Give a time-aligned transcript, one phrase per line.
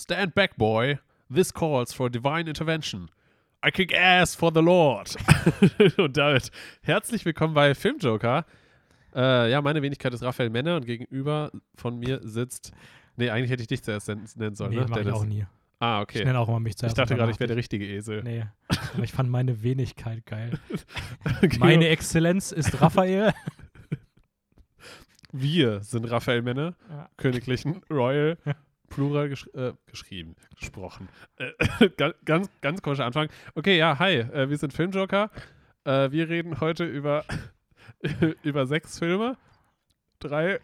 [0.00, 0.98] Stand back, boy.
[1.28, 3.10] This calls for divine intervention.
[3.62, 5.14] I kick ass for the Lord.
[5.98, 6.50] und damit
[6.82, 8.46] herzlich willkommen bei Filmjoker.
[9.14, 12.72] Äh, ja, meine Wenigkeit ist Raphael Menne und gegenüber von mir sitzt.
[13.16, 14.86] Nee, eigentlich hätte ich dich zuerst nennen sollen, nee, ne?
[14.88, 15.44] mach ich auch nie.
[15.80, 16.24] Ah, Ich okay.
[16.24, 16.96] nenne auch immer mich zuerst.
[16.96, 18.22] Ich dachte gerade, ich wäre der richtige Esel.
[18.22, 18.46] Nee,
[18.94, 20.58] aber ich fand meine Wenigkeit geil.
[21.42, 21.58] Okay.
[21.58, 23.34] Meine Exzellenz ist Raphael.
[25.32, 27.10] Wir sind Raphael Menne, Ja.
[27.18, 28.38] königlichen Royal,
[28.90, 31.08] Plural gesch äh, geschrieben, gesprochen.
[31.36, 31.88] Äh,
[32.24, 33.28] ganz, ganz, komischer Anfang.
[33.54, 35.30] Okay, ja, hi, äh, wir sind Filmjoker.
[35.84, 37.24] Äh, wir reden heute über,
[38.42, 39.38] über sechs Filme.
[40.18, 40.60] Drei.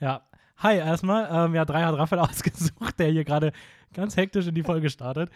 [0.00, 0.26] Ja.
[0.56, 1.28] Hi, erstmal.
[1.30, 3.52] Ähm, ja, drei hat Raphael ausgesucht, der hier gerade
[3.94, 5.30] ganz hektisch in die Folge startet.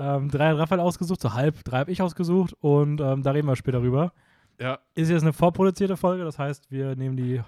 [0.00, 1.62] Ähm, drei hat Raphael ausgesucht, so halb.
[1.64, 4.12] Drei habe ich ausgesucht und ähm, da reden wir später drüber.
[4.60, 7.42] Ja, Ist jetzt eine vorproduzierte Folge, das heißt, wir nehmen die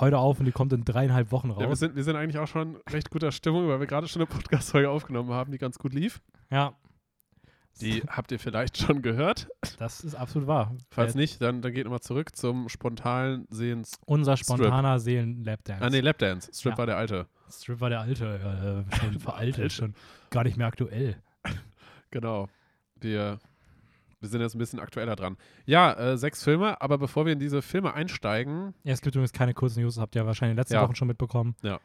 [0.00, 1.78] heute auf und die kommt in dreieinhalb Wochen ja wir, raus.
[1.80, 4.88] sind, wir sind eigentlich auch schon recht guter Stimmung, weil wir gerade schon eine Podcast-Folge
[4.90, 6.20] aufgenommen haben, die ganz gut lief.
[6.50, 6.74] Ja,
[7.80, 9.48] Die habt ihr vielleicht schon gehört.
[9.78, 10.74] das ist absolut wahr.
[10.90, 13.98] Falls nicht, dann, dann geht nochmal zurück zum spontanen Sehens.
[14.06, 15.84] Unser spontaner Seelen-Lapdance.
[15.84, 16.50] Ah, nee, Lapdance.
[16.54, 16.78] Strip Ja.
[16.78, 17.26] war der alte.
[17.50, 19.94] Strip war der alte, äh, schon veraltet, schon
[20.30, 21.16] gar nicht mehr aktuell.
[22.10, 22.48] Genau.
[23.00, 23.38] Wir,
[24.22, 25.36] wir sind jetzt ein bisschen aktueller dran.
[25.66, 29.32] Ja, äh, sechs Filme, aber bevor wir in diese Filme einsteigen, Ja, es gibt übrigens
[29.32, 30.82] keine kurzen News, das habt ihr wahrscheinlich in den letzten Ja.
[30.82, 31.54] Wochen schon mitbekommen.
[31.62, 31.80] Ja.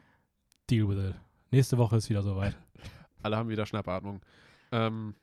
[0.69, 1.15] Deal with it.
[1.51, 2.55] Nächste Woche ist wieder soweit.
[3.23, 4.21] alle haben wieder Schnappatmung.
[4.71, 5.15] Ähm,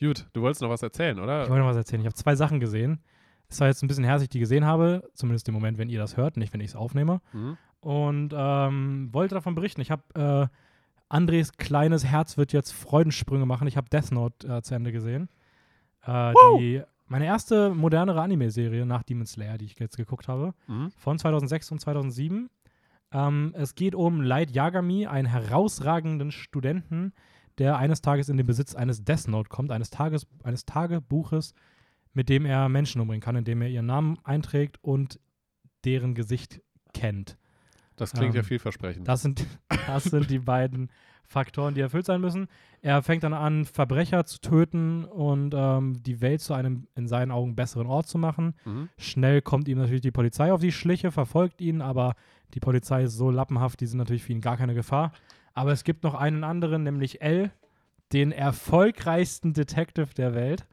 [0.00, 1.44] gut, du wolltest noch was erzählen, oder?
[1.44, 2.00] Ich wollte noch was erzählen.
[2.00, 3.00] Ich habe zwei Sachen gesehen.
[3.48, 5.88] Es war jetzt ein bisschen her, dass ich die gesehen habe, zumindest im Moment, wenn
[5.88, 7.20] ihr das hört, nicht wenn ich es aufnehme.
[7.32, 7.58] Mhm.
[7.80, 9.80] Und ähm, wollte davon berichten.
[9.80, 10.56] Ich habe äh,
[11.08, 13.66] Andres kleines Herz wird jetzt Freudensprünge machen.
[13.66, 15.28] Ich habe Death Note äh, zu Ende gesehen.
[16.06, 20.54] Äh, die, meine erste modernere Anime-Serie nach Demon Slayer, die ich jetzt geguckt habe.
[20.66, 20.90] Mhm.
[20.92, 22.48] von 2006 und 2007.
[23.12, 27.12] Ähm, es geht um Light Yagami, einen herausragenden Studenten,
[27.58, 31.52] der eines Tages in den Besitz eines Death Note kommt, eines, Tages, eines Tagebuches,
[32.12, 35.18] mit dem er Menschen umbringen kann, indem er ihren Namen einträgt und
[35.84, 36.60] deren Gesicht
[36.94, 37.36] kennt.
[37.96, 39.06] Das klingt ja Ähm, vielversprechend.
[39.08, 39.44] Das sind,
[39.86, 40.90] das sind die beiden
[41.30, 42.48] Faktoren, die erfüllt sein müssen.
[42.82, 47.30] Er fängt dann an, Verbrecher zu töten und ähm, die Welt zu einem in seinen
[47.30, 48.54] Augen besseren Ort zu machen.
[48.64, 48.88] Mhm.
[48.98, 52.16] Schnell kommt ihm natürlich die Polizei auf die Schliche, verfolgt ihn, aber
[52.54, 55.12] die Polizei ist so lappenhaft, die sind natürlich für ihn gar keine Gefahr.
[55.54, 57.52] Aber es gibt noch einen anderen, nämlich L,
[58.12, 60.66] den erfolgreichsten Detective der Welt.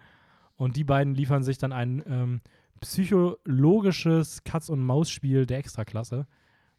[0.56, 2.42] Und die beiden liefern sich dann ein ähm,
[2.82, 6.26] psychologisches Katz-und-Maus-Spiel der Extraklasse.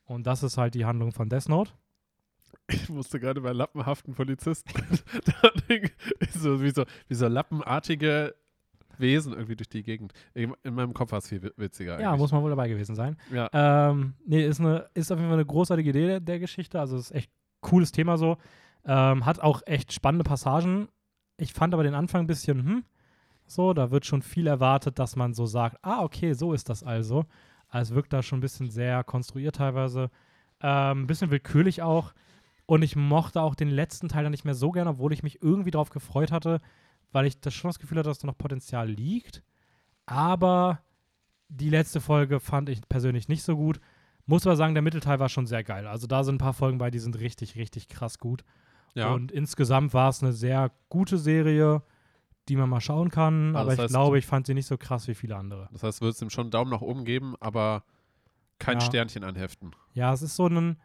[0.04, 1.70] Und das ist halt die Handlung von Death Note.
[2.70, 4.70] Ich musste gerade bei lappenhaften Polizisten
[6.34, 8.34] so, wie, so, wie so lappenartige
[8.98, 10.12] Wesen irgendwie durch die Gegend.
[10.34, 12.00] In in meinem Kopf war es viel wi- witziger.
[12.00, 12.20] Ja, eigentlich.
[12.20, 13.16] muss man wohl dabei gewesen sein.
[13.32, 13.48] Ja.
[13.52, 16.80] Ähm, nee, ist, eine, ist auf jeden Fall eine großartige Idee der, der Geschichte.
[16.80, 17.30] Also ist echt
[17.60, 18.36] cooles Thema so.
[18.84, 20.88] Ähm, hat auch echt spannende Passagen.
[21.36, 22.84] Ich fand aber den Anfang ein bisschen, hm,
[23.46, 26.82] so, da wird schon viel erwartet, dass man so sagt, ah, okay, so ist das
[26.82, 27.24] also.
[27.68, 30.10] Also es wirkt da schon ein bisschen sehr konstruiert teilweise.
[30.60, 32.12] Ähm, ein bisschen willkürlich auch.
[32.68, 35.42] Und ich mochte auch den letzten Teil dann nicht mehr so gerne, obwohl ich mich
[35.42, 36.60] irgendwie darauf gefreut hatte,
[37.12, 39.42] weil ich das schon das Gefühl hatte, dass da noch Potenzial liegt.
[40.04, 40.80] Aber
[41.48, 43.80] die letzte Folge fand ich persönlich nicht so gut.
[44.26, 45.86] Muss aber sagen, der Mittelteil war schon sehr geil.
[45.86, 48.44] Also da sind ein paar Folgen bei, die sind richtig, richtig krass gut.
[48.94, 49.12] ja.
[49.14, 51.82] Und insgesamt war es eine sehr gute Serie,
[52.50, 53.56] die man mal schauen kann.
[53.56, 55.68] Ah, aber ich heißt- glaube, ich fand sie nicht so krass wie viele andere.
[55.72, 57.84] Das heißt, du würdest ihm schon einen Daumen nach oben geben, aber
[58.58, 58.84] kein Ja.
[58.84, 59.70] Sternchen anheften.
[59.94, 60.76] Ja, es ist so ein.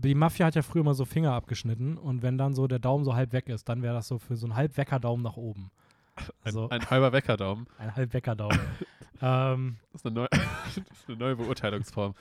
[0.00, 3.04] Die Mafia hat ja früher immer so Finger abgeschnitten und wenn dann so der Daumen
[3.04, 5.70] so halb weg ist, dann wäre das so für so einen Halbwecker-Daumen nach oben.
[6.16, 7.66] Ein, Also ein halber Weckerdaumen.
[7.78, 8.58] ein Halbwecker-Daumen.
[9.22, 12.14] ähm, Das ist eine, neu das ist eine neue Beurteilungsform.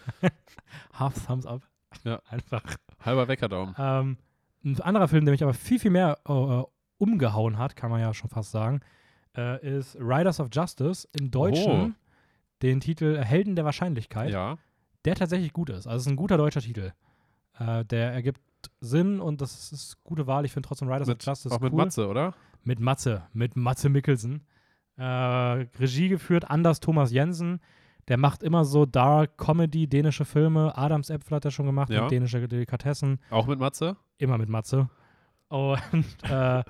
[0.93, 1.61] half Thumbs up.
[2.03, 2.19] Ja.
[2.29, 2.63] Einfach.
[3.03, 3.75] Halber Weckerdaumen.
[3.77, 4.17] Ähm,
[4.65, 6.63] ein anderer Film, der mich aber viel, viel mehr äh,
[6.97, 8.81] umgehauen hat, kann man ja schon fast sagen,
[9.35, 11.91] äh, ist Riders of Justice im Deutschen.
[11.95, 12.01] Oh.
[12.63, 14.57] Den Titel Helden der Wahrscheinlichkeit, Ja.
[15.05, 15.85] der tatsächlich gut ist.
[15.85, 16.91] Also es ist ein guter deutscher Titel.
[17.59, 18.41] Äh, der ergibt
[18.79, 20.45] Sinn und das ist gute Wahl.
[20.45, 21.77] Ich finde trotzdem Riders Mit, of Justice auch mit cool.
[21.77, 22.33] Matze, oder?
[22.63, 24.45] Mit Matze, mit Matze Mikkelsen.
[24.97, 27.59] Äh, Regie geführt, Anders Thomas Jensen.
[28.07, 30.77] Der macht immer so Dark Comedy, dänische Filme.
[30.77, 32.03] Adams Äpfel hat er schon gemacht, Ja.
[32.03, 33.19] mit dänische Delikatessen.
[33.29, 33.97] Auch mit Matze?
[34.17, 34.89] Immer mit Matze.
[35.49, 35.81] Und
[36.29, 36.63] äh,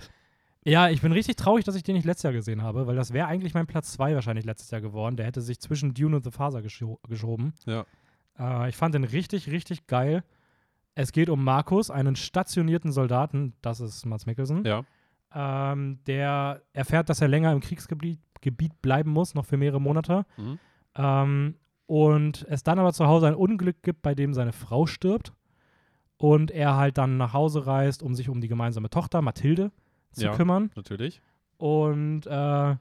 [0.64, 3.14] ja, ich bin richtig traurig, dass ich den nicht letztes Jahr gesehen habe, weil das
[3.14, 5.16] wäre eigentlich mein Platz 2 wahrscheinlich letztes Jahr geworden.
[5.16, 7.54] Der hätte sich zwischen Dune und The gescho geschoben.
[7.66, 7.86] Ja.
[8.38, 10.24] Äh, ich fand den richtig, richtig geil.
[11.00, 14.84] Es geht um Markus, einen stationierten Soldaten, das ist Mats Mikkelsen, Ja.
[15.34, 20.26] ähm, der erfährt, dass er länger im Kriegsgebiet Gebiet bleiben muss, noch für mehrere Monate.
[20.38, 20.60] Mhm.
[20.96, 21.56] Ähm,
[21.88, 25.34] und es dann aber zu Hause ein Unglück gibt, bei dem seine Frau stirbt.
[26.20, 29.72] und er halt dann nach Hause reist, um sich um die gemeinsame Tochter Mathilde
[30.14, 30.36] zu Ja.
[30.36, 30.72] kümmern.
[30.76, 31.22] Natürlich.
[31.58, 32.76] Und äh,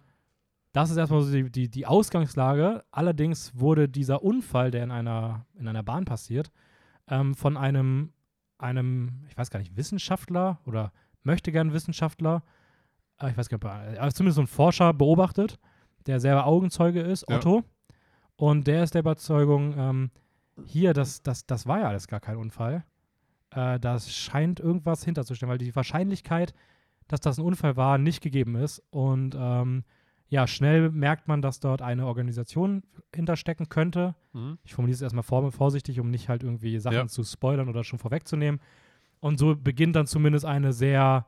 [0.73, 2.83] das ist erstmal so die, die, die Ausgangslage.
[2.91, 6.51] Allerdings wurde dieser Unfall, der in einer, in einer Bahn passiert,
[7.09, 8.13] ähm, von einem,
[8.59, 10.93] einem, ich weiß gar nicht, Wissenschaftler oder
[11.23, 12.43] möchte gern Wissenschaftler,
[13.21, 15.59] äh, ich weiß gar nicht, ob er- also zumindest so ein Forscher beobachtet,
[16.07, 17.37] der selber Augenzeuge ist, Ja.
[17.37, 17.65] Otto.
[18.37, 20.11] Und der ist der Überzeugung, ähm,
[20.65, 22.85] hier, das, das, das war ja alles gar kein Unfall.
[23.51, 26.55] Äh, da scheint irgendwas hinterzustehen, weil die Wahrscheinlichkeit,
[27.09, 28.83] dass das ein Unfall war, nicht gegeben ist.
[28.91, 29.85] Und ähm,
[30.29, 32.83] ja, schnell merkt man, dass dort eine Organisation
[33.15, 34.15] hinterstecken könnte.
[34.33, 34.59] Mhm.
[34.65, 37.07] Ich formuliere es erstmal vor, vorsichtig, um nicht halt irgendwie Sachen Ja.
[37.07, 38.61] zu spoilern oder schon vorwegzunehmen.
[39.21, 41.27] Und so beginnt dann zumindest eine sehr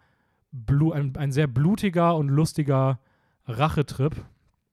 [0.92, 2.98] ein, ein sehr blutiger und lustiger
[3.46, 4.16] Rachetrip,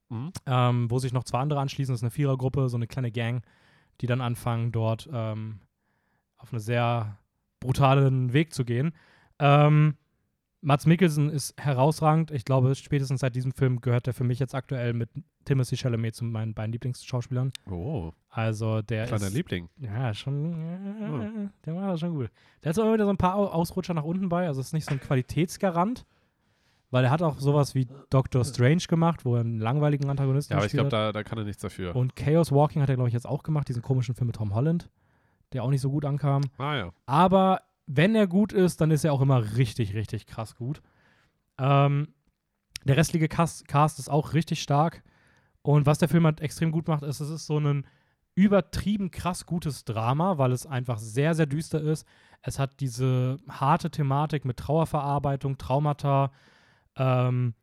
[0.08, 0.32] Mhm.
[0.46, 1.92] ähm, wo sich noch zwei andere anschließen.
[1.92, 3.42] Das ist eine Vierergruppe, so eine kleine Gang,
[4.00, 5.60] die dann anfangen, dort ähm,
[6.36, 7.18] auf einen sehr
[7.60, 8.92] brutalen Weg zu gehen.
[9.38, 9.96] Ähm,
[10.66, 12.32] Mats Mikkelsen ist herausragend.
[12.32, 15.08] Ich glaube, spätestens seit diesem Film gehört er für mich jetzt aktuell mit
[15.44, 17.52] Timothy Chalamet zu meinen beiden Lieblingsschauspielern.
[17.70, 19.68] Oh, Also der kleiner ist, Liebling.
[19.78, 22.30] ja, schon, äh, der war das schon gut.
[22.64, 24.86] Der hat immer wieder so ein paar Au- Ausrutscher nach unten bei, also ist nicht
[24.88, 26.04] so ein Qualitätsgarant,
[26.90, 30.56] weil er hat auch sowas wie Doctor Strange gemacht, wo er einen langweiligen Antagonisten Ja,
[30.58, 31.94] aber ich glaube, da, da kann er nichts dafür.
[31.94, 34.52] Und Chaos Walking hat er, glaube ich, jetzt auch gemacht, diesen komischen Film mit Tom
[34.52, 34.90] Holland,
[35.52, 36.42] der auch nicht so gut ankam.
[36.58, 36.90] ah ja.
[37.06, 40.82] Aber wenn er gut ist, dann ist er auch immer richtig, richtig krass gut.
[41.58, 42.08] Ähm,
[42.84, 45.02] der restliche Cast, Cast ist auch richtig stark.
[45.62, 47.86] Und was der Film halt extrem gut macht, ist, es ist so ein
[48.36, 52.06] übertrieben krass gutes Drama, weil es einfach sehr, sehr düster ist.
[52.42, 56.30] Es hat diese harte Thematik mit Trauerverarbeitung, Traumata.
[56.96, 57.54] Ähm,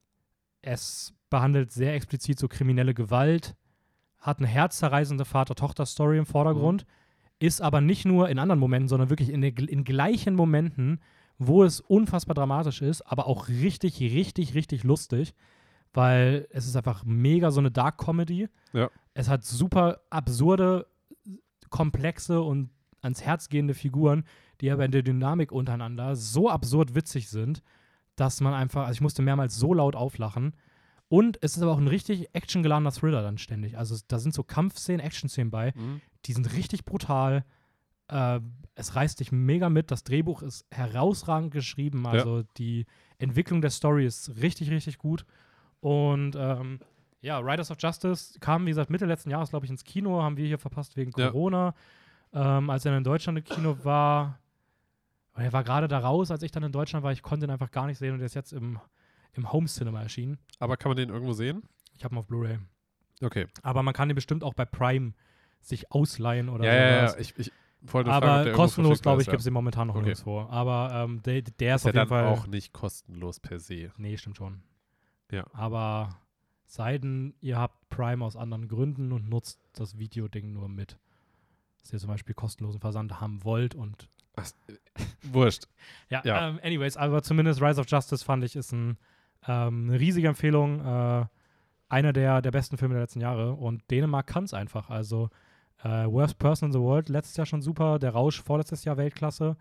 [0.61, 3.55] es behandelt sehr explizit so kriminelle Gewalt,
[4.17, 6.85] hat eine herzzerreißende Vater-Tochter-Story im Vordergrund,
[7.43, 11.01] ist aber nicht nur in anderen Momenten, sondern wirklich in, der, in gleichen Momenten,
[11.37, 15.33] wo es unfassbar dramatisch ist, aber auch richtig, richtig, richtig lustig,
[15.93, 18.47] weil es ist einfach mega so eine Dark Comedy.
[18.71, 18.89] Ja.
[19.13, 20.87] Es hat super absurde,
[21.69, 22.69] komplexe und
[23.01, 24.23] ans Herz gehende Figuren,
[24.61, 27.61] die aber in der Dynamik untereinander so absurd witzig sind,
[28.15, 30.55] dass man einfach, also ich musste mehrmals so laut auflachen.
[31.09, 33.77] Und es ist aber auch ein richtig actiongeladener Thriller dann ständig.
[33.77, 35.99] Also da sind so Kampfszenen, Action-Szenen bei, Mhm.
[36.25, 37.45] Die sind richtig brutal.
[38.07, 38.39] Äh,
[38.75, 39.91] es reißt dich mega mit.
[39.91, 42.05] Das Drehbuch ist herausragend geschrieben.
[42.07, 42.85] Also die
[43.17, 45.25] Entwicklung der Story ist richtig, richtig gut.
[45.79, 46.79] Und ähm,
[47.21, 50.21] ja, Riders of Justice kam, wie gesagt, Mitte letzten Jahres, glaube ich, ins Kino.
[50.21, 51.27] Haben wir hier verpasst wegen Ja.
[51.29, 51.73] Corona.
[52.33, 54.39] Ähm, als er in Deutschland im Kino war,
[55.35, 57.11] er war gerade da raus, als ich dann in Deutschland war.
[57.11, 58.79] Ich konnte ihn einfach gar nicht sehen und er ist jetzt im,
[59.33, 60.39] im Home Cinema erschienen.
[60.59, 61.63] Aber kann man den irgendwo sehen?
[61.95, 62.57] Ich habe ihn auf Blu-ray.
[63.21, 63.47] Okay.
[63.61, 65.13] Aber man kann den bestimmt auch bei Prime
[65.67, 67.13] sich ausleihen oder Ja, ja, sowas.
[67.15, 67.19] ja.
[67.21, 67.51] Ich, ich
[67.91, 70.05] wollte fragen, ob Aber irgendwo kostenlos, glaube ich, ist, gibt es den momentan noch Okay.
[70.05, 70.41] nirgendwo.
[70.41, 72.25] Aber ähm, der, der ist, Ist ja auf jeden dann Fall.
[72.25, 73.91] auch nicht kostenlos per se.
[73.97, 74.61] Nee, stimmt schon.
[75.31, 75.45] Ja.
[75.53, 76.17] Aber
[76.65, 80.97] Seiden, ihr habt Prime aus anderen Gründen und nutzt das Videoding nur mit.
[81.81, 84.49] Dass ihr zum Beispiel kostenlosen Versand haben wollt und Ach,
[85.23, 85.65] wurscht.
[86.09, 86.49] ja, Ja.
[86.49, 88.97] Ähm, anyways, aber zumindest Rise of Justice fand ich ist ein,
[89.47, 90.79] ähm, eine riesige Empfehlung.
[90.85, 91.25] Äh,
[91.89, 93.53] einer der, der besten Filme der letzten Jahre.
[93.53, 94.89] Und Dänemark kann es einfach.
[94.89, 95.29] Also
[95.83, 97.99] äh, Worst Person in the World, letztes Jahr schon super.
[97.99, 99.57] Der Rausch, vorletztes Jahr Weltklasse.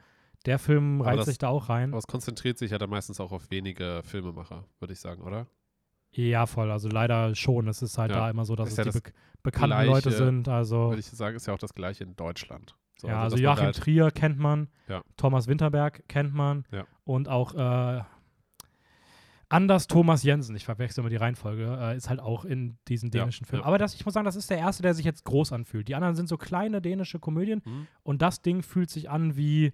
[0.46, 1.90] Der Film reizt das- sich da auch rein.
[1.90, 5.46] Aber es konzentriert sich ja dann meistens auch auf wenige Filmemacher, würde ich sagen, oder?
[6.10, 6.70] Ja, voll.
[6.70, 7.69] Also leider schon.
[7.69, 8.19] Es ist halt Ja.
[8.19, 9.12] da immer so, dass Ist es ja die das be
[9.43, 10.48] bekannten Gleiche, Leute sind.
[10.48, 12.76] Also, Würde ich sagen, ist ja auch das gleiche in Deutschland.
[12.96, 14.69] So, ja, also man Joachim halt- Trier kennt man.
[14.88, 15.02] Ja.
[15.17, 16.64] Thomas Winterberg kennt man.
[17.05, 18.02] Und auch äh,
[19.53, 23.21] Anders Thomas Jensen, ich verwechsel immer die Reihenfolge, äh, ist halt auch in diesen Ja,
[23.21, 23.63] dänischen Filmen.
[23.63, 23.67] ja.
[23.67, 25.89] Aber das, ich muss sagen, das ist der erste, der sich jetzt groß anfühlt.
[25.89, 27.87] Die anderen sind so kleine dänische Komödien Hm?
[28.03, 29.73] und das Ding fühlt sich an wie,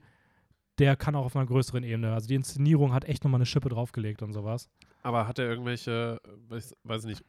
[0.78, 2.12] der kann auch auf einer größeren Ebene.
[2.12, 4.68] Also die Inszenierung hat echt nochmal eine Schippe draufgelegt und sowas.
[5.02, 7.24] Aber hat er irgendwelche, weiß, weiß ich nicht,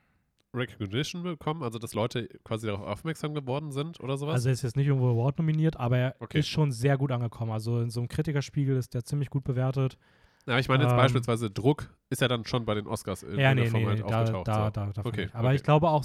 [0.54, 1.62] Recognition bekommen?
[1.62, 4.34] Also, dass Leute quasi darauf aufmerksam geworden sind oder sowas?
[4.34, 6.40] Also er ist jetzt nicht irgendwo Award nominiert, aber er Okay.
[6.40, 7.52] ist schon sehr gut angekommen.
[7.52, 9.98] Also in so einem Kritikerspiegel ist der ziemlich gut bewertet.
[10.46, 13.40] Ja, ich meine jetzt ähm, beispielsweise Druck ist ja dann schon bei den Oscars in
[13.40, 14.48] ja, nee, Form nee, halt da, aufgetaucht.
[14.48, 14.70] da, so.
[14.72, 15.36] da, davon Okay, nicht.
[15.36, 15.56] Aber okay.
[15.56, 16.04] ich glaube auch,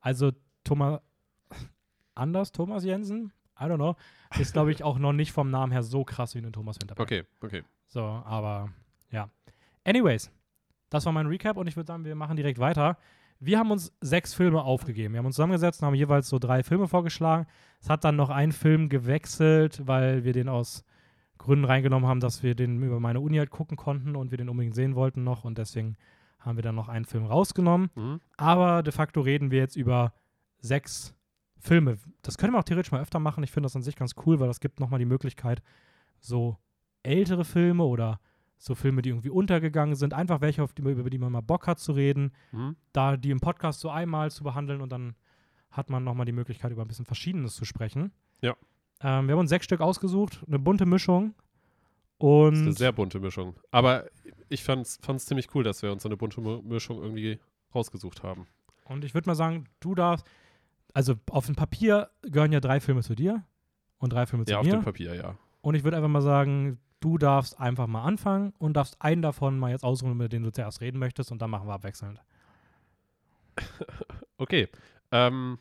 [0.00, 0.32] also
[0.64, 1.00] Thomas,
[2.14, 3.96] anders Thomas Jensen, I don't know,
[4.38, 7.06] ist glaube ich auch noch nicht vom Namen her so krass wie ein Thomas Winterberg.
[7.06, 7.62] Okay, okay.
[7.86, 8.70] So, aber
[9.10, 9.28] ja.
[9.84, 10.30] Anyways,
[10.88, 12.96] das war mein Recap und ich würde sagen, wir machen direkt weiter.
[13.40, 15.14] Wir haben uns sechs Filme aufgegeben.
[15.14, 17.46] Wir haben uns zusammengesetzt und haben jeweils so drei Filme vorgeschlagen.
[17.80, 20.84] Es hat dann noch ein Film gewechselt, weil wir den aus
[21.42, 24.48] Gründen reingenommen haben, dass wir den über meine Uni halt gucken konnten und wir den
[24.48, 25.96] unbedingt sehen wollten noch und deswegen
[26.38, 27.90] haben wir dann noch einen Film rausgenommen.
[27.94, 28.20] Mhm.
[28.36, 30.12] Aber de facto reden wir jetzt über
[30.58, 31.14] sechs
[31.58, 31.98] Filme.
[32.22, 33.44] Das können wir auch theoretisch mal öfter machen.
[33.44, 35.62] Ich finde das an sich ganz cool, weil das gibt nochmal die Möglichkeit,
[36.20, 36.56] so
[37.02, 38.20] ältere Filme oder
[38.58, 41.66] so Filme, die irgendwie untergegangen sind, einfach welche, auf die, über die man mal Bock
[41.66, 42.76] hat zu reden, Hm?
[42.92, 45.16] da die im Podcast so einmal zu behandeln und dann
[45.70, 48.12] hat man nochmal die Möglichkeit, über ein bisschen Verschiedenes zu sprechen.
[48.40, 48.54] Ja.
[49.02, 51.34] Ähm, wir haben uns sechs Stück ausgesucht, eine bunte Mischung.
[52.18, 53.56] Das ist eine Und sehr bunte Mischung.
[53.72, 54.04] Aber
[54.48, 57.40] ich fand es ziemlich cool, dass wir uns so eine bunte Mi- Mischung irgendwie
[57.74, 58.46] rausgesucht haben.
[58.84, 60.26] Und ich würde mal sagen, du darfst,
[60.94, 63.42] also auf dem Papier gehören ja drei Filme zu dir
[63.98, 64.72] und drei Filme zu Ja, auf mir.
[64.72, 65.36] dem Papier, ja.
[65.62, 69.58] Und ich würde einfach mal sagen, du darfst einfach mal anfangen und darfst einen davon
[69.58, 72.20] mal jetzt ausruhen, mit dem du zuerst reden möchtest und dann machen wir abwechselnd.
[74.38, 74.68] Okay.
[75.12, 75.58] Ähm,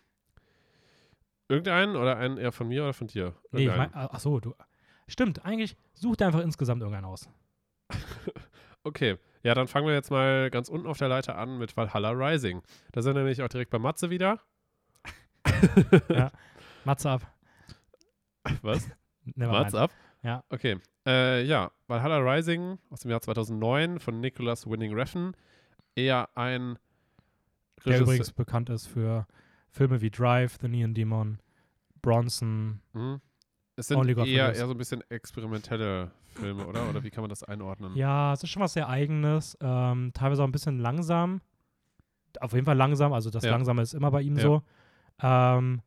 [1.52, 3.36] irgendeinen oder einen eher von mir oder von dir?
[3.52, 4.56] Nee, ich mein, ach so, du.
[5.08, 7.30] Stimmt, eigentlich such dir einfach insgesamt irgendeinen aus.
[8.84, 9.20] Okay.
[9.44, 12.64] Ja, dann fangen wir jetzt mal ganz unten auf der Leiter an mit Valhalla Rising.
[12.94, 14.40] Da sind wir nämlich auch direkt bei Matze wieder.
[16.84, 17.22] Matze ab.
[18.64, 18.90] Was?
[19.36, 19.76] Mind.
[19.76, 19.92] up?
[20.24, 20.44] Ja.
[20.50, 20.80] Okay.
[21.06, 25.34] Äh, ja, Valhalla Rising aus dem Jahr 2009 von Nicholas Winning Refn.
[25.96, 26.80] Eher ein
[27.86, 29.28] Der Regisseur- übrigens bekannt ist für
[29.72, 31.40] Filme wie Drive, The Neon Demon,
[32.02, 32.82] Bronson.
[32.94, 33.22] Hm.
[33.78, 36.90] Es sind Only God eher, eher so ein bisschen experimentelle Filme, oder?
[36.90, 37.96] Oder wie kann man das einordnen?
[37.96, 39.58] Ja, es ist schon was sehr Eigenes.
[39.62, 41.42] Ähm, teilweise auch ein bisschen langsam.
[42.40, 43.52] Auf jeden Fall langsam, also das Ja.
[43.52, 44.42] Langsame ist immer bei ihm Ja.
[44.42, 44.62] so.
[45.22, 45.82] Ähm,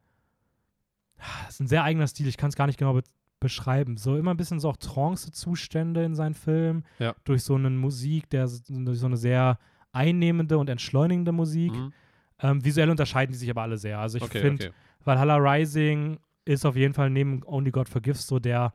[1.48, 3.02] es ist ein sehr eigener Stil, ich kann es gar nicht genau be
[3.40, 3.98] beschreiben.
[3.98, 6.84] So immer ein bisschen so auch Trance-Zustände in seinen Filmen.
[6.98, 7.14] Ja.
[7.24, 9.58] Durch so eine Musik, der durch so eine sehr
[9.92, 11.74] einnehmende und entschleunigende Musik.
[11.74, 11.92] Hm.
[12.40, 13.98] Ähm, visuell unterscheiden die sich aber alle sehr.
[13.98, 14.74] Also ich Okay, finde, okay.
[15.04, 18.72] Valhalla Rising ist auf jeden Fall neben Only God Forgives so der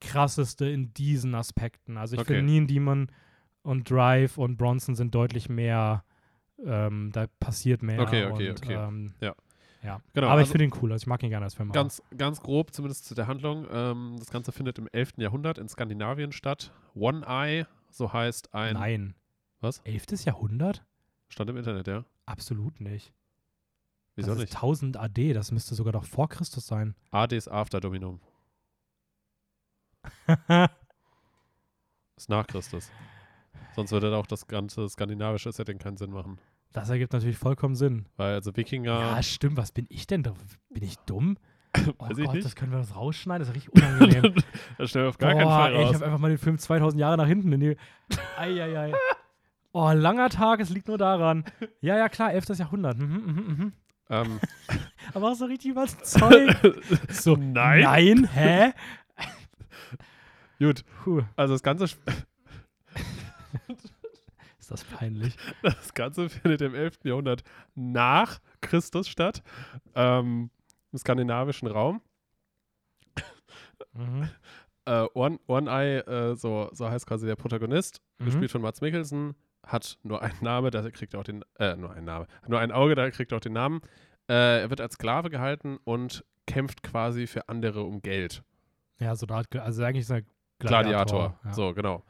[0.00, 1.96] krasseste in diesen Aspekten.
[1.96, 2.34] Also ich Okay.
[2.36, 3.08] finde Neon Demon
[3.62, 6.04] und Drive und Bronson sind deutlich mehr,
[6.64, 8.00] ähm, da passiert mehr.
[8.00, 8.74] Okay, okay, und, okay.
[8.74, 9.34] Ähm, Ja.
[9.82, 10.00] ja.
[10.12, 11.70] Genau, Aber ich also- finde ihn cool, also ich mag ihn gerne als Film.
[11.72, 13.66] Ganz, ganz grob, zumindest zu der Handlung.
[13.72, 15.20] Ähm, das Ganze findet im 11.
[15.22, 16.72] Jahrhundert in Skandinavien statt.
[16.94, 18.74] One Eye, so heißt ein.
[18.74, 19.14] Nein.
[19.60, 19.78] Was?
[19.84, 20.24] 11.
[20.24, 20.84] Jahrhundert?
[21.28, 22.04] Stand im Internet, ja.
[22.32, 23.12] Absolut nicht.
[24.16, 24.48] Wieso das nicht?
[24.50, 26.94] Ist 1000 AD, das müsste sogar doch vor Christus sein.
[27.10, 28.20] Ades After Dominum.
[32.16, 32.90] Ist nach Christus.
[33.74, 36.38] Sonst würde auch das ganze skandinavische Setting keinen Sinn machen.
[36.72, 38.06] das ergibt natürlich vollkommen Sinn.
[38.16, 38.98] Weil also Wikinger.
[38.98, 39.58] Ja, stimmt.
[39.58, 40.22] Was bin ich denn?
[40.22, 41.36] Bin ich dumm?
[41.98, 43.40] Oh Weiß Gott, das können wir das rausschneiden.
[43.40, 44.34] Das ist richtig unangenehm.
[44.78, 45.94] das stellen wir auf gar keinen Boah, Fall ey, ich raus.
[45.94, 47.76] habe einfach mal den Film 2000 Jahre nach hinten in die.
[48.36, 48.92] Eieiei.
[49.72, 51.44] Oh, langer Tag, es liegt nur daran.
[51.80, 52.48] Ja, ja, klar, 11.
[52.58, 52.98] Jahrhundert.
[52.98, 53.72] Mhm, mhm, mhm.
[54.10, 54.40] Ähm,
[55.14, 56.54] Aber auch so richtig was Zeug.
[57.10, 57.82] So, Nein.
[57.82, 58.72] Nein, hä?
[60.58, 61.98] gut, Puh, also das Ganze, ist
[64.70, 65.36] das peinlich.
[65.62, 66.98] das Ganze findet im 11.
[67.04, 67.42] Jahrhundert
[67.74, 69.42] nach Christus statt.
[69.94, 70.50] Ähm,
[70.92, 72.00] Im skandinavischen Raum.
[73.94, 74.28] Mhm.
[74.84, 78.24] Äh, One, One Eye, äh, so, so heißt quasi der Protagonist, Mhm.
[78.26, 81.92] gespielt von Mats Mikkelsen, hat nur einen Name, da kriegt er auch den, äh, nur
[81.92, 83.80] einen Name, nur ein Auge, da kriegt er auch den Namen.
[84.28, 88.42] Äh, er wird als Sklave gehalten und kämpft quasi für andere um Geld.
[88.98, 90.22] Ja, so da, also eigentlich ist er
[90.58, 91.38] Gladiator.
[91.44, 91.52] Ja.
[91.52, 92.04] So, genau.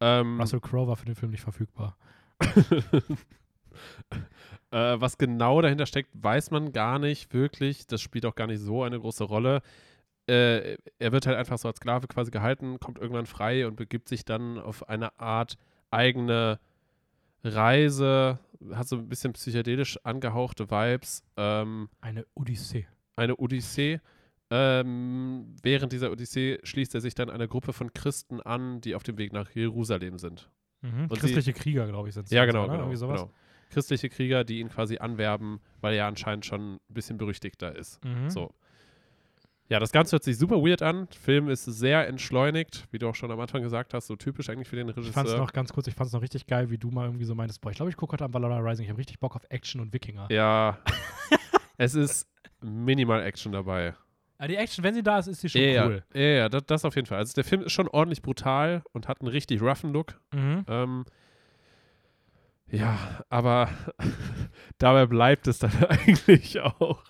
[0.00, 1.96] Ähm, Russell Crowe war für den Film nicht verfügbar.
[4.70, 7.86] äh, was genau dahinter steckt, weiß man gar nicht wirklich.
[7.86, 9.62] Das spielt auch gar nicht so eine große Rolle.
[10.26, 14.08] Äh, er wird halt einfach so als Sklave quasi gehalten, kommt irgendwann frei und begibt
[14.08, 15.56] sich dann auf eine Art
[15.90, 16.60] eigene
[17.44, 18.38] Reise,
[18.72, 22.86] hat so ein bisschen psychedelisch angehauchte Vibes, ähm, Eine Odyssee.
[23.16, 24.00] eine Odyssee.
[24.50, 29.02] Ähm, während dieser Odyssee schließt er sich dann einer Gruppe von Christen an, die auf
[29.02, 30.50] dem Weg nach Jerusalem sind.
[30.80, 31.08] Mhm.
[31.08, 32.78] Christliche Krieger, glaube ich, sind Ja, so, genau, oder?
[32.88, 33.30] genau, genau.
[33.70, 38.02] Christliche Krieger, die ihn quasi anwerben, weil er anscheinend schon ein bisschen berüchtigter ist.
[38.04, 38.30] Mhm.
[38.30, 38.54] So.
[39.70, 41.08] Ja, das Ganze hört sich super weird an.
[41.12, 44.48] Der Film ist sehr entschleunigt, wie du auch schon am Anfang gesagt hast, so typisch
[44.48, 45.38] eigentlich für den Ich fand es Regisseur.
[45.38, 47.60] noch ganz kurz, ich fand es noch richtig geil, wie du mal irgendwie so meintest,
[47.60, 49.82] boah, ich glaube, ich gucke heute an Valhalla Rising, ich habe richtig Bock auf Action
[49.82, 50.26] und Wikinger.
[50.30, 50.78] Ja,
[51.76, 52.26] es ist
[52.62, 53.94] minimal Action dabei.
[54.40, 56.04] Ja, die Action, wenn sie da ist, ist sie schon ja, cool.
[56.14, 57.18] ja, ja, das, das auf jeden Fall.
[57.18, 60.18] Also der Film ist schon ordentlich brutal und hat einen richtig roughen Look.
[60.32, 60.64] Mhm.
[60.66, 61.04] Ähm,
[62.70, 62.96] ja,
[63.28, 63.68] aber
[64.78, 67.02] dabei bleibt es dann eigentlich auch.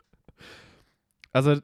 [1.33, 1.61] Also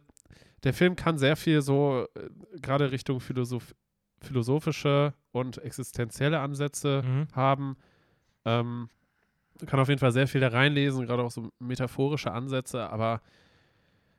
[0.65, 2.29] der Film kann sehr viel so, äh,
[2.61, 3.75] gerade Richtung Philosoph
[4.21, 7.27] philosophische und existenzielle Ansätze Mhm.
[7.35, 7.77] haben.
[8.47, 8.89] Ähm,
[9.67, 13.21] kann auf jeden Fall sehr viel da reinlesen, gerade auch so metaphorische Ansätze, aber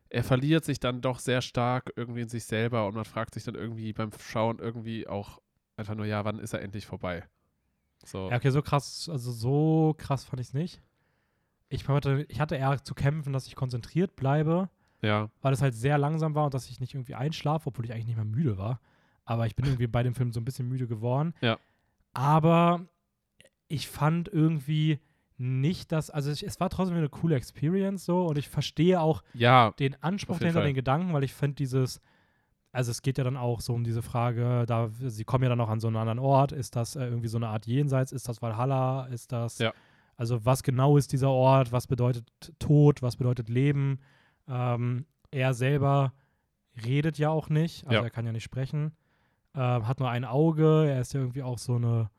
[0.09, 3.43] er verliert sich dann doch sehr stark irgendwie in sich selber und man fragt sich
[3.43, 5.41] dann irgendwie beim Schauen irgendwie auch
[5.75, 7.23] einfach nur, ja, wann ist er endlich vorbei?
[8.05, 8.29] So.
[8.29, 10.81] Ja, okay, so krass, also so krass fand ich es nicht.
[11.69, 14.69] Ich hatte, ich hatte eher zu kämpfen, dass ich konzentriert bleibe,
[15.01, 17.91] Ja, weil es halt sehr langsam war und dass ich nicht irgendwie einschlafe, obwohl ich
[17.91, 18.79] eigentlich nicht mehr müde war.
[19.25, 21.33] aber ich bin irgendwie bei dem Film so ein bisschen müde geworden.
[21.41, 21.57] Ja.
[22.13, 22.85] Aber
[23.67, 24.99] ich fand irgendwie
[25.37, 29.21] nicht, dass, also ich, es war trotzdem eine coole Experience so und ich verstehe auch
[29.33, 30.67] Ja, den Anspruch dahinter, Fall.
[30.69, 31.99] den Gedanken, weil ich finde dieses,
[32.71, 35.59] also es geht ja dann auch so um diese Frage, da sie kommen ja dann
[35.59, 38.29] auch an so einen anderen Ort, ist das äh, irgendwie so eine Art Jenseits, ist
[38.29, 39.73] das Valhalla, ist das, Ja.
[40.15, 43.99] also was genau ist dieser Ort, was bedeutet Tod, was bedeutet Leben?
[44.47, 46.13] Ähm, er selber
[46.85, 48.03] redet ja auch nicht, also Ja.
[48.03, 48.91] er kann ja nicht sprechen,
[49.53, 52.09] ähm, hat nur ein Auge, er ist ja irgendwie auch so eine,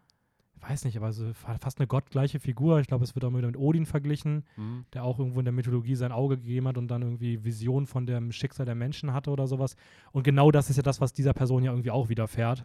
[0.55, 2.81] ich weiß nicht, aber so fa- fast eine gottgleiche Figur.
[2.81, 4.87] Ich glaube, es wird auch wieder mit Odin verglichen mhm.
[4.95, 8.07] der auch irgendwo in der Mythologie sein Auge gegeben hat und dann irgendwie Visionen von
[8.07, 9.77] dem Schicksal der Menschen hatte oder sowas.
[10.13, 12.65] Und genau das ist ja das, was dieser Person ja irgendwie auch widerfährt.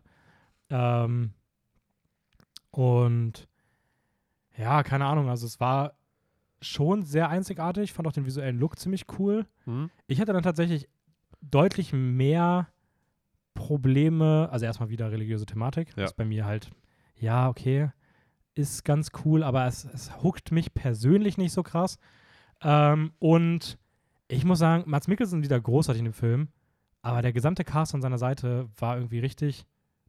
[0.69, 1.33] Ähm,
[2.71, 3.47] und
[4.57, 5.93] ja, keine Ahnung, also es war
[6.61, 9.45] schon sehr einzigartig, fand auch den visuellen Look ziemlich cool.
[9.65, 9.89] Mhm.
[10.07, 10.87] Ich hatte dann tatsächlich
[11.41, 12.67] deutlich mehr
[13.53, 16.05] Probleme, also erstmal wieder religiöse Thematik, Ja.
[16.05, 16.71] ist bei mir halt,
[17.15, 17.89] ja, okay,
[18.55, 21.97] ist ganz cool, aber es, es huckt mich persönlich nicht so krass.
[22.61, 23.77] Ähm, und
[24.27, 26.49] ich muss sagen, Mats Mikkelsen wieder großartig in dem Film,
[27.01, 29.65] aber der gesamte Cast an seiner Seite war irgendwie richtig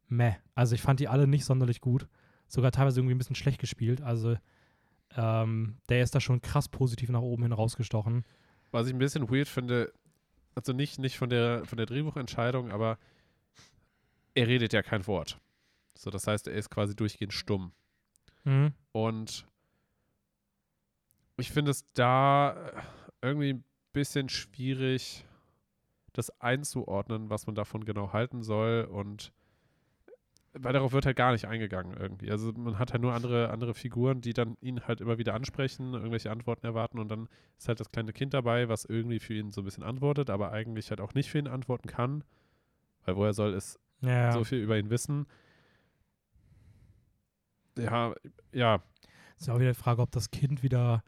[0.07, 0.35] meh.
[0.55, 2.07] Also ich fand die alle nicht sonderlich gut,
[2.47, 4.01] sogar teilweise irgendwie ein bisschen schlecht gespielt.
[4.01, 4.35] Also
[5.15, 8.25] ähm, der ist da schon krass positiv nach oben hin rausgestochen.
[8.71, 9.93] Was ich ein bisschen weird finde,
[10.55, 12.97] also nicht, nicht von der von der Drehbuchentscheidung, aber
[14.33, 15.39] er redet ja kein Wort.
[15.95, 17.71] So, das heißt, er ist quasi durchgehend stumm.
[18.43, 18.73] Mhm.
[18.91, 19.45] Und
[21.37, 22.55] ich finde es da
[23.21, 25.25] irgendwie ein bisschen schwierig,
[26.13, 28.83] das einzuordnen, was man davon genau halten soll.
[28.83, 29.31] Und
[30.53, 32.31] weil darauf wird halt gar nicht eingegangen irgendwie.
[32.31, 35.93] Also man hat halt nur andere, andere Figuren, die dann ihn halt immer wieder ansprechen,
[35.93, 39.51] irgendwelche Antworten erwarten und dann ist halt das kleine Kind dabei, was irgendwie für ihn
[39.51, 42.23] so ein bisschen antwortet, aber eigentlich halt auch nicht für ihn antworten kann.
[43.05, 45.25] Weil woher soll es Ja, so viel über ihn wissen?
[47.77, 48.13] Ja,
[48.51, 48.83] ja,
[49.39, 51.03] Ist ja auch wieder die Frage, ob das Kind wieder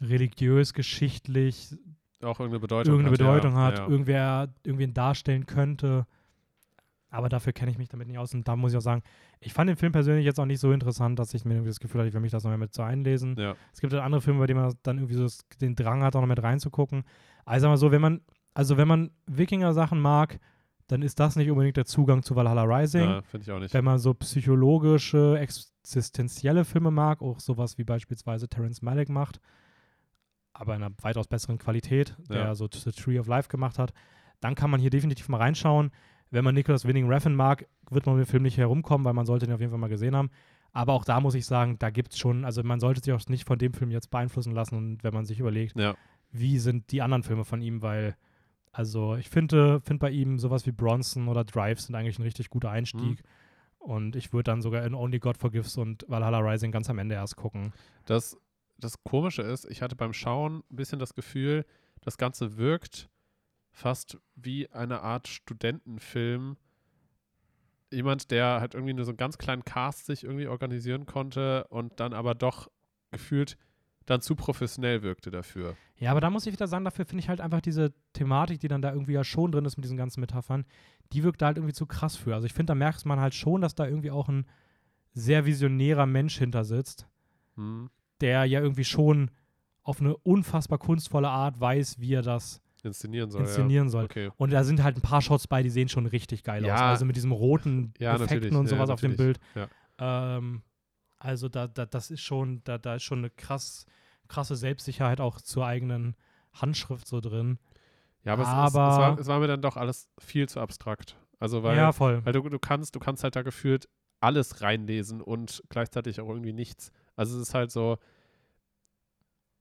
[0.00, 1.74] religiös, geschichtlich
[2.20, 3.18] auch irgendeine Bedeutung irgendeine hat.
[3.18, 3.88] Bedeutung ja, hat, Ja.
[3.88, 6.06] irgendwer irgendwen darstellen könnte.
[7.14, 8.32] Aber dafür kenne ich mich damit nicht aus.
[8.32, 9.02] Und da muss ich auch sagen,
[9.38, 11.78] ich fand den Film persönlich jetzt auch nicht so interessant, dass ich mir irgendwie das
[11.78, 13.36] Gefühl hatte, ich will mich das noch mehr mit so einlesen.
[13.38, 13.54] ja.
[13.72, 15.26] Es gibt halt andere Filme, bei denen man dann irgendwie so
[15.60, 17.04] den Drang hat, auch noch mit reinzugucken.
[17.44, 18.22] Also mal so, wenn man,
[18.54, 20.38] also wenn man Wikinger-Sachen mag,
[20.86, 23.02] dann ist das nicht unbedingt der Zugang zu Valhalla Rising.
[23.08, 23.74] ja finde ich auch nicht.
[23.74, 29.38] Wenn man so psychologische, existenzielle Filme mag, auch sowas wie beispielsweise Terrence Malick macht,
[30.54, 32.54] aber in einer weitaus besseren Qualität, der Ja.
[32.54, 33.92] so The Tree of Life gemacht hat,
[34.40, 35.90] dann kann man hier definitiv mal reinschauen.
[36.32, 39.26] Wenn man Nicholas Winning Refn mag, wird man mit dem Film nicht herumkommen, weil man
[39.26, 40.30] sollte ihn auf jeden Fall mal gesehen haben.
[40.72, 43.28] Aber auch da muss ich sagen, da gibt es schon, also man sollte sich auch
[43.28, 45.94] nicht von dem Film jetzt beeinflussen lassen und wenn man sich überlegt, Ja,
[46.32, 48.16] wie sind die anderen Filme von ihm, weil,
[48.72, 52.48] also ich finde, finde bei ihm sowas wie Bronson oder Drive sind eigentlich ein richtig
[52.48, 53.22] guter Einstieg.
[53.22, 53.26] Mhm.
[53.78, 57.16] Und ich würde dann sogar in Only God Forgives und Valhalla Rising ganz am Ende
[57.16, 57.72] erst gucken.
[58.06, 58.38] das,
[58.78, 61.66] das Komische ist, ich hatte beim Schauen ein bisschen das Gefühl,
[62.00, 63.10] das Ganze wirkt
[63.72, 66.56] fast wie eine Art Studentenfilm.
[67.90, 72.00] Jemand, der halt irgendwie nur so einen ganz kleinen Cast sich irgendwie organisieren konnte und
[72.00, 72.70] dann aber doch
[73.10, 73.56] gefühlt
[74.06, 75.76] dann zu professionell wirkte dafür.
[75.96, 78.68] Ja, aber da muss ich wieder sagen, dafür finde ich halt einfach diese Thematik, die
[78.68, 80.64] dann da irgendwie ja schon drin ist mit diesen ganzen Metaphern,
[81.12, 82.34] die wirkt da halt irgendwie zu krass für.
[82.34, 84.46] Also ich finde, da merkt man halt schon, dass da irgendwie auch ein
[85.12, 87.06] sehr visionärer Mensch hinter sitzt,
[87.56, 87.90] Hm.
[88.20, 89.30] der ja irgendwie schon
[89.82, 93.42] auf eine unfassbar kunstvolle Art weiß, wie er das Inszenieren soll.
[93.42, 93.90] inszenieren ja.
[93.90, 94.04] soll.
[94.04, 94.30] Okay.
[94.36, 96.68] Und da sind halt ein paar Shots bei, die sehen schon richtig geil aus.
[96.68, 96.90] Ja.
[96.90, 99.38] Also mit diesem roten Ja, Effekten und sowas auf dem Bild.
[99.98, 100.62] Ähm,
[101.18, 103.86] also da, da, das ist schon, da, da ist schon eine krass,
[104.26, 106.16] krasse Selbstsicherheit auch zur eigenen
[106.52, 107.58] Handschrift so drin.
[108.24, 110.60] Ja, aber, es, es, es, Aber- war, es war mir dann doch alles viel zu
[110.60, 111.16] abstrakt.
[111.38, 112.24] Also weil, ja, voll.
[112.24, 113.88] weil du, du kannst, du kannst halt da gefühlt
[114.20, 116.92] alles reinlesen und gleichzeitig auch irgendwie nichts.
[117.16, 117.98] Also es ist halt so,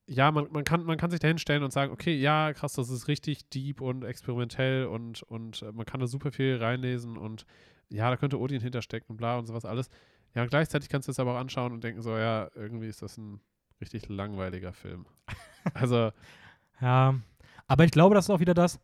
[0.08, 2.90] ja, man, man, kann, man kann sich da hinstellen und sagen, okay, ja, krass, das
[2.90, 7.46] ist richtig deep und experimentell und, und äh, man kann da super viel reinlesen und
[7.90, 9.90] ja, da könnte Odin hinterstecken und bla und sowas alles.
[10.34, 13.02] Ja, und gleichzeitig kannst du es aber auch anschauen und denken so, ja, irgendwie ist
[13.02, 13.42] das ein
[13.80, 15.06] richtig langweiliger Film.
[15.76, 16.12] Also,
[16.82, 17.14] Ja,
[17.68, 18.80] aber ich glaube, das ist auch wieder das.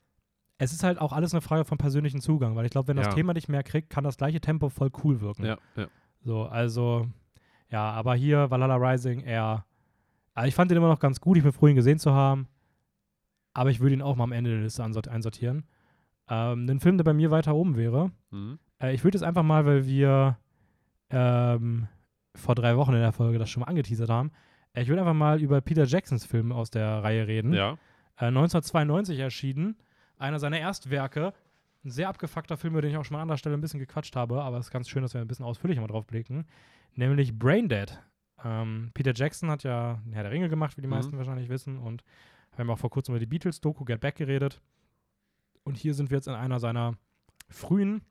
[0.60, 3.08] Es ist halt auch alles eine Frage von persönlichen Zugang, weil ich glaube, wenn das
[3.08, 3.14] Ja.
[3.14, 5.46] Thema nicht mehr kriegt, kann das gleiche Tempo voll cool wirken.
[5.46, 5.88] ja, ja.
[6.22, 7.08] So, also,
[7.70, 9.66] ja, aber hier Valhalla Rising eher.
[10.38, 12.48] Also ich fand den immer noch ganz gut, ich bin froh, ihn gesehen zu haben.
[13.56, 15.64] Aber ich würde ihn auch mal am Ende der Liste einsortieren.
[16.30, 18.12] Ähm, ein Film, der bei mir weiter oben wäre.
[18.30, 18.60] Mhm.
[18.80, 20.38] Äh, ich würde jetzt einfach mal, weil wir
[21.10, 21.88] ähm,
[22.36, 24.32] vor drei Wochen in der Folge das schon mal angeteasert haben,
[24.74, 27.52] äh, ich würde einfach mal über Peter Jacksons Film aus der Reihe reden.
[27.54, 27.72] Ja.
[28.18, 29.76] Äh, 1992 erschienen.
[30.20, 31.34] Einer seiner Erstwerke.
[31.84, 33.80] ein sehr abgefuckter Film, über den ich auch schon mal an anderer Stelle ein bisschen
[33.80, 36.46] gequatscht habe, aber es ist ganz schön, dass wir ein bisschen ausführlicher mal drauf blicken.
[36.94, 38.00] Nämlich Braindead.
[38.44, 40.94] Ähm, Peter Jackson hat ja Herr der Ringe gemacht, wie die Mhm.
[40.94, 41.78] meisten wahrscheinlich wissen.
[41.80, 42.04] Und
[42.52, 44.62] wir haben auch vor kurzem über die Beatles-Doku Get Back geredet.
[45.64, 46.96] Und hier sind wir jetzt in einer seiner
[47.50, 48.02] frühen,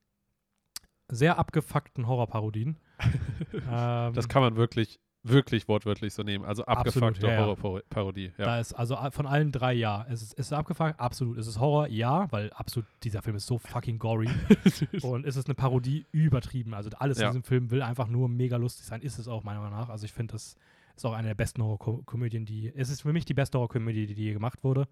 [1.08, 2.76] sehr abgefuckten Horrorparodien.
[3.70, 6.44] ähm, Das kann man wirklich, wirklich wortwörtlich so nehmen.
[6.44, 7.38] Also abgefuckte ja.
[7.38, 8.32] Horrorparodie.
[8.38, 8.44] Ja.
[8.44, 10.06] Da ist also von allen drei ja.
[10.08, 10.98] Es ist, ist es abgefuckt?
[11.00, 11.38] Absolut.
[11.38, 11.88] Ist es Horror?
[11.88, 14.28] Ja, weil absolut dieser Film ist so fucking gory.
[15.02, 16.06] Und ist es eine Parodie?
[16.12, 16.74] Übertrieben.
[16.74, 17.26] Also alles Ja.
[17.26, 19.02] in diesem Film will einfach nur mega lustig sein.
[19.02, 19.88] Ist es auch meiner Meinung nach.
[19.88, 20.56] Also ich finde, das
[20.96, 22.72] ist auch eine der besten Horrorkomödien, die.
[22.74, 24.88] Es ist für mich die beste Horrorkomödie, die, je gemacht wurde.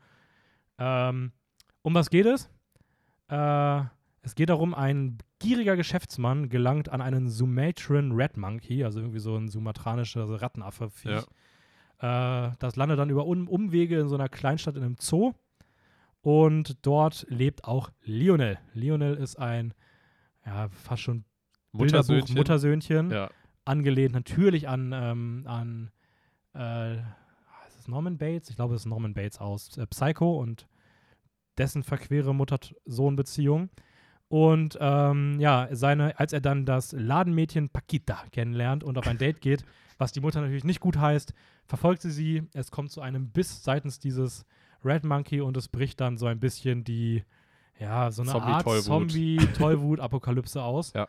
[0.78, 1.32] Ähm,
[1.82, 2.50] um was geht es?
[3.28, 3.80] Äh,
[4.22, 9.36] es geht darum, ein gieriger Geschäftsmann gelangt an einen Sumatran Red Monkey, also irgendwie so
[9.36, 10.90] ein sumatranischer Rattenaffe.
[11.04, 15.32] Äh, das landet dann über um Umwege in so einer Kleinstadt in einem Zoo.
[16.22, 18.58] Und dort lebt auch Lionel.
[18.72, 19.74] Lionel ist ein,
[20.46, 21.24] ja, fast schon
[21.72, 22.36] Bilderbuch Muttersöhnchen.
[22.36, 23.10] Muttersöhnchen.
[23.10, 23.30] Ja.
[23.66, 25.90] Angelehnt natürlich an, ähm, an
[26.54, 28.48] äh, ist es Norman Bates?
[28.48, 30.66] Ich glaube, es ist Norman Bates aus äh, Psycho und
[31.58, 33.70] dessen verquere Mutter-Sohn-Beziehung.
[34.34, 39.40] Und ähm, ja, seine, als er dann das Ladenmädchen Paquita kennenlernt und auf ein Date
[39.40, 39.64] geht,
[39.98, 41.32] was die Mutter natürlich nicht gut heißt,
[41.66, 42.42] verfolgt sie sie.
[42.52, 44.44] Es kommt zu einem Biss seitens dieses
[44.84, 47.22] Red Monkey und es bricht dann so ein bisschen die,
[47.78, 48.82] ja, so eine Art Zombie-Tollwut.
[48.84, 50.92] Zombie-Tollwut-Apokalypse aus.
[50.96, 51.06] Ja.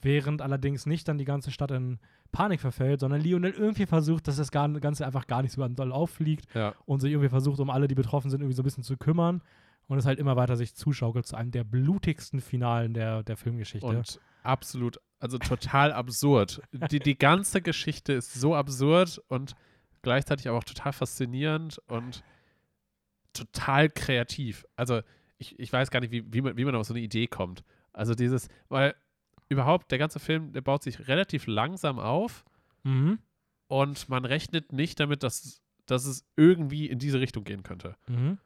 [0.00, 1.98] Während allerdings nicht dann die ganze Stadt in
[2.30, 6.46] Panik verfällt, sondern Lionel irgendwie versucht, dass das Ganze einfach gar nicht so doll auffliegt
[6.54, 6.76] Ja.
[6.86, 9.42] und sich irgendwie versucht, um alle, die betroffen sind, irgendwie so ein bisschen zu kümmern
[9.88, 13.86] und es halt immer weiter sich zuschaukelt zu einem der blutigsten Finalen der, der Filmgeschichte.
[13.86, 16.60] Und absolut, also total absurd.
[16.90, 19.54] Die, die ganze Geschichte ist so absurd und
[20.02, 22.22] gleichzeitig aber auch total faszinierend und
[23.32, 24.66] total kreativ.
[24.76, 25.00] Also
[25.38, 27.64] ich, ich weiß gar nicht, wie, wie, man, wie man auf so eine Idee kommt.
[27.92, 28.94] Also dieses, weil
[29.48, 32.44] überhaupt der ganze Film, der baut sich relativ langsam auf
[32.82, 33.18] mhm.
[33.68, 37.96] und man rechnet nicht damit, dass, dass es irgendwie in diese Richtung gehen könnte.
[38.06, 38.38] Mhm.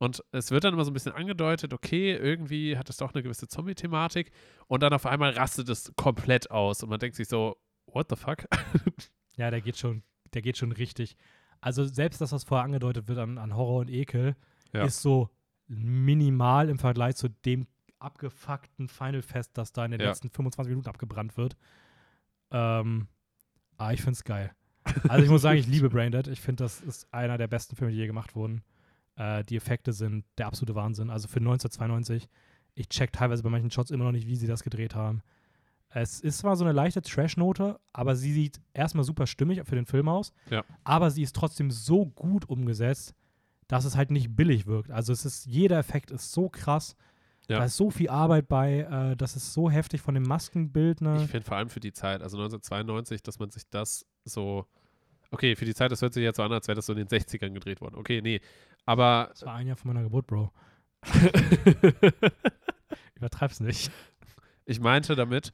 [0.00, 3.22] Und es wird dann immer so ein bisschen angedeutet, okay, irgendwie hat es doch eine
[3.22, 4.30] gewisse Zombie-Thematik.
[4.66, 6.82] Und dann auf einmal rastet es komplett aus.
[6.82, 8.46] Und man denkt sich so, what the fuck?
[9.36, 10.02] Ja, der geht schon,
[10.34, 11.16] der geht schon richtig.
[11.60, 14.36] Also selbst das, was vorher angedeutet wird an, an Horror und Ekel,
[14.72, 14.84] Ja.
[14.84, 15.30] ist so
[15.66, 17.66] minimal im Vergleich zu dem
[17.98, 20.08] abgefuckten Final Fest, das da in den Ja.
[20.08, 21.56] letzten 25 Minuten abgebrannt wird.
[22.50, 23.08] Ähm,
[23.78, 24.50] ah, ich find's geil.
[25.08, 26.26] Also ich muss sagen, ich liebe Braindead.
[26.28, 28.62] Ich finde, das ist einer der besten Filme, die je gemacht wurden.
[29.16, 31.10] Äh, die Effekte sind der absolute Wahnsinn.
[31.10, 32.28] Also für 1992,
[32.74, 35.22] ich check teilweise bei manchen Shots immer noch nicht, wie sie das gedreht haben.
[35.92, 39.86] Es ist zwar so eine leichte Trash-Note, aber sie sieht erstmal super stimmig für den
[39.86, 40.32] Film aus.
[40.48, 40.64] Ja.
[40.84, 43.14] Aber sie ist trotzdem so gut umgesetzt,
[43.66, 44.90] dass es halt nicht billig wirkt.
[44.90, 46.96] Also es ist, jeder Effekt ist so krass.
[47.48, 47.58] Ja.
[47.58, 51.22] Da ist so viel Arbeit bei, äh, das ist so heftig von dem Maskenbildner.
[51.22, 54.66] Ich finde vor allem für die Zeit, also 1992, dass man sich das so.
[55.32, 56.98] Okay, für die Zeit, das hört sich jetzt so an, als wäre das so in
[56.98, 57.96] den 60ern gedreht worden.
[57.96, 58.40] Okay, nee.
[58.86, 60.52] Aber Das war ein Jahr von meiner Geburt, Bro.
[63.14, 63.90] Übertreib's nicht.
[64.64, 65.52] ich meinte damit,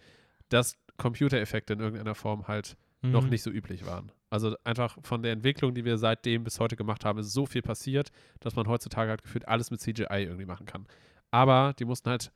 [0.48, 3.28] dass Computereffekte in irgendeiner Form halt noch Mhm.
[3.30, 4.10] nicht so üblich waren.
[4.30, 7.62] Also einfach von der Entwicklung, die wir seitdem bis heute gemacht haben, ist so viel
[7.62, 8.10] passiert,
[8.40, 10.86] dass man heutzutage halt gefühlt alles mit CGI irgendwie machen kann.
[11.30, 12.32] Aber die mussten halt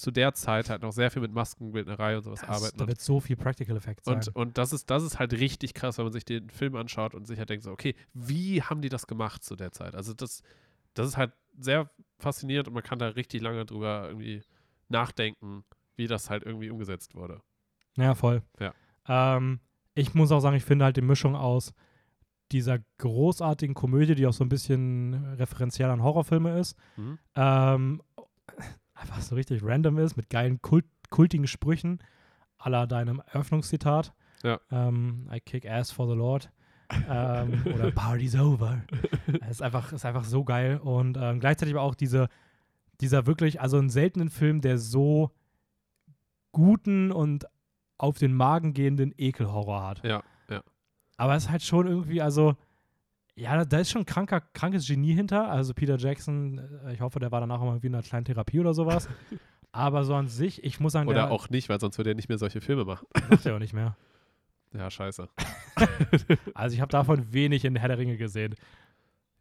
[0.00, 2.78] zu der Zeit halt noch sehr viel mit Maskenbildnerei und sowas Das, arbeiten.
[2.78, 4.16] da Und, wird so viel Practical Effect sein.
[4.16, 7.14] und, und das, ist, das ist halt richtig krass, wenn man sich den Film anschaut
[7.14, 9.94] und sich halt denkt, so, okay, wie haben die das gemacht zu der Zeit?
[9.94, 10.42] Also das,
[10.94, 14.42] das ist halt sehr faszinierend und man kann da richtig lange drüber irgendwie
[14.88, 15.64] nachdenken,
[15.96, 17.42] wie das halt irgendwie umgesetzt wurde.
[17.96, 18.42] Ja, voll.
[18.58, 18.72] Ja.
[19.06, 19.60] Ähm,
[19.94, 21.74] ich muss auch sagen, ich finde halt die Mischung aus
[22.52, 27.18] dieser großartigen Komödie, die auch so ein bisschen referenziell an Horrorfilme ist, Mhm.
[27.36, 28.02] ähm,
[29.00, 31.98] einfach so richtig random ist, mit geilen, kult kultigen Sprüchen,
[32.64, 34.12] la deinem Eröffnungszitat.
[34.44, 34.60] Ja.
[34.70, 36.50] Ähm, I kick ass for the Lord.
[37.08, 38.82] ähm, oder Party's over.
[39.42, 40.78] Es ist einfach, ist einfach so geil.
[40.78, 42.28] Und ähm, gleichzeitig aber auch diese,
[43.00, 45.32] dieser wirklich, also einen seltenen Film, der so
[46.52, 47.46] guten und
[47.98, 50.04] auf den Magen gehenden Ekelhorror hat.
[50.04, 50.62] Ja, ja.
[51.16, 52.56] Aber es ist halt schon irgendwie, also,
[53.40, 55.50] ja, da, ist schon kranker, krankes Genie hinter.
[55.50, 58.60] Also Peter Jackson, äh, ich hoffe, der war danach mal irgendwie in einer kleinen Therapie
[58.60, 59.08] oder sowas.
[59.72, 62.14] Aber so an sich, ich muss sagen, Oder der auch nicht, weil sonst würde er
[62.16, 63.06] nicht mehr solche Filme machen.
[63.30, 63.96] macht er auch nicht mehr.
[64.72, 65.28] Ja, scheiße.
[66.54, 68.54] Also ich habe davon wenig in Herr der Ringe gesehen.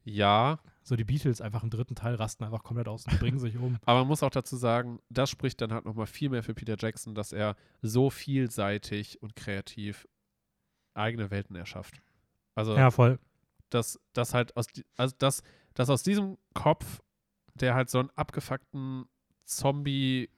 [0.05, 3.57] Ja, So die Beatles einfach im dritten Teil rasten einfach komplett aus und bringen sich
[3.57, 3.77] um.
[3.85, 6.77] aber man muss auch dazu sagen, das spricht dann halt nochmal viel mehr für Peter
[6.79, 10.07] Jackson, dass er so vielseitig und kreativ
[10.93, 12.01] eigene Welten erschafft.
[12.55, 13.19] Also, Ja, voll.
[13.69, 17.01] Dass, dass halt aus, also dass, dass aus diesem Kopf
[17.62, 19.05] der halt so einen abgefuckten
[19.45, 20.29] Zombie,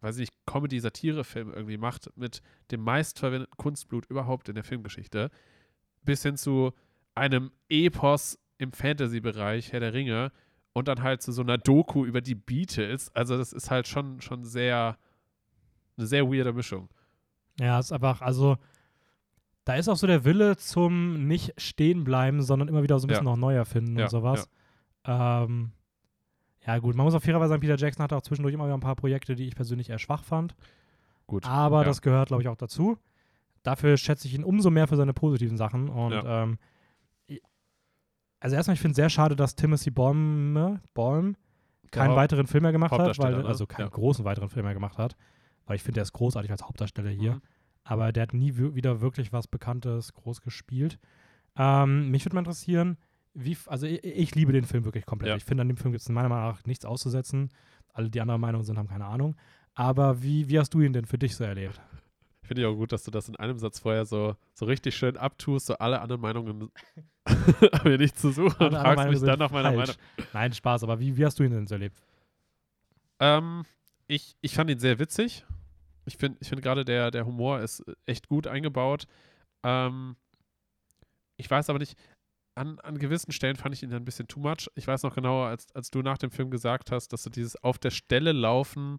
[0.00, 5.30] weiß ich nicht, Comedy-Satire-Film irgendwie macht, mit dem meistverwendeten Kunstblut überhaupt in der Filmgeschichte,
[6.02, 6.72] bis hin zu
[7.14, 10.32] einem Epos im Fantasy-Bereich, Herr der Ringe,
[10.72, 13.14] und dann halt zu so einer Doku über die Beatles.
[13.14, 14.96] Also das ist halt schon, schon sehr,
[15.96, 16.88] eine sehr weirde Mischung.
[17.60, 18.56] Ja, ist einfach, also
[19.64, 23.08] da ist auch so der Wille zum nicht stehen bleiben, sondern immer wieder so ein
[23.08, 23.30] bisschen Ja.
[23.32, 24.48] noch neu erfinden Ja, und sowas.
[25.04, 25.72] Ähm,
[26.66, 28.80] ja, gut, man muss auch fairerweise sagen, Peter Jackson hatte auch zwischendurch immer wieder ein
[28.80, 30.54] paar Projekte, die ich persönlich eher schwach fand.
[31.26, 31.46] Gut.
[31.46, 31.84] Aber ja.
[31.84, 32.98] das gehört, glaube ich, auch dazu.
[33.62, 35.88] Dafür schätze ich ihn umso mehr für seine positiven Sachen.
[35.88, 36.42] Und Ja.
[36.44, 36.58] ähm,
[38.40, 41.36] also erstmal, ich finde es sehr schade, dass Timothy Balm, Balm
[41.92, 43.44] keinen Der weiteren Film mehr gemacht hat, weil, ne?
[43.44, 43.90] also keinen Ja.
[43.90, 45.14] großen weiteren Film mehr gemacht hat.
[45.66, 47.34] Weil ich finde, der ist großartig als Hauptdarsteller hier.
[47.34, 47.42] Mhm.
[47.84, 50.98] Aber der hat nie wieder wirklich was Bekanntes groß gespielt.
[51.56, 52.96] Ähm, mich würde mal interessieren,
[53.34, 55.30] wie, also ich, ich liebe den Film wirklich komplett.
[55.30, 55.36] Ja.
[55.36, 57.50] Ich finde, an dem Film gibt es meiner Meinung nach nichts auszusetzen.
[57.92, 59.36] Alle, die anderer Meinung sind, haben keine Ahnung.
[59.74, 61.80] Aber wie, wie hast du ihn denn für dich so erlebt?
[62.42, 65.16] Finde ich auch gut, dass du das in einem Satz vorher so, so richtig schön
[65.16, 66.70] abtust, so alle anderen Meinungen
[67.84, 69.96] mir nicht zu suchen und Alle fragst mich dann nach meiner falsch.
[69.96, 70.30] Meinung.
[70.32, 71.96] Nein, Spaß, aber wie, wie hast du ihn denn so erlebt?
[73.20, 73.64] Ähm,
[74.08, 75.46] ich, ich fand ihn sehr witzig.
[76.04, 79.06] Ich finde ich find gerade der, der Humor ist echt gut eingebaut.
[79.62, 80.16] Ähm,
[81.36, 81.96] ich weiß aber nicht,
[82.54, 84.68] an, an gewissen Stellen fand ich ihn ein bisschen too much.
[84.74, 87.56] Ich weiß noch genauer, als, als du nach dem Film gesagt hast, dass du dieses
[87.62, 88.98] auf der Stelle laufen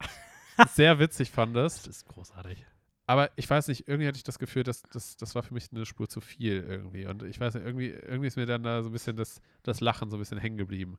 [0.68, 1.86] sehr witzig fandest.
[1.86, 2.64] ist großartig.
[3.06, 5.68] Aber ich weiß nicht, irgendwie hatte ich das Gefühl, dass das, das war für mich
[5.72, 7.06] eine Spur zu viel irgendwie.
[7.06, 9.80] Und ich weiß nicht, irgendwie, irgendwie ist mir dann da so ein bisschen das, das
[9.80, 10.98] Lachen so ein bisschen hängen geblieben.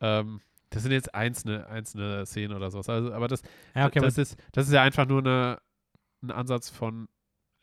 [0.00, 0.40] Ähm,
[0.76, 2.88] das sind jetzt einzelne, einzelne Szenen oder sowas.
[2.88, 3.42] Also, aber das,
[3.74, 5.58] Ja, okay, das, aber, ist, das ist ja einfach nur eine,
[6.22, 7.08] ein Ansatz von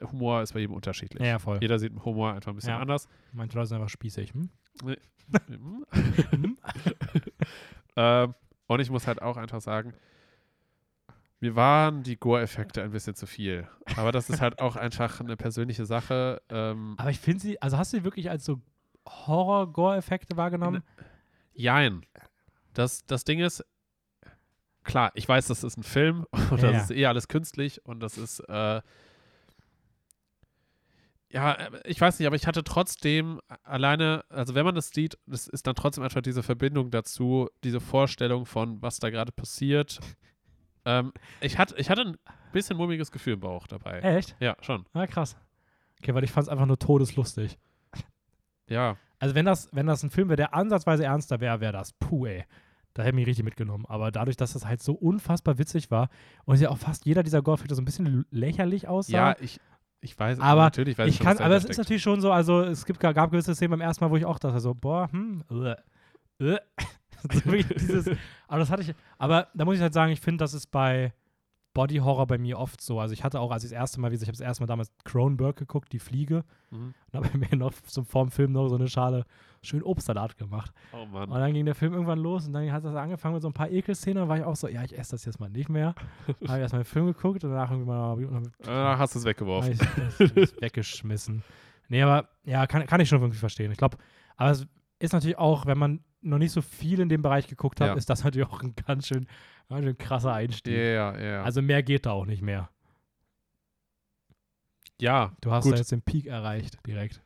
[0.02, 1.26] Humor ist bei jedem unterschiedlich.
[1.26, 1.60] ja, voll.
[1.62, 2.80] Jeder sieht Humor einfach ein bisschen Ja.
[2.80, 3.08] anders.
[3.32, 4.34] Manche Leute sind einfach spießig.
[4.34, 4.50] Hm?
[6.32, 6.58] Hm?
[7.96, 8.34] ähm,
[8.68, 9.94] und ich muss halt auch einfach sagen,
[11.40, 13.68] mir waren die Gore-Effekte ein bisschen zu viel.
[13.98, 16.42] Aber das ist halt auch einfach eine persönliche Sache.
[16.50, 18.62] Ähm, aber ich finde sie, also hast du sie wirklich als so
[19.08, 20.84] Horror-Gore-Effekte wahrgenommen?
[21.54, 22.06] Jein.
[22.74, 23.64] Das, das Ding ist,
[24.84, 28.00] klar, ich weiß, das ist ein Film und Ja, das ist eh alles künstlich und
[28.00, 28.82] das ist, äh,
[31.34, 35.18] ja, äh, ich weiß nicht, aber ich hatte trotzdem alleine, also wenn man das sieht,
[35.26, 40.00] das ist dann trotzdem einfach diese Verbindung dazu, diese Vorstellung von, was da gerade passiert.
[40.86, 42.18] ähm, ich, hatte, ich hatte ein
[42.52, 44.00] bisschen mummiges Gefühl im Bauch dabei.
[44.00, 44.36] Echt?
[44.40, 44.86] Ja, schon.
[44.94, 45.36] Ja, krass.
[46.00, 47.58] Okay, weil ich fand es einfach nur todeslustig.
[48.68, 51.94] Ja, Also wenn das, wenn das ein Film wäre, der ansatzweise ernster wäre, wäre das,
[51.94, 52.44] puh, ey.
[52.94, 53.86] Da hätte mich richtig mitgenommen.
[53.88, 56.10] Aber dadurch, dass das halt so unfassbar witzig war
[56.44, 59.14] und ja auch fast jeder dieser Gore-Effekte so ein bisschen lächerlich aussah.
[59.14, 59.62] ja, ich,
[60.02, 62.64] ich weiß, Aber natürlich weiß ich schon, kann, aber es ist natürlich schon so, also
[62.64, 65.46] es gibt, gab gewisse Szenen beim ersten Mal, wo ich auch dachte, so, boah, hm,
[65.50, 65.76] äh,
[66.46, 66.60] äh.
[67.32, 68.10] so dieses,
[68.50, 71.14] aber das hatte ich, aber da muss ich halt sagen, ich finde, das ist bei
[71.74, 73.00] Body Horror bei mir oft so.
[73.00, 74.62] Also ich hatte auch, als ich das erste Mal, wie gesagt, ich habe das erste
[74.64, 76.94] Mal damals Cronenberg geguckt, die Fliege, Mhm.
[77.12, 79.26] und habe mir noch so vorm Film noch so eine Schale
[79.62, 80.72] schön Obstsalat gemacht.
[80.92, 81.30] Oh Mann.
[81.30, 83.54] Und dann ging der Film irgendwann los und dann hat das angefangen mit so ein
[83.54, 84.24] paar Ekelszenen.
[84.24, 85.96] Und war ich auch so, ja, ich esse das jetzt mal nicht mehr.
[86.28, 89.74] habe ich erstmal den Film geguckt und danach irgendwie mal Danach hast du es weggeworfen.
[89.74, 91.44] ich weggeschmissen.
[91.90, 93.72] Nee, aber ja, kann, kann ich schon irgendwie verstehen.
[93.72, 93.98] Ich glaube,
[94.38, 94.66] aber es
[95.00, 97.94] ist natürlich auch, wenn man noch nicht so viel in dem Bereich geguckt hat, Ja.
[97.96, 99.28] ist das natürlich auch ein ganz schön,
[99.70, 100.76] ganz schön krasser Einstieg.
[100.76, 101.44] Ja, ja.
[101.44, 102.70] Also mehr geht da auch nicht mehr.
[105.00, 105.74] ja, Du hast Gut.
[105.74, 107.22] da jetzt den Peak erreicht direkt.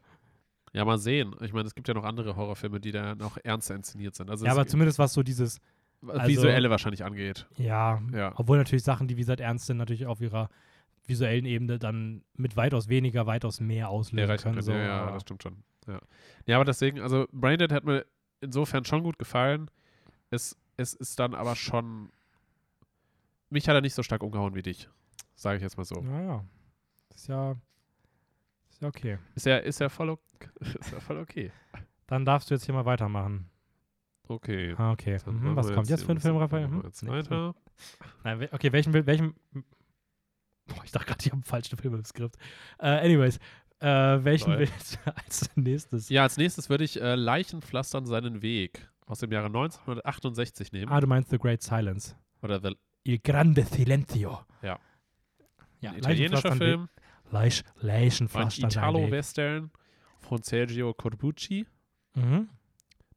[0.74, 1.36] ja, mal sehen.
[1.42, 4.30] Ich meine, es gibt ja noch andere Horrorfilme, die da noch ernster inszeniert sind.
[4.30, 5.60] Also ja, aber zumindest was so dieses,
[6.02, 7.48] was visuelle wahrscheinlich angeht.
[7.58, 8.34] ja, Ja.
[8.36, 10.50] Obwohl natürlich Sachen, die wie gesagt ernst sind, natürlich auf ihrer
[11.06, 14.62] visuellen Ebene dann mit weitaus weniger, weitaus mehr auslösen Erreichen können.
[14.62, 14.72] So.
[14.74, 15.64] ja, ja, das stimmt schon.
[15.88, 16.00] Ja.
[16.46, 18.06] ja, aber deswegen, also Braindead hat mir
[18.42, 19.70] insofern schon gut gefallen.
[20.30, 22.10] Es, es ist dann aber schon.
[23.50, 24.90] Mich hat er nicht so stark umgehauen wie dich.
[25.36, 26.02] Sage ich jetzt mal so.
[26.04, 26.46] ja, ja.
[27.16, 27.56] Ist ja,
[28.70, 29.18] ist ja okay.
[29.36, 30.50] Ist ja, ist ja voll okay.
[30.80, 31.52] ist ja voll okay.
[32.08, 33.50] Dann darfst du jetzt hier mal weitermachen.
[34.28, 34.76] Okay.
[34.78, 35.18] Ah, okay.
[35.26, 36.68] Mhm, was kommt jetzt für ein hier- Film, Raphael?
[36.68, 36.82] Hm?
[36.84, 37.56] Jetzt weiter.
[38.24, 39.36] Nein, okay, welchen, welchen,
[40.66, 42.36] boah, ich dachte gerade, ich habe einen falschen Film im Skript.
[42.80, 43.40] Äh, anyways,
[43.80, 43.88] äh,
[44.24, 44.60] welchen Lol.
[44.60, 46.10] willst du als nächstes?
[46.10, 50.92] Ja, als nächstes würde ich äh, Leichen pflastern seinen Weg aus dem Jahre 1968 nehmen.
[50.92, 52.16] Ah, du meinst The Great Silence.
[52.42, 54.40] Oder The Il Grande Silenzio.
[54.62, 54.80] Ja.
[55.80, 56.90] Ja, ein italienischer Leichenpflastern- Film.
[57.30, 58.70] Leich, Leichenpflastern.
[58.70, 59.72] Italo-Western
[60.20, 61.66] von Sergio Corbucci.
[62.16, 62.50] Mhm.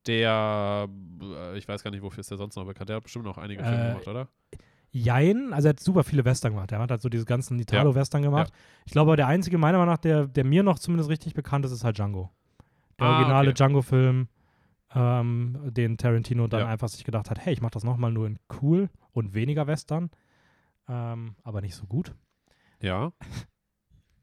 [0.07, 0.89] Der,
[1.23, 2.89] äh, ich weiß gar nicht, wofür ist der sonst noch bekannt.
[2.89, 4.29] Der hat bestimmt noch einige Filme Äh, gemacht, oder?
[4.93, 6.73] Jein, also er hat super viele Western gemacht.
[6.73, 8.53] Er hat halt so diese ganzen Italo-Western gemacht.
[8.87, 11.71] Ich glaube, der einzige, meiner Meinung nach, der, der mir noch zumindest richtig bekannt ist,
[11.73, 12.31] ist halt Django.
[12.99, 13.55] Der Ah, originale okay.
[13.57, 14.29] Django-Film.
[14.93, 16.67] ähm, den Tarantino dann Ja.
[16.67, 20.11] einfach sich gedacht hat, hey, ich mache das nochmal nur in cool und weniger Western,
[20.89, 22.13] ähm, aber nicht so gut.
[22.83, 23.13] Ja.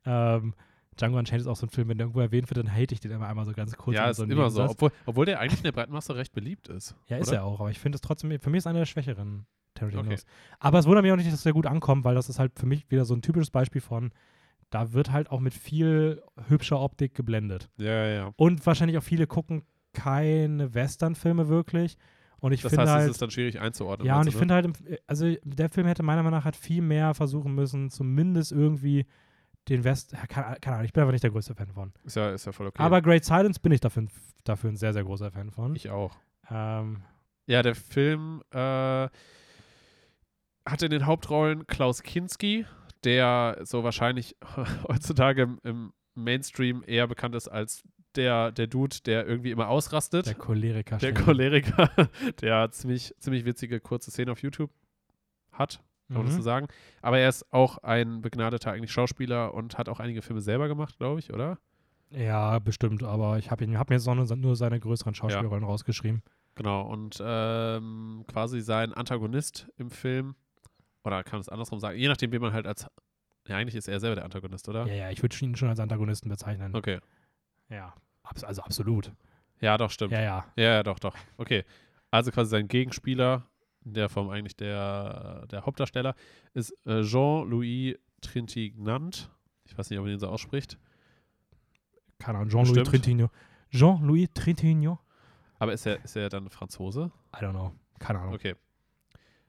[0.06, 0.54] Ähm,
[0.98, 3.00] Django Unchained ist auch so ein Film, wenn der irgendwo erwähnt wird, dann hate ich
[3.02, 3.96] den immer einmal so ganz kurz.
[3.98, 4.64] ja, ist so immer so.
[4.64, 6.96] Obwohl, obwohl der eigentlich in der breiten Masse recht beliebt ist.
[7.08, 7.38] Ja, ist oder?
[7.40, 9.46] er auch, aber ich finde es trotzdem, für mich ist einer der schwächeren
[9.78, 10.06] Tarantinos.
[10.06, 10.32] Okay.
[10.60, 12.58] Aber es wundert mich auch nicht, dass es sehr gut ankommt, weil das ist halt
[12.60, 14.12] für mich wieder so ein typisches Beispiel von,
[14.70, 17.70] da wird halt auch mit viel hübscher Optik geblendet.
[17.78, 18.34] Ja, ja.
[18.36, 19.64] Und wahrscheinlich auch viele gucken
[19.94, 21.98] keine Western-Filme wirklich.
[22.40, 24.06] Und ich Das finde heißt, halt, es ist dann schwierig einzuordnen.
[24.08, 24.70] ja, und ich du, finde halt,
[25.08, 29.08] also der Film hätte meiner Meinung nach halt viel mehr versuchen müssen, zumindest irgendwie
[29.70, 31.88] den West, keine, keine Ahnung, ich bin einfach nicht der größte Fan von.
[31.88, 31.94] ne?
[32.06, 32.82] ist ja, ist ja voll okay.
[32.82, 34.06] Aber Great Silence bin ich dafür,
[34.44, 35.76] dafür ein sehr, sehr großer Fan von.
[35.76, 36.16] ich auch.
[36.52, 37.02] ähm,
[37.48, 39.08] Ja, der Film äh,
[40.68, 42.66] hat in den Hauptrollen Klaus Kinski,
[43.04, 44.36] der so wahrscheinlich
[44.88, 47.84] heutzutage im, im Mainstream eher bekannt ist als
[48.16, 50.26] der, der Dude, der irgendwie immer ausrastet.
[50.26, 50.98] der Choleriker.
[50.98, 51.14] Der.
[51.14, 51.90] Choleriker,
[52.42, 54.72] der ziemlich, ziemlich witzige kurze Szenen auf YouTube
[55.52, 56.44] hat, kann man das so Mhm.
[56.44, 56.68] sagen.
[57.02, 60.98] Aber er ist auch ein begnadeter eigentlich Schauspieler und hat auch einige Filme selber gemacht,
[60.98, 61.60] glaube ich, oder?
[62.10, 66.24] Ja, bestimmt, aber ich habe hab mir jetzt nur, nur seine größeren Schauspielrollen rausgeschrieben.
[66.56, 70.36] Genau, und ähm, quasi sein Antagonist im Film,
[71.08, 72.86] oder kann man es andersrum sagen, je nachdem, wie man halt als.
[73.48, 74.86] Ja, eigentlich ist er selber der Antagonist, oder?
[74.88, 76.76] Ja, ja, ich würde ihn schon als Antagonisten bezeichnen.
[76.76, 77.00] Okay.
[77.70, 77.94] Ja,
[78.24, 79.12] also absolut.
[79.62, 80.12] Ja, doch, stimmt.
[80.12, 80.46] Ja, ja.
[80.56, 81.16] Ja, ja, doch, doch.
[81.38, 81.64] Okay.
[82.12, 83.46] Also quasi sein Gegenspieler,
[83.82, 86.16] der Form eigentlich der, der Hauptdarsteller,
[86.54, 89.30] ist äh, Jean-Louis Trintignant.
[89.66, 90.78] Ich weiß nicht, ob man ihn so ausspricht.
[92.20, 92.88] Keine Ahnung, Jean-Louis.
[92.88, 93.32] Trintignant.
[93.72, 95.00] Jean-Louis Trintignant?
[95.60, 97.12] Aber ist er, ist er dann Franzose?
[97.36, 97.74] I don't know.
[98.00, 98.34] Keine Ahnung.
[98.34, 98.56] Okay.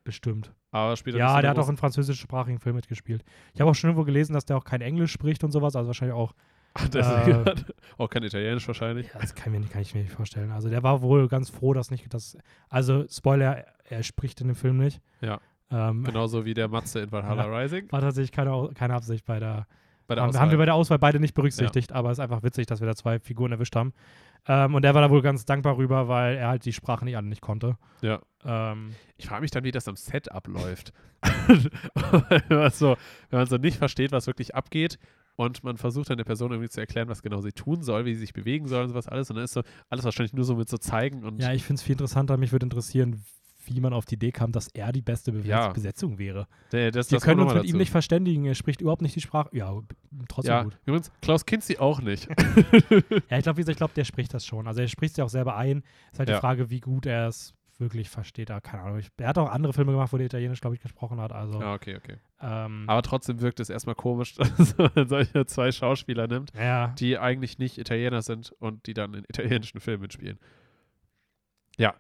[0.04, 0.52] Bestimmt.
[0.70, 3.24] Aber spielt er Ja, der hat auch in französischsprachigen Film mitgespielt.
[3.54, 5.88] Ich habe auch schon irgendwo gelesen, dass der auch kein Englisch spricht und sowas, also
[5.88, 6.34] wahrscheinlich auch,
[6.92, 7.54] Deswegen äh,
[7.98, 9.08] auch kein Italienisch wahrscheinlich.
[9.12, 10.52] ja, das kann, mir kann ich mir nicht vorstellen.
[10.52, 12.36] Also der war wohl ganz froh, dass nicht, dass,
[12.68, 15.00] also Spoiler, er spricht in dem Film nicht.
[15.20, 15.40] Ja.
[15.70, 17.90] Ähm, Genauso wie der Matze in Valhalla Rising.
[17.90, 19.66] War tatsächlich keine, keine Absicht bei der,
[20.08, 20.42] Bei der haben, Auswahl.
[20.42, 22.86] haben wir bei der Auswahl beide nicht berücksichtigt, aber es ist einfach witzig, dass wir
[22.86, 23.92] da zwei Figuren erwischt haben.
[24.46, 27.16] Ähm, und der war da wohl ganz dankbar rüber, weil er halt die Sprache nicht
[27.16, 27.76] alle nicht konnte.
[28.00, 28.20] Ja.
[28.44, 30.94] Ähm, Ich frage mich dann, wie das am Set abläuft.
[32.48, 32.96] wenn, man so,
[33.28, 34.98] wenn man so nicht versteht, was wirklich abgeht
[35.36, 38.14] und man versucht dann der Person irgendwie zu erklären, was genau sie tun soll, wie
[38.14, 39.28] sie sich bewegen soll und sowas alles.
[39.28, 41.80] Und dann ist so alles wahrscheinlich nur so mit so zeigen und ja, ich finde
[41.80, 42.38] es viel interessanter.
[42.38, 43.24] Mich würde interessieren,
[43.68, 45.68] wie man auf die Idee kam, dass er die beste Besetz Ja.
[45.72, 46.46] Besetzung wäre.
[46.72, 48.44] der, das, Wir das können uns mit mal ihm nicht verständigen.
[48.46, 49.48] Er spricht überhaupt nicht die Sprache.
[49.52, 49.72] Ja,
[50.28, 50.78] trotzdem Ja, gut.
[50.86, 52.28] übrigens, Klaus Kinski auch nicht.
[53.30, 54.66] Ja, ich glaube, ich glaube, der spricht das schon.
[54.66, 55.82] Also er spricht es ja auch selber ein.
[56.12, 56.36] Ist halt Ja.
[56.36, 58.50] die Frage, wie gut er es wirklich versteht.
[58.50, 59.00] Da keine Ahnung.
[59.18, 61.30] Er hat auch andere Filme gemacht, wo der Italienisch, glaube ich, gesprochen hat.
[61.32, 62.16] Also ja, okay, okay.
[62.40, 67.18] ähm, Aber trotzdem wirkt es erstmal komisch, dass man solche zwei Schauspieler nimmt, ja, die
[67.18, 70.38] eigentlich nicht Italiener sind und die dann in italienischen Filmen mitspielen.
[71.76, 71.94] Ja,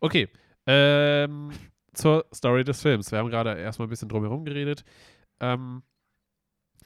[0.00, 0.28] okay.
[0.66, 1.50] Ähm,
[1.92, 3.10] zur Story des Films.
[3.12, 4.84] Wir haben gerade erstmal ein bisschen drumherum geredet.
[5.40, 5.82] Ähm,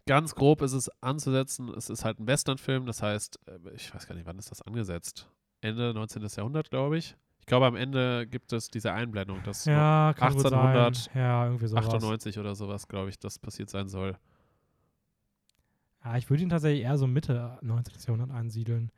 [0.07, 4.07] ganz grob ist es anzusetzen, es ist halt ein Western-Film, das heißt, äh, ich weiß
[4.07, 5.31] gar nicht, wann ist das angesetzt?
[5.61, 6.27] Ende 19.
[6.37, 7.17] Jahrhundert, glaube ich.
[7.41, 11.13] Ich glaube, am Ende gibt es diese Einblendung, dass ja, kann gut 1800, sein.
[11.15, 11.87] Ja, irgendwie sowas.
[11.87, 14.19] 98 oder sowas, glaube ich, das passiert sein soll.
[16.05, 17.95] Ja, ich würde ihn tatsächlich eher so Mitte 19.
[18.07, 18.93] Jahrhundert ansiedeln.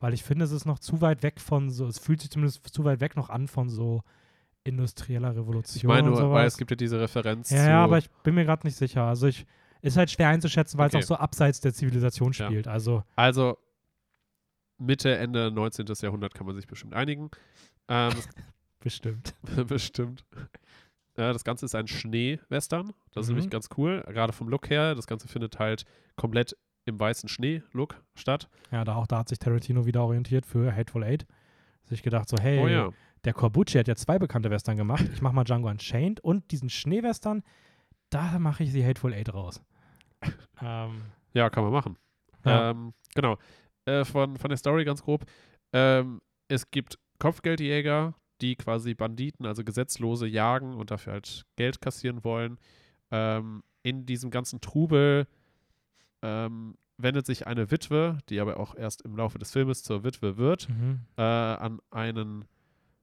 [0.00, 2.66] Weil ich finde, es ist noch zu weit weg von so, es fühlt sich zumindest
[2.74, 4.02] zu weit weg noch an von so
[4.64, 5.76] industrieller Revolution.
[5.76, 6.30] Ich meine und sowas.
[6.32, 9.02] weil es gibt ja diese Referenz Ja, ja, aber ich bin mir gerade nicht sicher.
[9.04, 9.44] Also ich
[9.80, 10.98] ist halt schwer einzuschätzen, weil Okay.
[10.98, 12.46] es auch so abseits der Zivilisation Ja.
[12.46, 12.68] spielt.
[12.68, 13.58] Also Also
[14.78, 15.86] Mitte, Ende 19.
[16.00, 17.30] Jahrhundert kann man sich bestimmt einigen.
[17.88, 18.12] Ähm,
[18.80, 19.34] bestimmt.
[19.66, 20.24] bestimmt.
[21.16, 22.92] Ja, das Ganze ist ein Schnee-Western.
[23.12, 23.36] Das ist Mhm.
[23.36, 24.94] nämlich ganz cool, gerade vom Look her.
[24.94, 25.84] Das Ganze findet halt
[26.16, 28.48] komplett im weißen Schnee-Look statt.
[28.70, 31.26] Ja, da auch da hat sich Tarantino wieder orientiert für Hateful Eight.
[31.84, 32.90] Sich gedacht so, hey, Oh ja.
[33.24, 35.08] Der Corbucci hat ja zwei bekannte Western gemacht.
[35.12, 37.42] Ich mache mal Django Unchained und diesen Schneewestern,
[38.10, 39.62] da mache ich die Hateful Eight raus.
[40.60, 41.96] ähm, Ja, kann man machen.
[42.44, 42.70] Ja.
[42.70, 43.38] Ähm, genau.
[43.84, 45.24] Äh, von, von der Story ganz grob.
[45.72, 52.24] Ähm, es gibt Kopfgeldjäger, die quasi Banditen, also Gesetzlose, jagen und dafür halt Geld kassieren
[52.24, 52.58] wollen.
[53.10, 55.26] Ähm, in diesem ganzen Trubel
[56.22, 60.36] ähm, wendet sich eine Witwe, die aber auch erst im Laufe des Filmes zur Witwe
[60.36, 61.00] wird, mhm.
[61.16, 62.44] äh, an einen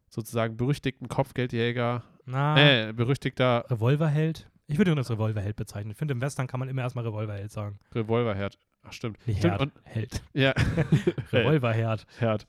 [0.10, 2.57] sozusagen berüchtigten Kopfgeldjäger, Na,
[2.89, 4.49] äh, berüchtigter Revolverheld.
[4.68, 5.91] Ich würde ihn als Revolverheld bezeichnen.
[5.91, 7.80] Ich finde, im Western kann man immer erstmal Revolverheld sagen.
[7.93, 8.57] Revolverherd.
[8.84, 9.18] Ach, stimmt.
[9.28, 10.22] Nicht Stimmt, Herd, und- Held.
[10.34, 10.53] Ja.
[11.34, 12.05] Revolverherd.
[12.20, 12.45] Herd.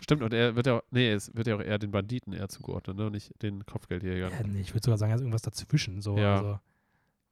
[0.00, 2.48] Stimmt, und er wird ja auch, nee, es wird ja auch eher den Banditen eher
[2.48, 3.10] zugeordnet, ne?
[3.10, 4.32] nicht den Kopfgeldjägern.
[4.32, 6.02] Ja, nee, ich würde sogar sagen, er ist irgendwas dazwischen.
[6.02, 6.16] So.
[6.18, 6.36] Ja.
[6.36, 6.60] Also,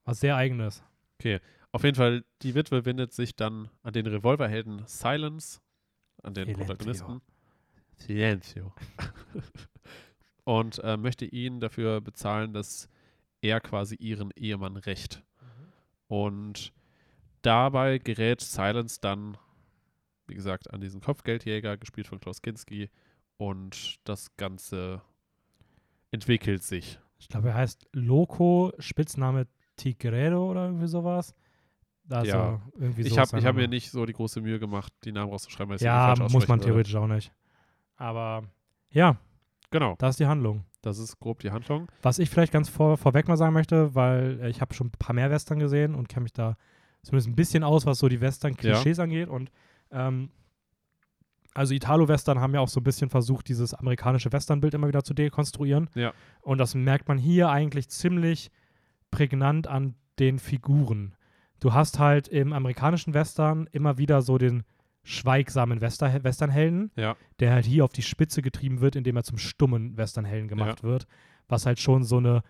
[0.05, 0.83] was sehr eigenes.
[1.73, 5.61] Auf jeden Fall, die Witwe wendet sich dann an den Revolverhelden Silence,
[6.23, 6.53] an den.
[6.53, 7.21] Protagonisten.
[8.01, 8.73] Silencio.
[10.45, 12.89] und äh, möchte ihn dafür bezahlen, dass
[13.43, 15.23] er quasi ihren Ehemann rächt.
[16.09, 16.73] Und
[17.43, 19.37] dabei gerät Silence dann,
[20.27, 22.91] wie gesagt, an diesen Kopfgeldjäger, gespielt von Klaus Kinski.
[23.37, 25.01] Und das Ganze
[26.11, 26.99] entwickelt sich.
[27.19, 29.47] Ich glaube, er heißt Loco, Spitzname
[29.77, 31.35] Tigredo oder irgendwie sowas.
[32.09, 32.63] Also Ja.
[32.79, 33.53] irgendwie so Ich habe hab Name.
[33.63, 36.49] mir nicht so die große Mühe gemacht, die Namen rauszuschreiben, weil Ja, muss man aussprechen
[36.49, 36.65] würde.
[36.65, 37.33] theoretisch auch nicht.
[38.01, 38.45] Aber
[38.91, 39.17] ja,
[39.71, 40.65] Genau, da ist die Handlung.
[40.83, 41.89] das ist grob die Handlung.
[42.03, 44.99] Was ich vielleicht ganz vor, vorweg mal sagen möchte, weil äh, ich habe schon ein
[44.99, 46.57] paar mehr Western gesehen und kenne mich da
[47.03, 49.29] zumindest ein bisschen aus, was so die Western-Klischees angeht.
[49.29, 49.53] Und
[49.93, 50.31] ähm,
[51.55, 55.15] also Italo-Western haben ja auch so ein bisschen versucht, dieses amerikanische Western-Bild immer wieder zu
[55.15, 55.89] dekonstruieren.
[55.95, 56.13] Ja.
[56.41, 58.51] Und das merkt man hier eigentlich ziemlich
[59.11, 61.15] prägnant an den Figuren.
[61.61, 64.65] Du hast halt im amerikanischen Western immer wieder so den
[65.03, 67.17] schweigsamen Wester Westernhelden, Ja.
[67.41, 71.07] der halt hier auf die Spitze getrieben wird, indem er zum stummen Westernhelden gemacht wird,
[71.49, 72.43] was halt schon so eine,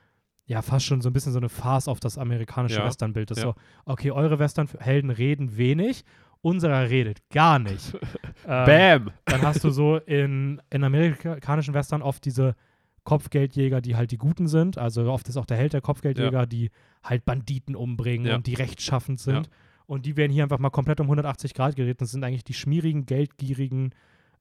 [0.47, 2.87] ja, fast schon so ein bisschen so eine Farce auf das amerikanische Ja.
[2.87, 3.39] Westernbild ist.
[3.39, 3.45] Ja.
[3.45, 6.05] So, okay, eure Westernhelden reden wenig,
[6.43, 7.95] unserer redet gar nicht.
[8.49, 9.11] ähm, Bam!
[9.27, 12.57] dann hast du so in, in amerikanischen Western oft diese
[13.05, 14.77] Kopfgeldjäger, die halt die Guten sind.
[14.77, 16.71] Also oft ist auch der Held der Kopfgeldjäger, die
[17.03, 18.37] halt Banditen umbringen Ja.
[18.37, 19.47] und die rechtschaffend sind.
[19.47, 19.53] Ja.
[19.91, 22.01] Und die werden hier einfach mal komplett um 180 Grad geredet.
[22.01, 23.93] Das sind eigentlich die schmierigen, geldgierigen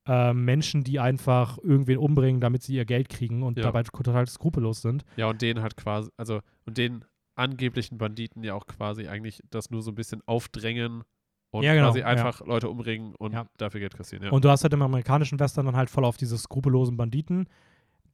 [0.08, 3.64] äh, Menschen, die einfach irgendwen umbringen, damit sie ihr Geld kriegen und Ja.
[3.64, 5.04] dabei total skrupellos sind.
[5.18, 7.04] Ja, und den hat quasi, also, und den
[7.36, 11.02] angeblichen Banditen ja auch quasi eigentlich das nur so ein bisschen aufdrängen
[11.50, 12.06] und Ja, genau, quasi ja.
[12.06, 13.48] einfach Leute umbringen und Ja.
[13.58, 14.26] dafür Geld kassieren.
[14.26, 14.32] Ja.
[14.32, 17.48] Und du hast halt im amerikanischen Western dann halt voll auf diese skrupellosen Banditen,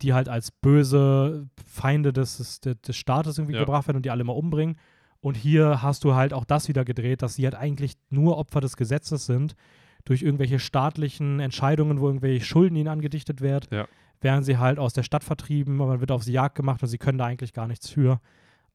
[0.01, 3.59] die halt als böse Feinde des, des, des Staates irgendwie Ja.
[3.59, 4.77] gebracht werden und die alle mal umbringen.
[5.25, 8.61] Und hier hast du halt auch das wieder gedreht, dass sie halt eigentlich nur Opfer
[8.61, 9.55] des Gesetzes sind,
[10.03, 13.87] durch irgendwelche staatlichen Entscheidungen, wo irgendwelche Schulden ihnen angedichtet werden, Ja.
[14.21, 16.99] werden sie halt aus der Stadt vertrieben, man wird auf sie Jagd gemacht und sie
[16.99, 18.21] können da eigentlich gar nichts für.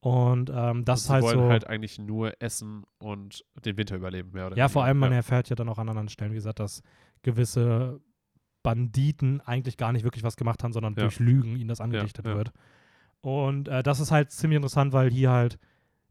[0.01, 1.49] Und ähm, das Und ist sie halt wollen so.
[1.51, 5.19] halt eigentlich nur essen und den Winter überleben, mehr oder Ja, vor allem, man ja.
[5.19, 6.83] erfährt ja dann auch an anderen Stellen, wie gesagt, dass
[7.23, 8.01] gewisse
[8.65, 11.03] Banditen eigentlich gar nicht wirklich was gemacht haben, sondern Ja.
[11.03, 12.51] durch Lügen ihnen das angedichtet wird.
[13.21, 15.59] Und äh, das ist halt ziemlich interessant, weil hier halt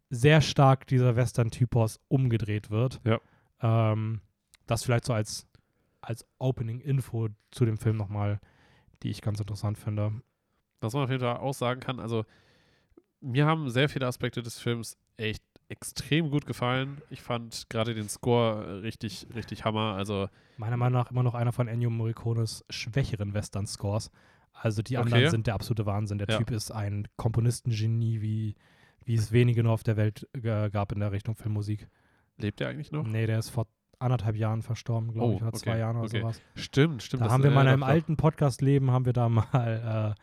[0.10, 3.00] sehr stark dieser Western-Typos umgedreht wird.
[3.06, 3.20] Ja.
[3.62, 4.22] Ähm,
[4.66, 5.48] das vielleicht so als,
[6.02, 8.40] als Opening-Info zu dem Film nochmal,
[9.04, 10.12] die ich ganz interessant finde.
[10.82, 12.26] Was man auf jeden Fall auch sagen kann, also
[13.22, 17.02] mir haben sehr viele Aspekte des Films echt extrem gut gefallen.
[17.10, 19.94] Ich fand gerade den Score richtig, richtig Hammer.
[19.96, 24.10] Also Meiner Meinung nach immer noch einer von Ennio Morricones schwächeren Western-Scores.
[24.54, 25.06] Also die Okay.
[25.14, 26.18] anderen sind der absolute Wahnsinn.
[26.18, 26.38] Der Ja.
[26.38, 28.56] Typ ist ein Komponistengenie, wie,
[29.10, 31.88] wie es wenige nur auf der Welt äh, gab in der Richtung Filmmusik.
[32.38, 33.08] lebt er eigentlich noch?
[33.08, 33.66] Nee, der ist vor
[33.98, 36.22] anderthalb Jahren verstorben, glaube Oh, ich, oder okay, zwei Jahren oder okay.
[36.22, 36.40] sowas.
[36.54, 37.24] Stimmt, stimmt.
[37.24, 40.22] Da haben wir äh, mal in einem alten Podcast-Leben, haben wir da mal, äh,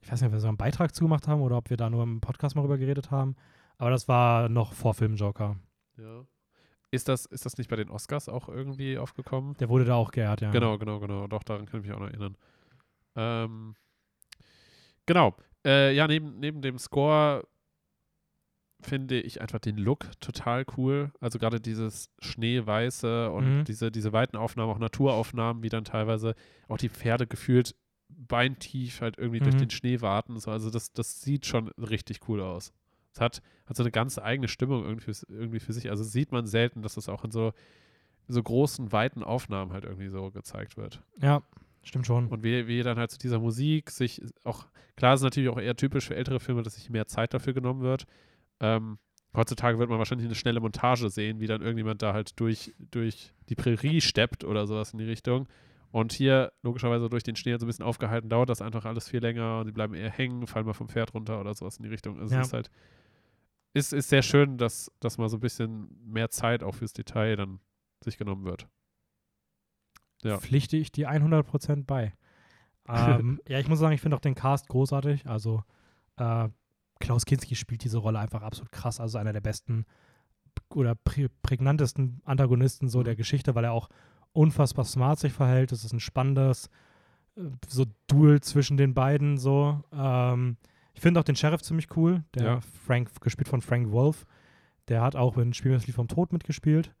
[0.00, 2.04] ich weiß nicht, ob wir so einen Beitrag zugemacht haben oder ob wir da nur
[2.04, 3.34] im Podcast mal drüber geredet haben.
[3.76, 5.56] Aber das war noch vor Filmjoker.
[5.96, 6.24] Ja.
[6.92, 9.56] Ist das, ist das nicht bei den Oscars auch irgendwie aufgekommen?
[9.58, 10.52] Der wurde da auch geehrt, ja.
[10.52, 11.26] Genau, genau, genau.
[11.26, 12.36] Doch, daran kann ich mich auch noch erinnern.
[13.16, 13.74] Ähm,
[15.06, 15.34] genau.
[15.66, 17.42] Äh, ja, neben, neben dem Score
[18.80, 21.10] finde ich einfach den Look total cool.
[21.20, 23.64] Also gerade dieses Schneeweiße und Mhm.
[23.64, 26.34] diese, diese weiten Aufnahmen, auch Naturaufnahmen, wie dann teilweise
[26.68, 27.74] auch die Pferde gefühlt
[28.08, 29.58] beintief halt irgendwie durch Mhm.
[29.60, 30.38] den Schnee warten.
[30.38, 32.72] So, also das, das sieht schon richtig cool aus.
[33.12, 35.90] Es hat, hat so eine ganz eigene Stimmung irgendwie, für- irgendwie für sich.
[35.90, 37.52] Also sieht man selten, dass das auch in so,
[38.28, 41.02] so großen, weiten Aufnahmen halt irgendwie so gezeigt wird.
[41.20, 41.42] Ja,
[41.82, 42.28] stimmt schon.
[42.28, 44.66] Und wie, wie dann halt zu dieser Musik sich auch,
[44.96, 47.80] klar ist natürlich auch eher typisch für ältere Filme, dass sich mehr Zeit dafür genommen
[47.82, 48.06] wird.
[48.60, 48.98] Ähm,
[49.34, 53.32] heutzutage wird man wahrscheinlich eine schnelle Montage sehen, wie dann irgendjemand da halt durch, durch
[53.48, 55.48] die Prärie steppt oder sowas in die Richtung.
[55.90, 59.20] Und hier, logischerweise durch den Schnee so ein bisschen aufgehalten, dauert das einfach alles viel
[59.20, 61.88] länger und die bleiben eher hängen, fallen mal vom Pferd runter oder sowas in die
[61.88, 62.18] Richtung.
[62.18, 62.42] Also Ja.
[62.42, 62.70] es ist halt,
[63.72, 67.36] ist, ist sehr schön, dass, dass mal so ein bisschen mehr Zeit auch fürs Detail
[67.36, 67.60] dann
[68.04, 68.68] sich genommen wird.
[70.22, 70.38] Ja.
[70.38, 72.12] pflichte ich dir 100% bei.
[72.88, 75.26] ähm, ja, ich muss sagen, ich finde auch den Cast großartig.
[75.26, 75.62] Also
[76.16, 76.48] äh,
[77.00, 79.00] Klaus Kinski spielt diese Rolle einfach absolut krass.
[79.00, 79.84] Also einer der besten
[80.70, 83.04] oder prä prägnantesten Antagonisten so Mhm.
[83.04, 83.88] der Geschichte, weil er auch
[84.32, 85.72] unfassbar smart sich verhält.
[85.72, 86.68] Es ist ein spannendes
[87.36, 89.82] äh, so Duel zwischen den beiden so.
[89.92, 90.56] Ähm,
[90.94, 92.24] ich finde auch den Sheriff ziemlich cool.
[92.34, 92.60] Der Ja.
[92.86, 94.26] Frank, gespielt von Frank Wolf.
[94.88, 96.92] Der hat auch in Spiel das Lied vom Tod mitgespielt.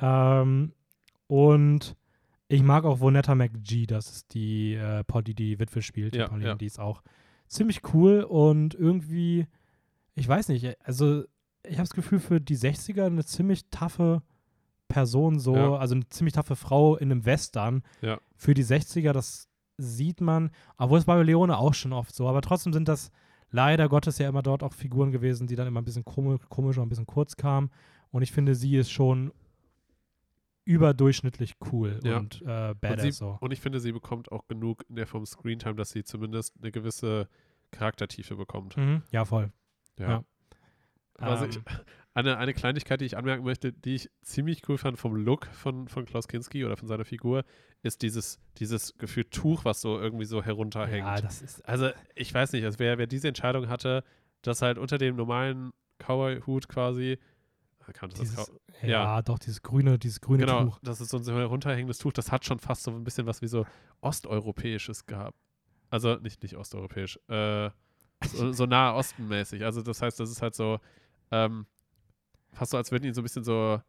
[0.00, 0.72] Ähm,
[1.26, 1.96] und
[2.48, 6.14] ich mag auch Vonetta McGee, das ist die äh, Polly, die Witwe spielt.
[6.14, 6.54] Ja, die Pauline, ja.
[6.54, 7.02] die ist auch
[7.52, 9.46] ziemlich cool und irgendwie,
[10.14, 11.24] ich weiß nicht, also
[11.64, 14.22] ich habe das Gefühl, für die 60er eine ziemlich taffe
[14.88, 15.76] Person so, Ja.
[15.76, 17.82] also eine ziemlich taffe Frau in einem Western.
[18.00, 18.18] Ja.
[18.36, 19.48] Für die 60er, das
[19.78, 23.10] sieht man, obwohl es bei Leone auch schon oft so, aber trotzdem sind das
[23.50, 26.78] leider Gottes ja immer dort auch Figuren gewesen, die dann immer ein bisschen komisch, komisch
[26.78, 27.70] und ein bisschen kurz kamen.
[28.10, 29.32] Und ich finde, sie ist schon
[30.64, 32.18] überdurchschnittlich cool Ja.
[32.18, 33.36] und äh, Und, badass sie, so.
[33.40, 36.70] und ich finde, sie bekommt auch genug in der Form Screentime, dass sie zumindest eine
[36.72, 37.28] gewisse
[37.70, 38.76] Charaktertiefe bekommt.
[38.76, 39.02] Mhm.
[39.10, 39.50] Ja, voll.
[39.98, 40.24] Ja.
[41.18, 41.62] Also ich, Ähm,
[42.14, 45.88] eine, eine Kleinigkeit, die ich anmerken möchte, die ich ziemlich cool fand vom Look von,
[45.88, 47.44] von Klaus Kinski oder von seiner Figur,
[47.82, 51.06] ist dieses, dieses Gefühl Tuch, was so irgendwie so herunterhängt.
[51.06, 54.04] ja, das ist also ich weiß nicht, also wer, wer diese Entscheidung hatte,
[54.42, 57.18] dass halt unter dem normalen Cowboy-Hut quasi,
[57.92, 58.52] kann das das dieses,
[58.82, 59.22] ja, ja.
[59.22, 60.78] doch, dieses grüne, dieses grüne genau, Tuch.
[60.82, 63.48] das ist so ein herunterhängendes Tuch, das hat schon fast so ein bisschen was wie
[63.48, 63.66] so
[64.00, 65.36] osteuropäisches gehabt.
[65.90, 67.70] Also nicht, nicht osteuropäisch, äh,
[68.24, 69.64] so, so nahe Osten-mäßig.
[69.64, 70.78] Also das heißt, das ist halt so,
[71.30, 71.66] ähm,
[72.52, 73.80] fast so, als würden ihn so ein bisschen so,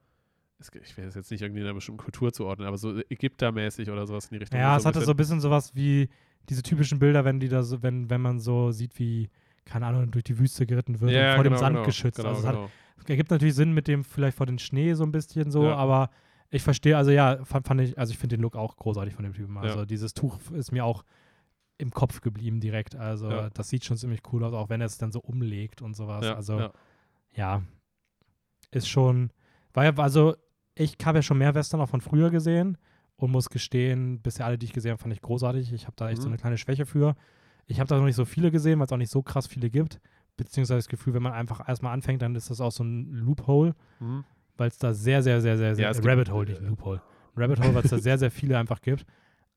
[0.60, 3.90] es- ich will das jetzt nicht irgendwie in einer bestimmten Kultur zuordnen, aber so Ägyptermäßig
[3.90, 4.60] oder sowas in die Richtung.
[4.60, 6.10] Ja, es ein hatte so ein bisschen sowas wie
[6.50, 9.30] diese typischen Bilder, wenn die da so, wenn, wenn man so sieht, wie,
[9.66, 12.18] keine Ahnung, durch die Wüste geritten wird ja, und vor genau, dem Sand genau, geschützt.
[12.18, 12.70] Genau, also es hat, genau.
[13.10, 15.76] Ergibt natürlich Sinn mit dem vielleicht vor den Schnee so ein bisschen so, Ja.
[15.76, 16.10] aber
[16.50, 19.24] ich verstehe, also ja, fand, fand ich, also ich finde den Look auch großartig von
[19.24, 19.58] dem Typen.
[19.58, 19.86] Also Ja.
[19.86, 21.04] dieses Tuch ist mir auch
[21.80, 22.96] im Kopf geblieben direkt.
[22.96, 23.50] Also Ja.
[23.50, 26.24] das sieht schon ziemlich cool aus, auch wenn er es dann so umlegt und sowas.
[26.26, 26.72] Also
[27.36, 27.64] ja.
[28.72, 29.32] ist schon,
[29.76, 30.36] ja, also
[30.76, 32.78] ich habe ja schon mehr Western auch von früher gesehen
[33.16, 35.72] und muss gestehen, bisher alle, die ich gesehen habe, fand ich großartig.
[35.74, 36.34] Ich habe da echt so Mhm.
[36.34, 37.16] eine kleine Schwäche für.
[37.66, 39.70] Ich habe da noch nicht so viele gesehen, weil es auch nicht so krass viele
[39.70, 40.00] gibt.
[40.38, 43.76] Beziehungsweise das Gefühl, wenn man einfach erstmal anfängt, dann ist das auch so ein Loophole,
[44.00, 44.24] Mhm.
[44.58, 47.02] weil es da sehr, sehr, sehr, sehr, sehr, Ja, es äh, Rabbit Hole, nicht Loophole.
[47.36, 49.06] Rabbit Hole, weil es da sehr, sehr viele einfach gibt.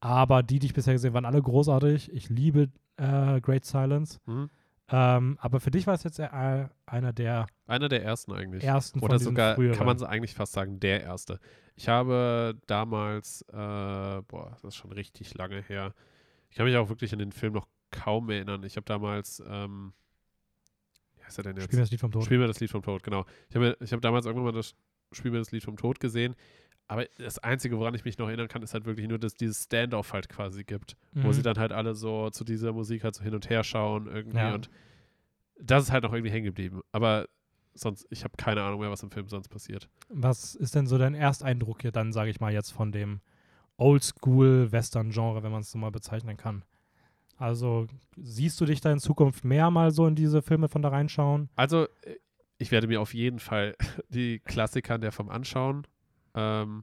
[0.00, 2.12] Aber die, die ich bisher gesehen habe, waren alle großartig.
[2.12, 2.68] Ich liebe
[2.98, 4.18] äh, Great Silence.
[4.26, 4.50] Mhm.
[4.88, 8.62] Ähm, aber für dich war es jetzt äh, einer der Einer der ersten eigentlich.
[8.62, 9.76] ersten Oder sogar, früheren.
[9.76, 11.40] kann man so eigentlich fast sagen, der erste.
[11.74, 15.92] Ich habe damals, äh, boah, das ist schon richtig lange her.
[16.50, 18.62] Ich kann mich auch wirklich an den Film noch kaum erinnern.
[18.62, 19.92] Ich habe damals, ähm,
[21.26, 21.64] heißt er denn jetzt?
[21.64, 22.24] Spiel mir das Lied vom Tod.
[22.24, 23.24] Spiel mir das Lied vom Tod, genau.
[23.50, 24.74] Ich habe ich hab damals irgendwann mal das
[25.12, 26.34] Spiel mir das Lied vom Tod gesehen.
[26.88, 29.64] Aber das Einzige, woran ich mich noch erinnern kann, ist halt wirklich nur, dass dieses
[29.64, 30.96] Standoff halt quasi gibt.
[31.12, 31.32] Wo Mhm.
[31.32, 34.36] sie dann halt alle so zu dieser Musik halt so hin und her schauen irgendwie.
[34.38, 34.54] Ja.
[34.54, 34.70] Und
[35.60, 36.82] das ist halt noch irgendwie hängen geblieben.
[36.92, 37.26] Aber
[37.74, 39.88] sonst, ich habe keine Ahnung mehr, was im Film sonst passiert.
[40.10, 43.20] Was ist denn so dein Ersteindruck hier dann, sage ich mal, jetzt von dem
[43.78, 46.64] Oldschool-Western-Genre, wenn man es so mal bezeichnen kann?
[47.36, 50.88] Also siehst du dich da in Zukunft mehr mal so in diese Filme von da
[50.88, 51.50] reinschauen?
[51.56, 52.16] Also, äh,
[52.58, 53.76] ich werde mir auf jeden Fall
[54.08, 55.86] die Klassiker der Form anschauen.
[56.34, 56.82] Ähm,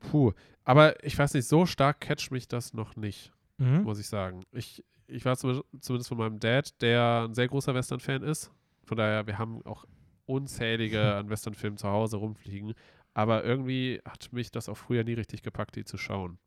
[0.00, 0.32] puh,
[0.64, 3.82] aber ich weiß nicht, so stark catcht mich das noch nicht, Mhm.
[3.82, 4.42] muss ich sagen.
[4.52, 8.50] Ich, ich war zum, zumindest von meinem Dad, der ein sehr großer Western-Fan ist.
[8.84, 9.84] Von daher, wir haben auch
[10.26, 12.74] unzählige an Western-Filmen zu Hause rumfliegen.
[13.14, 16.38] Aber irgendwie hat mich das auch früher nie richtig gepackt, die zu schauen.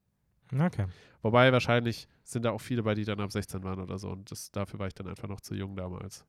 [0.60, 0.88] Okay.
[1.22, 4.10] Wobei wahrscheinlich sind da auch viele bei, die dann ab 16 waren oder so.
[4.10, 6.26] Und das, dafür war ich dann einfach noch zu jung damals.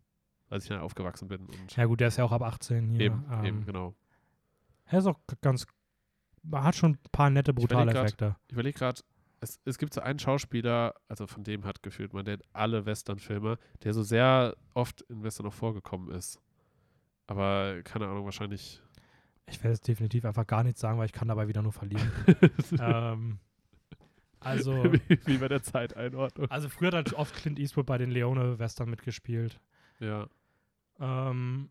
[0.48, 1.46] Als ich dann aufgewachsen bin.
[1.46, 3.00] Und Ja gut, der ist ja auch ab 18 hier.
[3.00, 3.94] eben, ähm, eben, genau.
[4.84, 5.66] Er ist auch ganz,
[6.52, 8.36] hat schon ein paar nette, brutale Effekte.
[8.48, 9.00] Ich überlege gerade,
[9.40, 13.58] es, es gibt so einen Schauspieler, also von dem hat gefühlt man Dad alle Western-Filme,
[13.82, 16.40] der so sehr oft in Western noch vorgekommen ist.
[17.26, 18.82] Aber keine Ahnung, wahrscheinlich.
[19.46, 22.10] Ich werde jetzt definitiv einfach gar nichts sagen, weil ich kann dabei wieder nur verlieren.
[22.78, 23.40] ähm,
[24.44, 26.50] also, wie, wie bei der Zeiteinordnung.
[26.50, 29.60] also früher hat halt oft Clint Eastwood bei den Leone-Western mitgespielt.
[30.00, 30.28] Ja.
[31.00, 31.70] Ähm,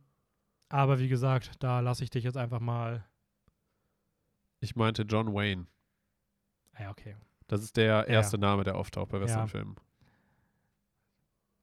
[0.70, 3.06] aber wie gesagt, da lasse ich dich jetzt einfach mal.
[4.60, 5.68] Ich meinte John Wayne.
[6.74, 7.16] Ah Ja, okay.
[7.48, 9.24] Das ist der erste Name, der auftaucht bei Ja.
[9.24, 9.76] Westernfilmen.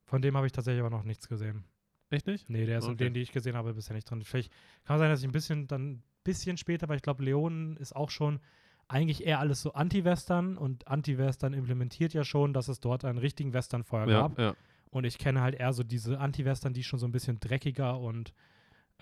[0.04, 1.64] Von dem habe ich tatsächlich aber noch nichts gesehen.
[2.10, 2.48] Echt nicht?
[2.48, 3.04] Nee, der ist in Okay.
[3.04, 4.22] denen, die ich gesehen habe, bisher nicht drin.
[4.22, 4.50] Vielleicht
[4.84, 7.94] kann sein, dass ich ein bisschen dann ein bisschen später, weil ich glaube, Leon ist
[7.94, 8.40] auch schon
[8.88, 13.52] eigentlich eher alles so Anti-Western und Anti-Western implementiert ja schon, dass es dort einen richtigen
[13.52, 14.38] Western vorher Ja, gab.
[14.38, 14.54] ja.
[14.90, 18.32] Und ich kenne halt eher so diese Anti-Western, die schon so ein bisschen dreckiger und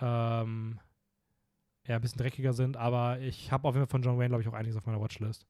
[0.00, 0.80] ähm,
[1.86, 2.76] ja, ein bisschen dreckiger sind.
[2.76, 5.00] Aber ich habe auf jeden Fall von John Wayne, glaube ich, auch einiges auf meiner
[5.00, 5.46] Watchlist.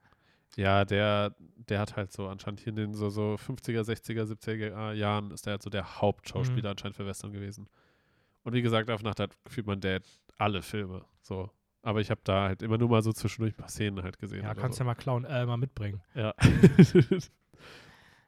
[0.57, 1.35] Ja, der,
[1.69, 5.47] der hat halt so anscheinend hier in den so, so 50er, 60er, 70er Jahren ist
[5.47, 6.73] der halt so der Hauptschauspieler Mhm.
[6.73, 7.69] anscheinend für Western gewesen.
[8.45, 10.05] Und wie gesagt, auf Nacht hat gefühlt mein Dad
[10.39, 11.05] alle Filme.
[11.23, 11.51] So.
[11.87, 14.43] Aber ich habe da halt immer nur mal so zwischendurch ein paar Szenen halt gesehen.
[14.43, 14.83] Ja, kannst so.
[14.83, 16.03] ja mal klauen, äh, mal mitbringen.
[16.15, 16.35] ja.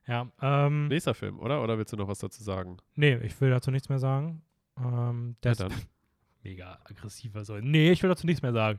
[0.06, 1.62] Ja, ähm, Nächster Film, oder?
[1.62, 2.78] Oder willst du noch was dazu sagen?
[2.94, 4.42] nee, ich will dazu nichts mehr sagen.
[4.78, 5.72] Ähm, der Ja, ist dann.
[6.42, 7.36] mega aggressiv.
[7.36, 8.78] Also, nee, ich will dazu nichts mehr sagen.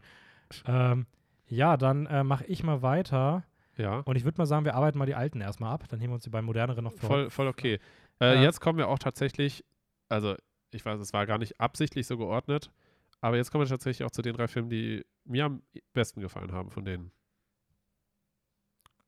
[0.65, 1.05] Ähm,
[1.47, 3.43] ja, dann äh, mache ich mal weiter.
[3.77, 3.99] Ja.
[3.99, 5.87] Und ich würde mal sagen, wir arbeiten mal die alten erstmal ab.
[5.89, 7.09] Dann heben wir uns die beiden moderneren noch vor.
[7.09, 7.79] Voll, voll okay.
[8.19, 8.41] Äh, Ja.
[8.41, 9.63] Jetzt kommen wir auch tatsächlich,
[10.07, 10.35] also
[10.71, 12.71] ich weiß, es war gar nicht absichtlich so geordnet,
[13.21, 15.61] aber jetzt kommen wir tatsächlich auch zu den drei Filmen, die mir am
[15.93, 17.11] besten gefallen haben von denen.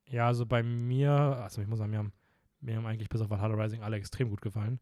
[0.05, 2.13] Ja, also bei mir, also ich muss sagen, mir haben,
[2.59, 4.79] mir haben eigentlich bis auf Valhalla Rising alle extrem gut gefallen.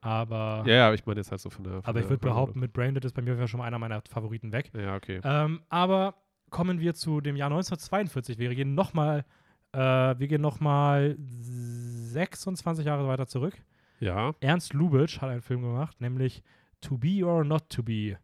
[0.00, 1.74] Aber, Ja, ja, ich meine jetzt halt so von der.
[1.74, 4.52] Von aber ich würde behaupten, mit Braindead ist bei mir schon mal einer meiner Favoriten
[4.52, 4.70] weg.
[4.74, 5.20] Ja, okay.
[5.24, 6.16] Ähm, aber
[6.50, 8.38] kommen wir zu dem Jahr 1942.
[8.38, 9.24] Wir gehen nochmal,
[9.72, 13.54] äh, wir gehen noch mal 26 Jahre weiter zurück.
[14.00, 16.42] Ja, Ernst Lubitsch hat einen Film gemacht, nämlich
[16.82, 18.18] To Be or Not to Be.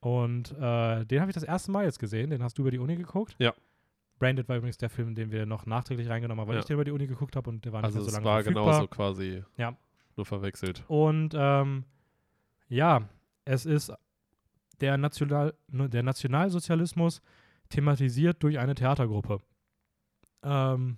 [0.00, 2.30] Und äh, den habe ich das erste Mal jetzt gesehen.
[2.30, 3.34] Den hast du über die Uni geguckt.
[3.38, 3.52] Ja.
[4.18, 6.60] Branded war übrigens der Film, den wir noch nachträglich reingenommen haben, weil Ja.
[6.60, 8.14] ich den über die Uni geguckt habe und der war nicht also mehr so es
[8.14, 8.64] lange war verfügbar.
[8.64, 9.44] genauso quasi.
[9.56, 9.76] Ja.
[10.16, 10.84] Nur verwechselt.
[10.88, 11.84] Und ähm,
[12.68, 13.08] ja,
[13.44, 13.92] es ist
[14.80, 17.20] der, National, ne, der Nationalsozialismus
[17.68, 19.38] thematisiert durch eine Theatergruppe.
[20.42, 20.96] Ähm,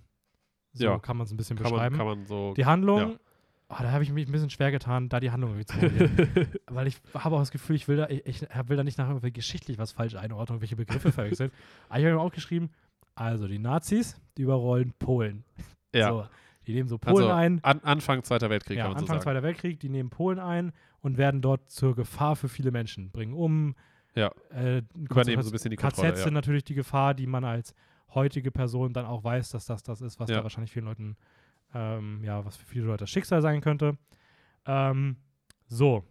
[0.73, 0.99] so Ja.
[0.99, 1.97] kann man es ein bisschen Kann man, beschreiben.
[1.97, 2.53] kann man so.
[2.55, 3.19] die Handlung, ja.
[3.71, 6.47] Ah, da habe ich mich ein bisschen schwer getan, da die Handlung irgendwie zu formulieren.
[6.67, 9.07] Weil ich habe auch das Gefühl, ich will da, ich, ich will da nicht nach
[9.09, 11.51] irgendwie geschichtlich was falsch einordnen, welche Begriffe verwechseln.
[11.89, 12.69] Aber ich habe mir auch geschrieben,
[13.15, 15.43] also die Nazis, die überrollen Polen.
[15.93, 16.09] ja.
[16.09, 16.25] So,
[16.67, 17.59] die nehmen so Polen also ein.
[17.63, 19.23] an, Anfang Zweiter Weltkrieg, Ja, kann man Anfang so sagen.
[19.23, 23.33] Zweiter Weltkrieg, die nehmen Polen ein und werden dort zur Gefahr für viele Menschen, bringen
[23.33, 23.75] um.
[24.13, 24.31] Ja.
[24.51, 26.09] Äh, Übernehmen so ein bisschen die Kontrolle.
[26.11, 26.23] KZs Ja.
[26.25, 27.73] sind natürlich die Gefahr, die man als
[28.13, 30.37] heutige Person dann auch weiß, dass das das ist, was Ja.
[30.37, 31.17] da wahrscheinlich vielen Leuten,
[31.73, 33.97] ähm, ja, was für viele Leute das Schicksal sein könnte.
[34.65, 35.17] Ähm,
[35.67, 36.03] so,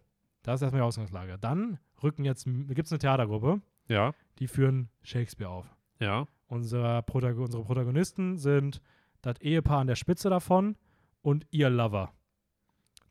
[0.42, 1.38] das ist erstmal die Ausgangslage.
[1.38, 5.66] Dann rücken jetzt, gibt es eine Theatergruppe, ja, die führen Shakespeare auf.
[5.98, 8.80] ja, Unser Protago unsere Protagonisten sind
[9.22, 10.76] das Ehepaar an der Spitze davon
[11.22, 12.12] und ihr Lover.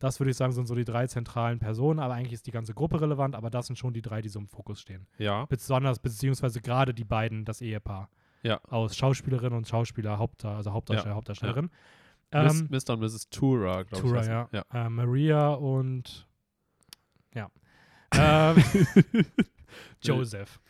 [0.00, 2.72] Das würde ich sagen, sind so die drei zentralen Personen, aber eigentlich ist die ganze
[2.74, 5.06] Gruppe relevant, aber das sind schon die drei, die so im Fokus stehen.
[5.18, 8.08] ja, Besonders, beziehungsweise gerade die beiden, das Ehepaar.
[8.42, 8.58] Ja.
[8.64, 11.66] Aus Schauspielerin und Schauspieler, Haupt, also Hauptdarsteller, Hauptdarstellerin.
[11.66, 11.72] Miss,
[12.32, 12.94] Ähm, Mr.
[12.94, 13.28] und Mrs.
[13.28, 14.12] Tura, glaube ich.
[14.12, 14.48] Tura, ja.
[14.52, 14.86] ja.
[14.86, 16.26] äh, Maria und
[17.34, 17.50] ja.
[18.14, 18.62] ähm,
[20.02, 20.60] Joseph.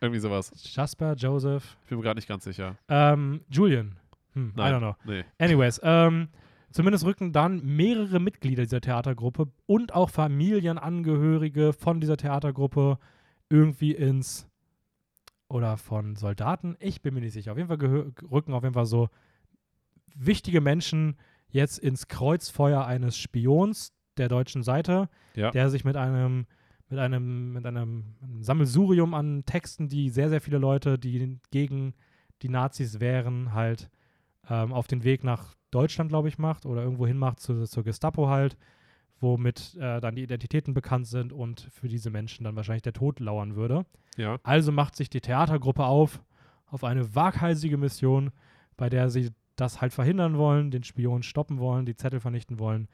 [0.00, 0.52] Irgendwie sowas.
[0.74, 1.76] Jasper, Joseph.
[1.84, 2.76] Ich bin mir gerade nicht ganz sicher.
[2.88, 3.96] Ähm, Julian.
[4.34, 4.74] Hm, I Nein.
[4.74, 4.96] don't know.
[5.04, 5.24] Nee.
[5.38, 6.28] Anyways, ähm,
[6.70, 12.98] zumindest rücken dann mehrere Mitglieder dieser Theatergruppe und auch Familienangehörige von dieser Theatergruppe
[13.48, 14.46] irgendwie ins
[15.48, 17.52] oder von Soldaten, ich bin mir nicht sicher.
[17.52, 19.08] Auf jeden Fall rücken auf jeden Fall so
[20.18, 21.16] wichtige Menschen
[21.48, 25.50] jetzt ins Kreuzfeuer eines Spions der deutschen Seite, Ja.
[25.50, 26.46] der sich mit einem
[26.88, 31.94] mit einem mit einem Sammelsurium an Texten, die sehr sehr viele Leute, die gegen
[32.42, 33.90] die Nazis wären, halt
[34.48, 37.82] ähm, auf den Weg nach Deutschland, glaube ich, macht oder irgendwo hin macht zu, zur
[37.82, 38.56] Gestapo halt,
[39.20, 43.18] womit äh, dann die Identitäten bekannt sind und für diese Menschen dann wahrscheinlich der Tod
[43.18, 43.84] lauern würde.
[44.16, 44.38] Ja.
[44.44, 46.22] Also macht sich die Theatergruppe auf
[46.66, 48.30] auf eine waghalsige Mission,
[48.76, 52.88] bei der sie das halt verhindern wollen, den Spion stoppen wollen, die Zettel vernichten wollen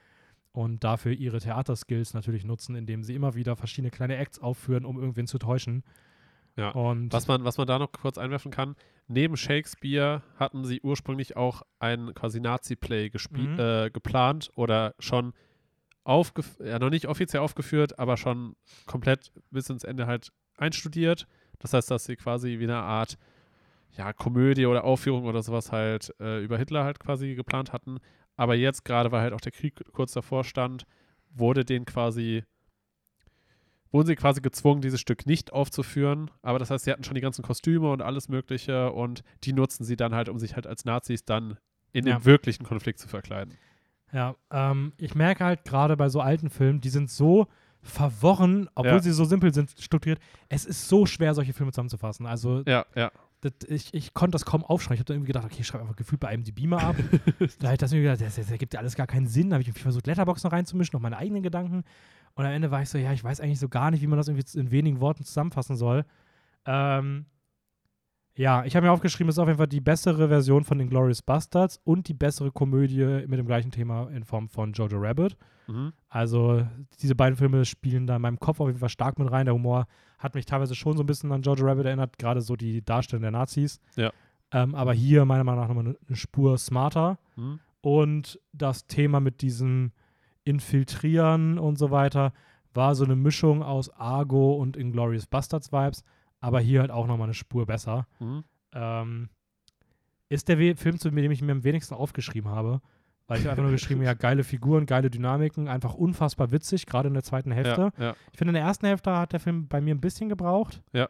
[0.52, 4.98] und dafür ihre Theaterskills natürlich nutzen, indem sie immer wieder verschiedene kleine Acts aufführen, um
[4.98, 5.82] irgendwen zu täuschen.
[6.56, 6.70] Ja.
[6.70, 8.76] Und Was man, was man da noch kurz einwerfen kann,
[9.08, 13.58] neben Shakespeare hatten sie ursprünglich auch ein quasi Nazi-Play Mhm.
[13.58, 15.32] äh, geplant oder schon
[16.04, 18.56] aufgef ja, noch nicht offiziell aufgeführt, aber schon
[18.86, 21.26] komplett bis ins Ende halt einstudiert.
[21.58, 23.16] Das heißt, dass sie quasi wie eine Art
[23.92, 27.98] ja, Komödie oder Aufführung oder sowas halt äh, über Hitler halt quasi geplant hatten.
[28.36, 30.84] Aber jetzt gerade, weil halt auch der Krieg kurz davor stand,
[31.30, 32.44] wurde denen quasi
[33.90, 36.30] wurden sie quasi gezwungen, dieses Stück nicht aufzuführen.
[36.40, 39.84] Aber das heißt, sie hatten schon die ganzen Kostüme und alles Mögliche und die nutzen
[39.84, 41.58] sie dann halt, um sich halt als Nazis dann
[41.92, 42.16] in Ja.
[42.16, 43.54] den wirklichen Konflikt zu verkleiden.
[44.10, 47.48] Ja, ähm, ich merke halt gerade bei so alten Filmen, die sind so
[47.82, 49.02] verworren, obwohl Ja.
[49.02, 50.20] sie so simpel sind, strukturiert.
[50.48, 52.24] Es ist so schwer, solche Filme zusammenzufassen.
[52.24, 53.10] Also Ja, ja.
[53.42, 54.94] Das, ich, ich konnte das kaum aufschreiben.
[54.94, 56.96] Ich habe dann irgendwie gedacht, okay, ich schreibe einfach gefühlt bei einem die Beamer ab.
[57.58, 59.50] da habe ich das irgendwie gedacht, das, das ergibt ja alles gar keinen Sinn.
[59.50, 61.82] Da habe ich irgendwie versucht, Letterbox noch reinzumischen, noch meine eigenen Gedanken.
[62.34, 64.16] Und am Ende war ich so, ja, ich weiß eigentlich so gar nicht, wie man
[64.16, 66.04] das irgendwie in wenigen Worten zusammenfassen soll.
[66.66, 67.26] Ähm,
[68.34, 70.88] ja, ich habe mir aufgeschrieben, es ist auf jeden Fall die bessere Version von den
[70.88, 75.36] Glorious Bastards und die bessere Komödie mit dem gleichen Thema in Form von Jojo Rabbit.
[75.66, 75.92] Mhm.
[76.08, 76.66] Also
[77.00, 79.44] diese beiden Filme spielen da in meinem Kopf auf jeden Fall stark mit rein.
[79.44, 79.86] Der Humor
[80.18, 83.22] hat mich teilweise schon so ein bisschen an Jojo Rabbit erinnert, gerade so die Darstellung
[83.22, 83.80] der Nazis.
[83.96, 84.10] Ja.
[84.50, 87.18] Ähm, aber hier meiner Meinung nach nochmal eine, eine Spur smarter.
[87.36, 87.60] Mhm.
[87.82, 89.92] Und das Thema mit diesem
[90.44, 92.32] Infiltrieren und so weiter
[92.74, 96.04] war so eine Mischung aus Argo und Inglourious Bastards Vibes,
[96.42, 98.06] aber hier halt auch nochmal eine Spur besser.
[98.20, 98.44] Mhm.
[98.74, 99.28] Ähm,
[100.28, 102.80] ist der Film, zu dem ich mir am wenigsten aufgeschrieben habe,
[103.28, 107.08] weil ich einfach nur geschrieben habe, ja, geile Figuren, geile Dynamiken, einfach unfassbar witzig, gerade
[107.08, 107.92] in der zweiten Hälfte.
[107.96, 108.14] Ja, ja.
[108.32, 110.82] Ich finde, in der ersten Hälfte hat der Film bei mir ein bisschen gebraucht.
[110.92, 111.08] Ja.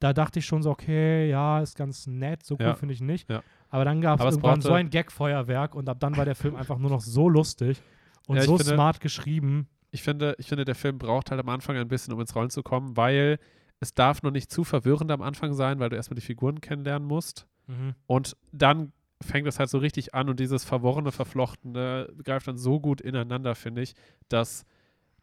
[0.00, 3.28] Da dachte ich schon so, okay, ja, ist ganz nett, so cool finde ich nicht.
[3.68, 6.78] Aber dann gab es irgendwann so ein Gag-Feuerwerk und ab dann war der Film einfach
[6.78, 7.80] nur noch so lustig
[8.26, 9.68] und so finde- smart geschrieben.
[9.92, 12.48] Ich finde, ich finde, der Film braucht halt am Anfang ein bisschen, um ins Rollen
[12.50, 13.38] zu kommen, weil
[13.82, 17.06] es darf noch nicht zu verwirrend am Anfang sein, weil du erstmal die Figuren kennenlernen
[17.06, 17.48] musst.
[17.66, 17.94] Mhm.
[18.06, 22.78] Und dann fängt es halt so richtig an und dieses verworrene, verflochtene greift dann so
[22.78, 23.94] gut ineinander, finde ich,
[24.28, 24.64] dass,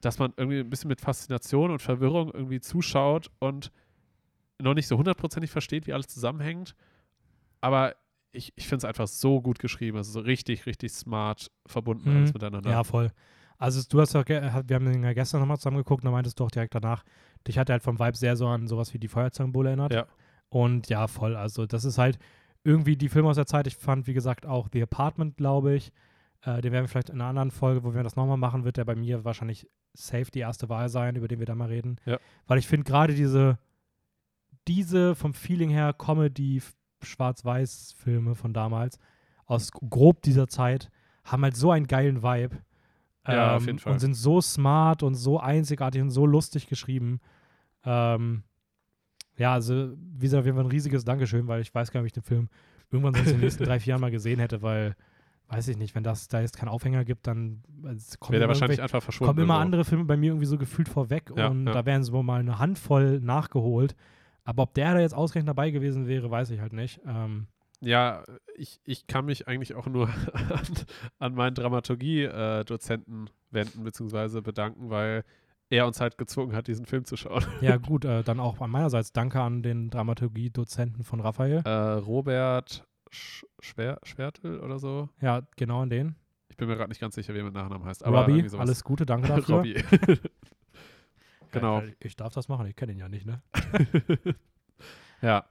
[0.01, 3.71] dass man irgendwie ein bisschen mit Faszination und Verwirrung irgendwie zuschaut und
[4.61, 6.75] noch nicht so hundertprozentig versteht, wie alles zusammenhängt.
[7.61, 7.95] Aber
[8.33, 9.97] ich, ich finde es einfach so gut geschrieben.
[9.97, 12.17] Also so richtig, richtig smart verbunden Mhm.
[12.17, 12.69] alles miteinander.
[12.69, 13.11] Ja, voll.
[13.57, 16.45] Also du hast ja, wir haben den ja gestern nochmal zusammen geguckt, da meintest du
[16.45, 17.03] auch direkt danach,
[17.47, 19.93] dich hat halt vom Vibe sehr so an sowas wie die Feuerzangenbowle erinnert.
[19.93, 20.05] Ja.
[20.49, 21.35] Und ja, voll.
[21.35, 22.17] Also das ist halt
[22.63, 23.67] irgendwie die Filme aus der Zeit.
[23.67, 25.91] Ich fand, wie gesagt, auch The Apartment, glaube ich.
[26.41, 28.77] Äh, den werden wir vielleicht in einer anderen Folge, wo wir das nochmal machen, wird
[28.77, 31.97] der bei mir wahrscheinlich safe die erste Wahl sein, über den wir da mal reden.
[32.05, 32.19] Ja.
[32.47, 33.57] Weil ich finde gerade diese,
[34.67, 36.61] diese vom Feeling her Comedy,
[37.01, 38.99] Schwarz-Weiß-Filme von damals,
[39.45, 40.89] aus grob dieser Zeit,
[41.23, 42.57] haben halt so einen geilen Vibe.
[43.35, 43.93] Ja, auf jeden Fall.
[43.93, 47.19] Und sind so smart und so einzigartig und so lustig geschrieben.
[47.85, 48.43] Ähm,
[49.37, 52.05] ja, also, wie gesagt, auf jeden Fall ein riesiges Dankeschön, weil ich weiß gar nicht,
[52.05, 52.49] ob ich den Film
[52.91, 54.95] irgendwann sonst in den nächsten drei, vier Jahren mal gesehen hätte, weil,
[55.47, 57.63] weiß ich nicht, wenn das da jetzt keinen Aufhänger gibt, dann
[57.95, 59.29] es kommen wahrscheinlich einfach verschwunden.
[59.29, 59.65] kommen immer irgendwo.
[59.65, 61.73] andere Filme bei mir irgendwie so gefühlt vorweg Ja, und ja.
[61.73, 63.95] da wären so mal eine Handvoll nachgeholt.
[64.43, 66.99] Aber ob der da jetzt ausgerechnet dabei gewesen wäre, weiß ich halt nicht.
[67.05, 67.47] Ähm,
[67.81, 68.23] Ja,
[68.55, 70.67] ich, ich kann mich eigentlich auch nur an,
[71.19, 75.23] an meinen Dramaturgie-Dozenten wenden, beziehungsweise bedanken, weil
[75.69, 77.45] er uns halt gezwungen hat, diesen Film zu schauen.
[77.61, 81.61] ja, gut, äh, dann auch an meinerseits danke an den Dramaturgie-Dozenten von Raphael.
[81.63, 85.09] Äh, Robert Sch Schwer Schwertel oder so.
[85.21, 86.15] Ja, genau an den.
[86.49, 88.03] Ich bin mir gerade nicht ganz sicher, wie er mit Nachnamen heißt.
[88.03, 89.57] Aber Robbie, alles Gute, danke dafür.
[89.57, 89.83] Robbie.
[91.51, 91.81] genau.
[91.81, 93.41] Ja, Ich darf das machen, ich kenne ihn ja nicht, ne?
[95.21, 95.45] ja.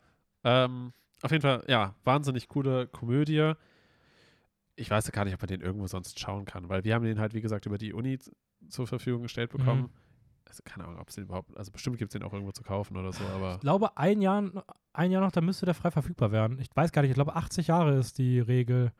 [0.45, 0.93] Ähm,
[1.23, 3.53] auf jeden Fall, ja, wahnsinnig coole Komödie.
[4.77, 7.05] Ich weiß ja gar nicht, ob man den irgendwo sonst schauen kann, weil wir haben
[7.05, 8.19] den halt, wie gesagt, über die Uni
[8.69, 9.83] zur Verfügung gestellt bekommen.
[9.83, 9.91] Mhm.
[10.49, 12.63] Also, keine Ahnung, ob es den überhaupt, also bestimmt gibt es den auch irgendwo zu
[12.63, 14.65] kaufen oder so, aber Ich glaube, ein Jahr,
[14.95, 16.59] ein Jahr noch, da müsste der frei verfügbar werden.
[16.61, 18.93] Ich weiß gar nicht, ich glaube, 80 Jahre ist die Regel.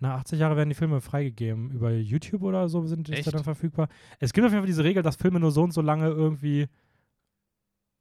[0.00, 1.70] Na, 80 Jahre werden die Filme freigegeben.
[1.70, 3.88] Über YouTube oder so sind der dann verfügbar.
[4.18, 6.68] Es gibt auf jeden Fall diese Regel, dass Filme nur so und so lange irgendwie.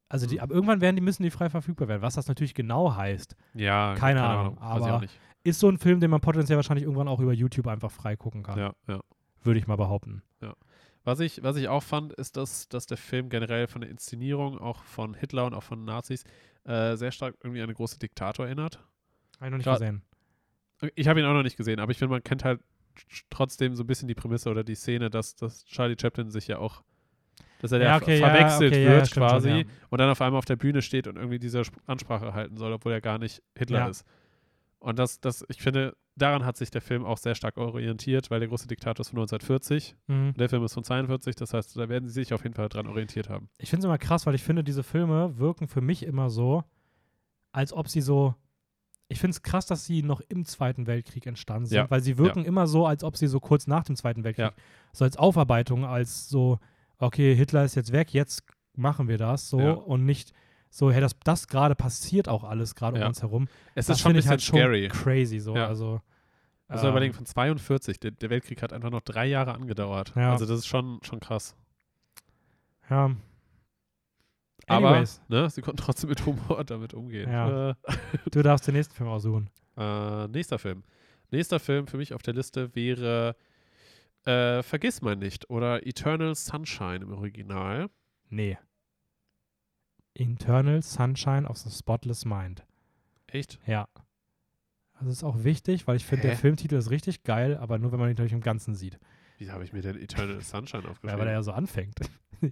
[0.09, 0.43] Also die, Hm.
[0.43, 2.01] ab irgendwann werden die müssen die frei verfügbar werden.
[2.01, 5.05] Was das natürlich genau heißt, ja, Keine Ahnung, weiß ich auch aber-
[5.43, 8.43] ist so ein Film, den man potenziell wahrscheinlich irgendwann auch über YouTube einfach frei gucken
[8.43, 8.57] kann.
[8.59, 8.99] Ja, ja.
[9.43, 10.21] Würde ich mal behaupten.
[11.05, 14.59] Was ich, was ich auch fand, ist, dass, dass der Film generell von der Inszenierung,
[14.59, 16.25] auch von Hitler und auch von Nazis,
[16.65, 18.83] äh, sehr stark irgendwie an eine große Diktator erinnert.
[19.37, 20.01] Habe ich noch nicht Grad- gesehen.
[20.95, 22.59] Ich habe ihn auch noch nicht gesehen, aber ich finde, man kennt halt
[22.97, 26.47] tr- trotzdem so ein bisschen die Prämisse oder die Szene, dass, dass Charlie Chaplin sich
[26.47, 26.83] ja auch,
[27.59, 29.63] dass er Ja, ja, okay, ja, verwechselt okay, ja, wird stimmt schon, quasi ja.
[29.89, 32.73] und dann auf einmal auf der Bühne steht und irgendwie diese Sp- Ansprache halten soll,
[32.73, 33.87] obwohl er gar nicht Hitler Ja.
[33.87, 34.05] ist.
[34.79, 38.39] Und das, das, ich finde, daran hat sich der Film auch sehr stark orientiert, weil
[38.39, 40.27] der große Diktator ist von 1940 Mhm.
[40.29, 42.69] und der Film ist von 42, das heißt, da werden sie sich auf jeden Fall
[42.69, 43.49] dran orientiert haben.
[43.57, 46.63] Ich finde es immer krass, weil ich finde, diese Filme wirken für mich immer so,
[47.51, 48.35] als ob sie so.
[49.11, 52.19] Ich finde es krass, dass sie noch im Zweiten Weltkrieg entstanden sind, Ja, weil sie
[52.19, 54.53] wirken immer so, als ob sie so kurz nach dem Zweiten Weltkrieg, Ja.
[54.93, 56.59] so als Aufarbeitung, als so,
[56.99, 58.43] okay, Hitler ist jetzt weg, jetzt
[58.75, 59.71] machen wir das so Ja.
[59.73, 60.31] und nicht
[60.69, 63.07] so, hey, das, das gerade passiert auch alles gerade um Ja.
[63.07, 63.47] uns herum.
[63.75, 64.89] Es das ist schon ein bisschen halt scary.
[64.91, 65.55] schon crazy so.
[65.55, 65.67] Ja.
[65.67, 66.01] Also,
[66.67, 70.15] Also ähm, überlegen, von 42, der, der Weltkrieg hat einfach noch drei Jahre angedauert.
[70.15, 71.55] Also das ist schon, schon krass.
[72.89, 73.11] Ja.
[74.67, 77.27] Aber ne, sie konnten trotzdem mit Humor damit umgehen.
[77.29, 77.73] Äh,
[78.31, 79.49] du darfst den nächsten Film aussuchen.
[79.75, 80.83] Äh, nächster Film.
[81.31, 83.35] Nächster Film für mich auf der Liste wäre
[84.25, 87.89] äh, Vergiss mein nicht oder Eternal Sunshine im Original.
[88.29, 88.57] Nee.
[90.13, 92.65] Internal Sunshine of the Spotless Mind.
[93.27, 93.59] Echt?
[93.65, 93.87] Ja.
[94.99, 96.37] Das ist auch wichtig, weil ich finde, der?
[96.37, 98.99] Filmtitel ist richtig geil, aber nur, wenn man ihn natürlich im Ganzen sieht.
[99.37, 101.19] Wie habe ich mir denn Eternal Sunshine Ja, aufgeschrieben?
[101.19, 101.99] weil er ja so anfängt.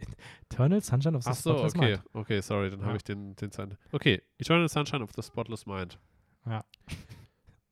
[0.50, 1.90] Eternal Sunshine of the Ach so, Spotless okay.
[1.92, 2.04] Mind.
[2.14, 2.86] Okay, sorry, dann Ja.
[2.86, 3.52] habe ich den, den.
[3.92, 6.00] Okay, Eternal Sunshine of the Spotless Mind.
[6.46, 6.64] Ja.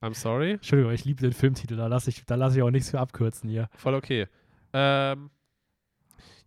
[0.02, 0.52] I'm sorry.
[0.52, 3.48] Entschuldigung, ich liebe den Filmtitel, da lasse ich, da lass ich auch nichts für abkürzen
[3.48, 3.68] hier.
[3.76, 4.28] Voll okay.
[4.72, 5.30] Ähm,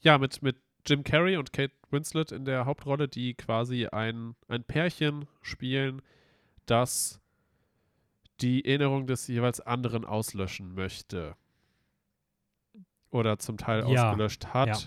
[0.01, 4.63] ja, mit, mit Jim Carrey und Kate Winslet in der Hauptrolle, die quasi ein, ein
[4.63, 6.01] Pärchen spielen,
[6.65, 7.19] das
[8.41, 11.35] die Erinnerung des jeweils anderen auslöschen möchte.
[13.09, 14.67] Oder zum Teil Ja, ausgelöscht hat.
[14.67, 14.77] ja.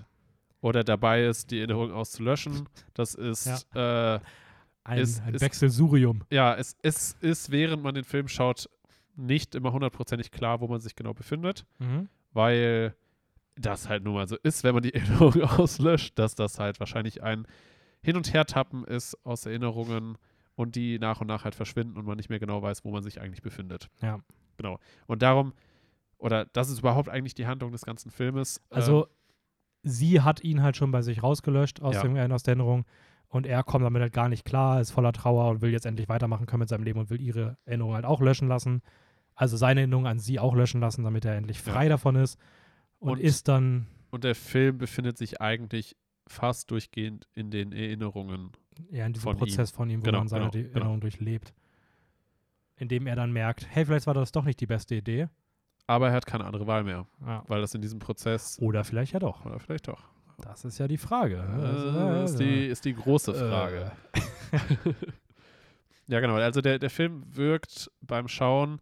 [0.60, 2.68] Oder dabei ist, die Erinnerung auszulöschen.
[2.94, 4.20] Das ist, äh,
[4.84, 6.24] Ein, Ist- ein Wechselsurium.
[6.30, 8.68] ja, es, es ist, während man den Film schaut,
[9.14, 12.08] nicht immer hundertprozentig klar, wo man sich genau befindet Mhm.
[12.32, 12.94] weil
[13.54, 17.22] das halt nun mal so ist, wenn man die Erinnerung auslöscht, dass das halt wahrscheinlich
[17.22, 17.46] ein
[18.02, 20.16] Hin- und Hertappen ist aus Erinnerungen
[20.56, 23.02] und die nach und nach halt verschwinden und man nicht mehr genau weiß, wo man
[23.02, 23.88] sich eigentlich befindet.
[24.00, 24.18] Ja.
[24.56, 24.78] Genau.
[25.06, 25.52] Und darum,
[26.18, 28.60] oder das ist überhaupt eigentlich die Handlung des ganzen Filmes.
[28.70, 29.06] Also,
[29.82, 32.02] sie hat ihn halt schon bei sich rausgelöscht aus, Ja.
[32.02, 32.84] dem, aus der Erinnerung
[33.32, 36.08] und er kommt damit halt gar nicht klar, ist voller Trauer und will jetzt endlich
[36.08, 38.82] weitermachen können mit seinem Leben und will ihre Erinnerung halt auch löschen lassen.
[39.34, 41.88] also seine Erinnerung an sie auch löschen lassen, damit er endlich frei Ja.
[41.88, 42.38] davon ist.
[42.98, 45.96] Und, Und- ist dann, Und der Film befindet sich eigentlich
[46.28, 48.50] fast durchgehend in den Erinnerungen.
[48.90, 49.38] ja, in diesem Von ihm.
[49.38, 51.54] Prozess von ihm, wo Genau, man seine genau, De- Erinnerung durchlebt.
[52.76, 55.28] Indem er dann merkt, hey, vielleicht war das doch nicht die beste Idee.
[55.86, 57.42] Aber er hat keine andere Wahl mehr, Ja.
[57.48, 58.58] weil das in diesem Prozess.
[58.60, 59.44] Oder vielleicht ja doch.
[59.46, 60.04] Oder vielleicht doch.
[60.42, 61.36] Das ist ja die Frage.
[61.36, 62.20] ne?
[62.22, 63.92] Das ist die, ist die große Frage.
[64.12, 64.92] Äh,
[66.08, 66.34] Ja, genau.
[66.34, 68.80] Also der, der Film wirkt beim Schauen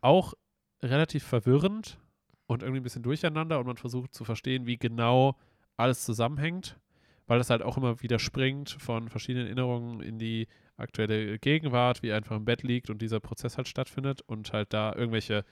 [0.00, 0.34] auch
[0.82, 1.98] relativ verwirrend
[2.46, 5.36] und irgendwie ein bisschen durcheinander und man versucht zu verstehen, wie genau
[5.76, 6.78] alles zusammenhängt,
[7.26, 12.08] weil es halt auch immer wieder springt von verschiedenen Erinnerungen in die aktuelle Gegenwart, wie
[12.08, 15.44] er einfach im Bett liegt und dieser Prozess halt stattfindet und halt da irgendwelche,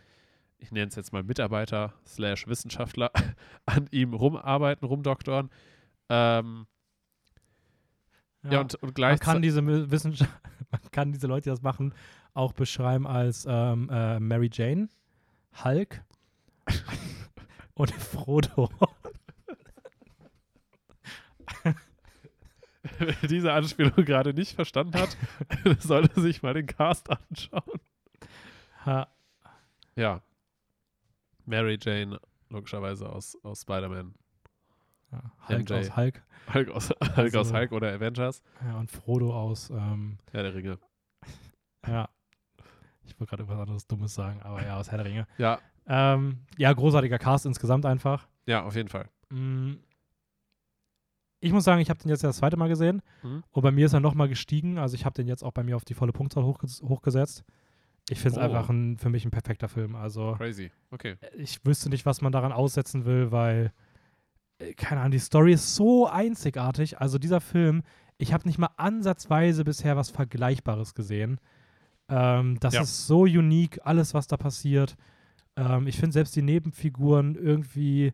[0.61, 3.11] ich nenne es jetzt mal Mitarbeiter slash Wissenschaftler
[3.67, 5.51] an ihm rumarbeiten, rumdoktoren.
[6.09, 6.67] Ähm,
[8.43, 8.61] ja.
[8.61, 9.33] und, und man gleichzeitig.
[9.33, 10.31] kann diese Wissenschaft,
[10.71, 11.95] man kann diese Leute, die das machen,
[12.35, 14.89] auch beschreiben als ähm, äh, Mary Jane,
[15.65, 16.03] Hulk
[17.75, 18.71] und Frodo.
[22.99, 25.17] Wer diese Anspielung gerade nicht verstanden hat,
[25.81, 27.81] sollte sich mal den Cast anschauen.
[28.85, 29.09] Ha,
[29.97, 30.23] Ja.
[31.51, 34.15] Mary Jane, logischerweise aus, aus Spider-Man.
[35.13, 35.73] ja, Hulk MJ.
[35.75, 36.23] aus Hulk
[36.55, 38.43] Hulk aus, Hulk Also- aus Hulk oder Avengers.
[38.65, 40.79] ja, und Frodo aus, ähm, Ja, der Ringe.
[41.87, 42.09] ja,
[43.05, 45.27] ich wollte gerade irgendwas anderes Dummes sagen, aber ja, aus Herr der Ringe.
[45.39, 48.27] Ja, Ähm, ja, großartiger Cast insgesamt einfach.
[48.47, 49.09] ja, auf jeden Fall.
[49.31, 49.75] Mm.
[51.43, 53.43] Ich muss sagen, ich habe den jetzt ja das zweite Mal gesehen Mhm.
[53.51, 54.79] und bei mir ist er nochmal gestiegen.
[54.79, 57.45] Also ich habe den jetzt auch bei mir auf die volle Punktzahl hochges hochgesetzt.
[58.11, 58.41] Ich finde es Oh.
[58.47, 59.95] einfach ein, für mich ein perfekter Film.
[59.95, 60.71] Also Crazy.
[60.91, 61.17] Okay.
[61.37, 63.73] ich wüsste nicht, was man daran aussetzen will, weil,
[64.59, 67.01] äh, keine Ahnung, die Story ist so einzigartig.
[67.01, 67.83] Also dieser Film,
[68.19, 71.41] ich habe nicht mal ansatzweise bisher was Vergleichbares gesehen.
[72.09, 72.83] Ähm, das Ja.
[72.83, 74.97] ist so unique, alles, was da passiert.
[75.57, 78.13] Ähm, ich finde selbst die Nebenfiguren irgendwie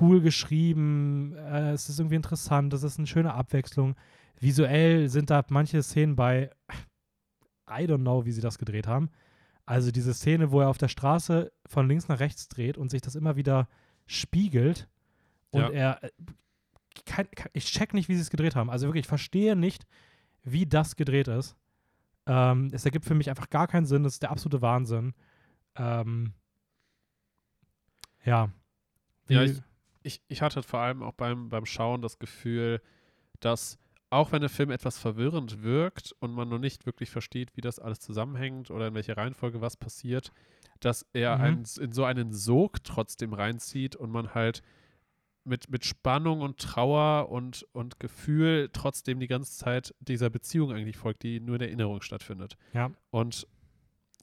[0.00, 1.34] cool geschrieben.
[1.36, 2.72] Äh, es ist irgendwie interessant.
[2.72, 3.94] Es ist eine schöne Abwechslung.
[4.38, 6.50] Visuell sind da manche Szenen bei,
[7.70, 9.10] I don't know, wie sie das gedreht haben.
[9.66, 13.02] Also diese Szene, wo er auf der Straße von links nach rechts dreht und sich
[13.02, 13.68] das immer wieder
[14.06, 14.88] spiegelt
[15.50, 15.68] und Ja.
[15.70, 16.10] er äh,
[17.06, 18.68] kein, kein, ich check nicht, wie sie es gedreht haben.
[18.70, 19.86] Also wirklich, ich verstehe nicht,
[20.42, 21.56] wie das gedreht ist.
[22.26, 24.02] Ähm, es ergibt für mich einfach gar keinen Sinn.
[24.02, 25.14] Das ist der absolute Wahnsinn.
[25.76, 26.32] Ähm,
[28.24, 28.50] ja.
[29.28, 29.62] Ja, Wie- ich-
[30.02, 32.80] Ich, ich hatte vor allem auch beim, beim Schauen das Gefühl,
[33.40, 33.78] dass
[34.10, 37.78] auch wenn der Film etwas verwirrend wirkt und man noch nicht wirklich versteht, wie das
[37.78, 40.32] alles zusammenhängt oder in welcher Reihenfolge was passiert,
[40.80, 41.42] dass er Mhm.
[41.44, 44.62] einen, in so einen Sog trotzdem reinzieht und man halt
[45.44, 50.96] mit, mit Spannung und Trauer und, und Gefühl trotzdem die ganze Zeit dieser Beziehung eigentlich
[50.96, 52.56] folgt, die nur in Erinnerung stattfindet.
[52.74, 52.90] Ja.
[53.10, 53.46] Und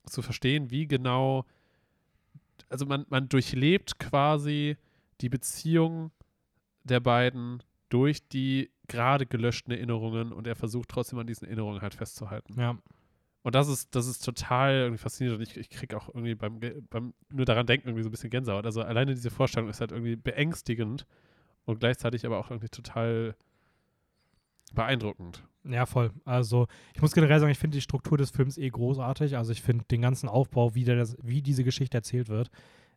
[0.06, 1.46] zu verstehen, wie genau,
[2.70, 4.78] also man, man durchlebt quasi
[5.22, 6.12] die Beziehung
[6.84, 11.94] der beiden durch die gerade gelöschten Erinnerungen und er versucht trotzdem an diesen Erinnerungen halt
[11.96, 12.60] festzuhalten.
[12.60, 12.78] ja.
[13.44, 16.60] Und das ist, das ist total irgendwie faszinierend und ich, ich kriege auch irgendwie beim,
[16.90, 18.66] beim nur daran denken irgendwie so ein bisschen Gänsehaut.
[18.66, 21.06] Also alleine diese Vorstellung ist halt irgendwie beängstigend
[21.64, 23.36] und gleichzeitig aber auch irgendwie total
[24.74, 25.44] beeindruckend.
[25.64, 26.12] Ja, voll.
[26.26, 29.38] Also, ich muss generell sagen, ich finde die Struktur des Films eh großartig.
[29.38, 32.50] Also, ich finde den ganzen Aufbau, wie, der das, wie diese Geschichte erzählt wird,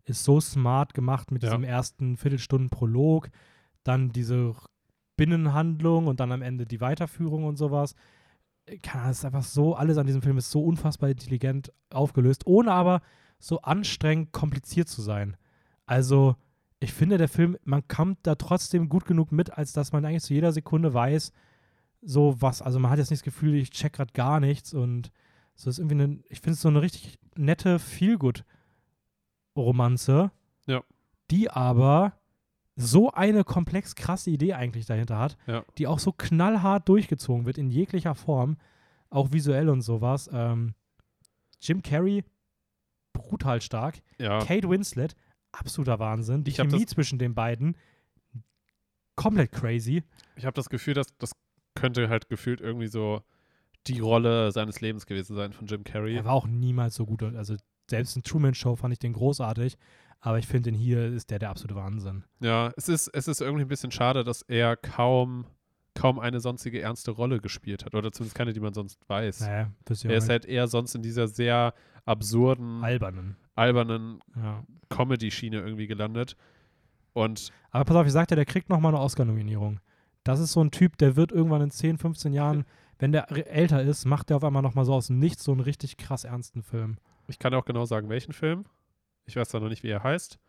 [0.05, 1.51] ist so smart gemacht mit Ja.
[1.51, 3.29] diesem ersten Viertelstunden-Prolog,
[3.85, 4.55] dann diese
[5.21, 7.95] Binnenhandlung und dann am Ende die Weiterführung und sowas.
[8.67, 11.71] Äh, Keine Ahnung, es ist einfach so, alles an diesem Film ist so unfassbar intelligent
[11.91, 13.03] aufgelöst, ohne aber
[13.39, 15.37] so anstrengend kompliziert zu sein.
[15.87, 16.37] Also,
[16.81, 20.23] ich finde, der Film, man kommt da trotzdem gut genug mit, als dass man eigentlich
[20.23, 21.33] zu jeder Sekunde weiß,
[22.03, 25.11] so was, also man hat jetzt nicht das Gefühl, ich check gerade gar nichts und
[25.55, 30.31] so ist irgendwie eine, ich finde es so eine richtig nette Feelgood-Romanze,
[30.67, 30.81] Ja.
[31.31, 32.15] die aber
[32.81, 35.65] so eine komplex krasse Idee eigentlich dahinter hat, Ja.
[35.79, 38.57] die auch so knallhart durchgezogen wird in jeglicher Form,
[39.11, 40.29] auch visuell und sowas.
[40.33, 40.75] Ähm,
[41.61, 42.25] Jim Carrey,
[43.13, 44.01] brutal stark.
[44.19, 44.39] Ja.
[44.45, 45.15] Kate Winslet,
[45.53, 46.45] absoluter Wahnsinn.
[46.45, 47.77] Die Ich Chemie zwischen den beiden,
[49.17, 50.03] komplett crazy.
[50.37, 51.33] Ich habe das Gefühl, dass das
[51.75, 53.23] könnte halt gefühlt irgendwie so
[53.87, 56.17] die Rolle seines Lebens gewesen sein von Jim Carrey.
[56.17, 57.23] Er war auch niemals so gut.
[57.23, 57.57] Also
[57.89, 59.77] selbst in Truman Show fand ich den großartig,
[60.21, 62.25] aber ich finde, den hier ist der der absolute Wahnsinn.
[62.41, 65.47] Ja, es ist, es ist irgendwie ein bisschen schade, dass er kaum,
[65.95, 67.95] kaum eine sonstige ernste Rolle gespielt hat.
[67.95, 69.41] Oder zumindest keine, die man sonst weiß.
[69.41, 69.71] Naja,
[70.05, 71.73] er ist halt eher sonst in dieser sehr
[72.05, 73.37] absurden, albernen.
[73.55, 74.65] albernen Ja.
[74.91, 76.37] Comedy-Schiene irgendwie gelandet.
[77.13, 79.81] Und Aber pass auf, ich sagte, der kriegt nochmal eine Oscar-Nominierung.
[80.23, 82.67] Das ist so ein Typ, der wird irgendwann in 10, 15 Jahren,
[82.99, 85.63] wenn der älter ist, macht der auf einmal nochmal so aus dem Nichts so einen
[85.63, 86.99] richtig krass ernsten Film.
[87.27, 88.67] Ich kann auch genau sagen, welchen Film.
[89.31, 90.41] Ich weiß zwar noch nicht, wie er heißt.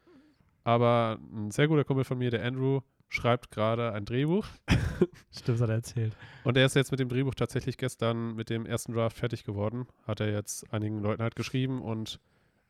[0.63, 4.47] Aber ein sehr guter Kumpel von mir, der Andrew, schreibt gerade ein Drehbuch.
[5.32, 6.17] Stimmt, das hat er erzählt.
[6.43, 9.88] Und er ist jetzt mit dem Drehbuch tatsächlich gestern mit dem ersten Draft fertig geworden.
[10.07, 12.19] Hat er jetzt einigen Leuten halt geschrieben und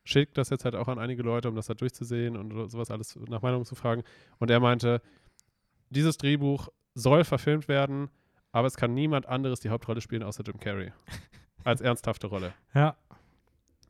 [0.04, 3.18] schickt das jetzt halt auch an einige Leute, um das halt durchzusehen und sowas alles
[3.30, 4.04] nach Meinung zu fragen.
[4.38, 5.02] Und er meinte,
[5.92, 8.10] dieses Drehbuch soll verfilmt werden,
[8.52, 10.92] aber es kann niemand anderes die Hauptrolle spielen außer Jim Carrey.
[11.64, 12.54] Als ernsthafte Rolle.
[12.74, 12.98] Ja.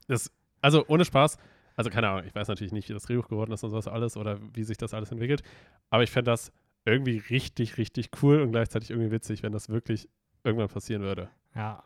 [0.08, 1.38] Das, also ohne Spaß,
[1.76, 4.18] also keine Ahnung, ich weiß natürlich nicht, wie das Drehbuch geworden ist und sowas alles
[4.18, 5.44] oder wie sich das alles entwickelt,
[5.90, 6.52] aber ich fände das
[6.86, 10.10] irgendwie richtig, richtig cool und gleichzeitig irgendwie witzig, wenn das wirklich
[10.44, 11.30] irgendwann passieren würde.
[11.56, 11.84] Ja.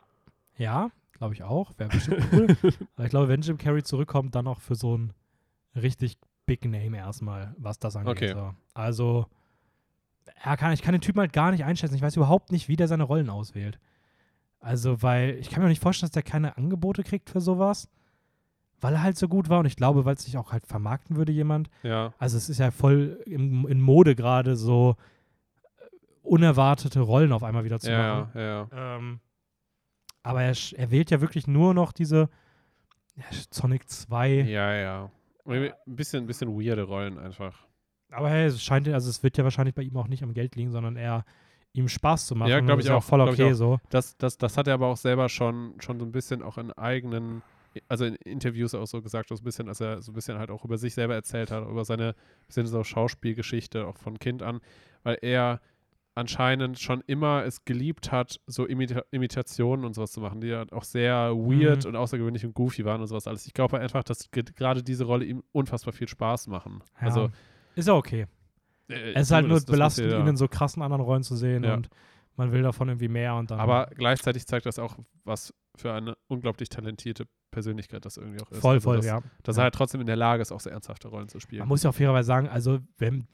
[0.56, 1.72] Ja, glaube ich auch.
[1.78, 2.46] Wäre bestimmt cool.
[2.94, 5.12] Aber ich glaube, wenn Jim Carrey zurückkommt, dann auch für so ein
[5.74, 6.16] richtig
[6.46, 8.16] Big Name erstmal, was das angeht.
[8.16, 8.32] Okay.
[8.32, 8.54] So.
[8.72, 9.26] Also,
[10.42, 11.94] er kann, ich kann den Typen halt gar nicht einschätzen.
[11.94, 13.78] Ich weiß überhaupt nicht, wie der seine Rollen auswählt.
[14.60, 17.88] Also, weil ich kann mir auch nicht vorstellen, dass der keine Angebote kriegt für sowas,
[18.80, 19.60] weil er halt so gut war.
[19.60, 21.70] Und ich glaube, weil es sich auch halt vermarkten würde, jemand.
[21.82, 24.96] Ja, Also, es ist ja voll im, in Mode gerade so
[25.78, 25.82] äh,
[26.22, 28.30] unerwartete Rollen auf einmal wieder zu machen.
[28.34, 28.96] ja, ja, ja.
[28.96, 29.20] Ähm,
[30.22, 32.28] aber er, er wählt ja wirklich nur noch diese
[33.16, 34.30] ja, Sonic 2.
[34.42, 35.10] Ja, ja.
[35.44, 37.66] Ein bisschen, ein bisschen weirde Rollen einfach.
[38.10, 40.56] Aber hey, es scheint, also es wird ja wahrscheinlich bei ihm auch nicht am Geld
[40.56, 41.24] liegen, sondern eher
[41.72, 42.50] ihm Spaß zu machen.
[42.50, 43.54] Ja, glaub Und ich ja auch, voll okay auch.
[43.54, 43.78] so.
[43.90, 46.72] Das, das, das hat er aber auch selber schon, schon so ein bisschen auch in
[46.72, 47.42] eigenen,
[47.88, 50.50] also in Interviews auch so gesagt, so ein bisschen, als er so ein bisschen halt
[50.50, 52.14] auch über sich selber erzählt hat, über seine
[52.46, 54.60] bisschen so Schauspielgeschichte auch von Kind an,
[55.02, 55.60] weil er
[56.14, 60.64] anscheinend schon immer es geliebt hat, so Imita Imitationen und sowas zu machen, die ja
[60.72, 61.90] auch sehr weird Mhm.
[61.90, 63.46] und außergewöhnlich und goofy waren und sowas alles.
[63.46, 66.82] Ich glaube einfach, dass ge- gerade diese Rolle ihm unfassbar viel Spaß machen.
[67.00, 67.06] Ja.
[67.08, 67.30] Also
[67.74, 68.26] Ist ja okay.
[68.88, 71.74] äh, Es ist halt nur belastend, ihn in so krassen anderen Rollen zu sehen Ja.
[71.74, 71.88] und
[72.36, 73.60] man will davon irgendwie mehr und dann.
[73.60, 78.60] Aber gleichzeitig zeigt das auch, was für eine unglaublich talentierte Persönlichkeit das irgendwie auch ist.
[78.60, 79.22] voll, Also, voll, dass, ja.
[79.42, 81.60] Dass er halt trotzdem in der Lage ist, auch sehr ernsthafte Rollen zu spielen.
[81.60, 83.26] Man muss ja auch fairerweise sagen, also wenn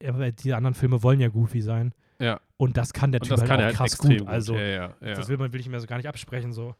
[0.00, 1.94] die anderen Filme wollen ja goofy sein.
[2.18, 2.40] Ja.
[2.58, 4.28] Und das kann der Typ halt kann auch halt krass extrem gut.
[4.28, 5.14] Also ja, ja, ja.
[5.14, 6.74] Das will man will ich mir so gar nicht absprechen, so.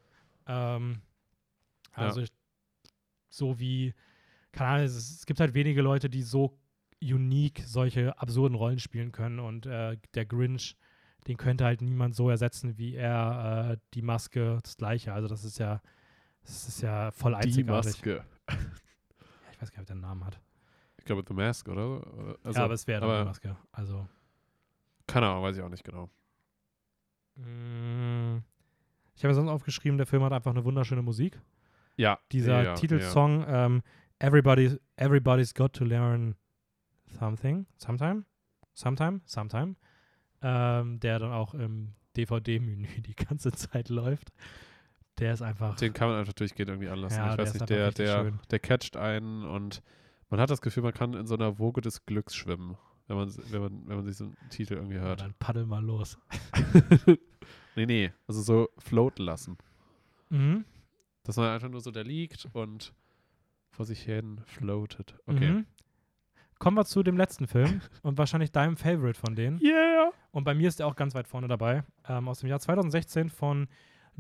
[0.47, 1.01] Ähm,
[1.93, 2.31] also ich,
[3.31, 3.95] so wie,
[4.53, 6.59] keine Ahnung, es, es gibt halt wenige Leute, die so
[7.03, 10.77] unique solche absurden Rollen spielen können und äh, der Grinch,
[11.27, 15.13] den könnte halt niemand so ersetzen wie er, äh, die Maske, das gleiche.
[15.15, 15.81] Also das ist ja,
[16.43, 17.93] das ist ja voll Die einzigartig.
[17.93, 18.25] Maske.
[18.49, 18.57] Ja,
[19.53, 20.41] ich weiß gar nicht, ob der einen Namen hat.
[20.99, 22.37] Ich glaube, The Mask, oder?
[22.45, 23.57] Also, ja, aber es wäre dann die Maske.
[23.73, 24.07] Also.
[25.07, 26.09] keine Ahnung, weiß ich auch nicht genau.
[27.37, 28.39] Mm,
[29.15, 31.41] Ich habe mir sonst aufgeschrieben, der Film hat einfach eine wunderschöne Musik.
[31.97, 32.19] Ja.
[32.33, 33.83] dieser ja, Titelsong ähm,
[34.19, 36.35] Everybody, Everybody's Got to Learn
[37.07, 38.25] Something, Sometime,
[38.73, 39.77] Sometime, Sometime,
[40.41, 44.31] ähm, der dann auch im DVD-Menü die ganze Zeit läuft.
[45.21, 45.77] Der ist einfach, Ja.
[45.77, 47.19] Den kann man einfach durchgehend irgendwie anlassen.
[47.19, 48.41] Ja, ich der weiß nicht, der, der, schön.
[48.51, 49.83] der catcht einen und
[50.31, 53.35] man hat das Gefühl, man kann in so einer Woge des Glücks schwimmen, wenn man,
[53.51, 55.21] wenn man, wenn man sich so einen Titel irgendwie ja, hört.
[55.21, 56.19] dann paddel mal los.
[57.77, 59.59] nee, nee, also so floaten lassen.
[60.31, 60.65] Mhm.
[61.25, 62.95] Dass man einfach nur so da liegt und
[63.71, 65.17] vor sich hin floatet.
[65.27, 65.51] Okay.
[65.51, 65.67] Mhm.
[66.59, 69.61] Kommen wir zu dem letzten Film und wahrscheinlich deinem Favorite von denen.
[69.61, 70.13] Yeah!
[70.31, 71.85] Und bei mir ist er auch ganz weit vorne dabei.
[72.07, 73.69] Ähm, aus dem Jahr 2016 von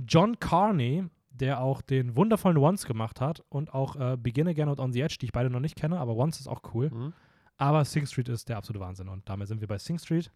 [0.07, 4.80] John Carney, der auch den wundervollen Once gemacht hat und auch äh, Begin Again und
[4.80, 6.90] On the Edge, die ich beide noch nicht kenne, aber Once ist auch cool.
[6.90, 7.12] Mhm.
[7.57, 10.32] Aber Sing Street ist der absolute Wahnsinn und damit sind wir bei Sing Street.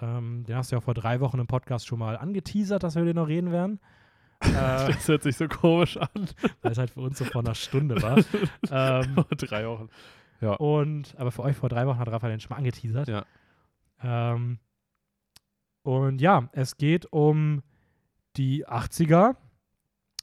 [0.00, 3.04] Ähm, den hast du ja vor drei Wochen im Podcast schon mal angeteasert, dass wir
[3.04, 3.80] den noch reden werden.
[4.40, 6.28] äh, Das hört sich so komisch an.
[6.62, 8.18] weil es halt für uns so vor einer Stunde war.
[8.70, 9.88] ähm, Drei Wochen.
[10.58, 13.06] Und, aber für euch vor drei Wochen hat Raphael den schon mal angeteasert.
[13.06, 13.24] Ja.
[14.02, 14.58] Ähm,
[15.82, 17.62] und ja, es geht um
[18.36, 19.36] die 80er.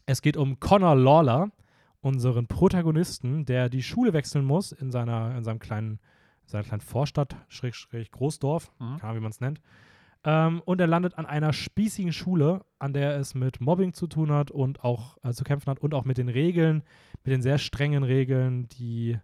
[0.05, 1.51] Es geht um Connor Lawler,
[2.01, 5.99] unseren Protagonisten, der die Schule wechseln muss in seiner, in seinem kleinen,
[6.45, 8.97] seiner kleinen Vorstadt, Schräg, Schräg, Großdorf, Mhm.
[8.97, 9.61] keine Ahnung, wie man es nennt.
[10.23, 14.31] Ähm, und er landet an einer spießigen Schule, an der es mit Mobbing zu tun
[14.31, 16.83] hat und auch äh, zu kämpfen hat und auch mit den Regeln,
[17.23, 19.17] mit den sehr strengen Regeln, die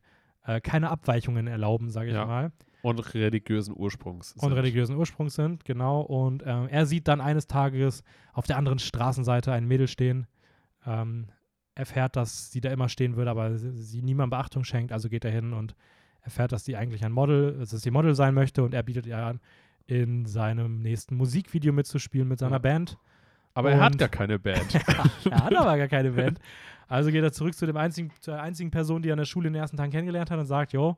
[0.46, 2.26] äh, keine Abweichungen erlauben, sage ich Ja.
[2.26, 2.52] mal,
[2.86, 4.34] Und religiösen Ursprungs.
[4.34, 4.54] und sind.
[4.54, 6.02] religiösen Ursprungs sind, genau.
[6.02, 10.28] Und ähm, er sieht dann eines Tages auf der anderen Straßenseite ein Mädel stehen,
[10.86, 11.28] ähm,
[11.74, 15.26] erfährt, dass sie da immer stehen würde, aber sie, sie niemand Beachtung schenkt, also geht
[15.26, 15.76] er hin und
[16.22, 19.18] erfährt, dass sie eigentlich ein Model, dass sie Model sein möchte und er bietet ihr
[19.18, 19.40] an,
[19.88, 22.60] in seinem nächsten Musikvideo mitzuspielen mit seiner Ja.
[22.60, 22.98] Band.
[23.54, 24.76] Aber er hat und- gar keine Band.
[25.26, 26.40] er hat aber gar keine Band.
[26.88, 29.48] Also geht er zurück zu dem einzigen, zur einzigen Person, die er an der Schule
[29.48, 30.98] in den ersten Tagen kennengelernt hat und sagt, jo,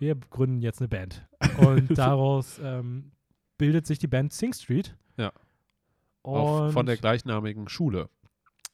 [0.00, 1.26] wir gründen jetzt eine Band.
[1.58, 3.12] Und daraus ähm,
[3.58, 4.96] bildet sich die Band Sing Street.
[5.16, 5.32] Ja.
[6.22, 8.08] Und Auch von der gleichnamigen Schule.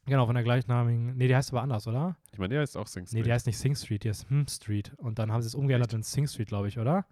[0.06, 1.16] Genau, von der gleichnamigen.
[1.16, 2.16] Nee, die heißt aber anders, oder?
[2.32, 3.26] Ich meine, der heißt auch Sing Nee, Street.
[3.26, 4.94] die heißt nicht Sing Street, die heißt Hm Street.
[4.98, 7.04] Und dann haben sie es umgeändert in Sing Street, glaube ich, oder?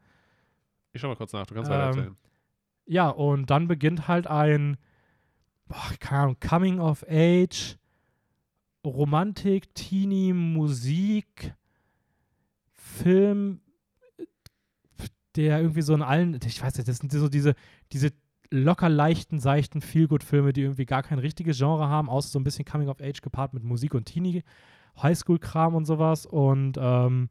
[0.93, 2.17] ich schau mal kurz nach, du kannst Ähm, weiter erzählen.
[2.87, 4.77] Ja, und dann beginnt halt ein,
[5.67, 7.79] boah, keine Ahnung, Coming of Age,
[8.87, 11.55] Romantik, Teenie, Musik,
[12.71, 13.61] Film,
[15.37, 17.55] der irgendwie so in allen, ich weiß nicht, das sind so diese,
[17.93, 18.13] diese
[18.51, 22.65] locker leichten, seichten Feelgood-Filme, die irgendwie gar kein richtiges Genre haben, außer so ein bisschen
[22.65, 24.45] Coming of Age gepaart mit Musik und Teenie,
[25.03, 27.31] Highschool-Kram und sowas und ähm,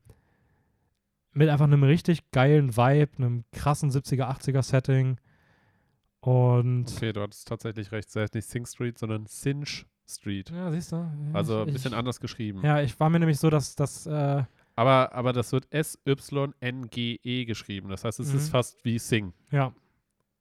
[1.31, 5.17] mit einfach einem richtig geilen Vibe, einem krassen 70er, 80er Setting
[6.19, 8.07] und Okay, du hattest tatsächlich recht.
[8.07, 10.49] Es heißt nicht Sing Street, sondern Cinch Street.
[10.51, 10.95] ja, siehst du?
[10.95, 12.61] Ja, Also ein bisschen ich, anders geschrieben.
[12.63, 14.43] Ja, ich war mir nämlich so, dass das, äh,
[14.75, 17.89] Aber, aber das wird S-Y-N-G-E geschrieben.
[17.89, 18.37] Das heißt, es Mhm.
[18.37, 19.33] ist fast wie Sing.
[19.51, 19.71] ja.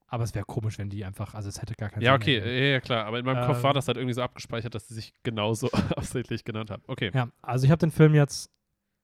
[0.08, 2.72] Aber es wäre komisch, wenn die einfach, also es hätte gar keinen Ja, Sinn okay,
[2.72, 3.06] ja, klar.
[3.06, 5.70] Aber in meinem Kopf Ähm, war das halt irgendwie so abgespeichert, dass sie sich genauso
[5.96, 6.82] absichtlich genannt haben.
[6.86, 7.10] Okay.
[7.14, 8.50] Ja, also ich habe den Film jetzt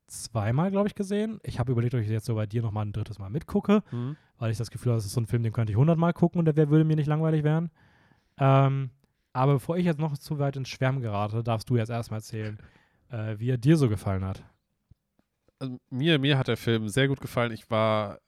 [0.07, 1.41] zweimal, glaube ich, gesehen.
[1.45, 4.19] Ich habe überlegt, ob ich jetzt so bei dir nochmal ein drittes Mal mitgucke, Mhm.
[4.37, 6.41] weil ich das Gefühl habe, das ist so ein Film, den könnte ich hundertmal gucken
[6.41, 7.71] und der würde mir nicht langweilig werden.
[8.37, 8.91] Ähm,
[9.33, 12.59] aber bevor ich jetzt noch zu weit ins Schwärmen gerate, darfst du jetzt erstmal erzählen,
[13.11, 14.45] äh, wie er dir so gefallen hat.
[15.59, 17.53] Also mir, mir hat der Film sehr gut gefallen.
[17.53, 18.21] Ich war,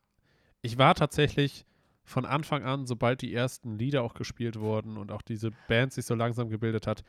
[0.63, 1.65] ich war tatsächlich
[2.05, 6.07] von Anfang an, sobald die ersten Lieder auch gespielt wurden und auch diese Band sich
[6.07, 7.05] so langsam gebildet hat,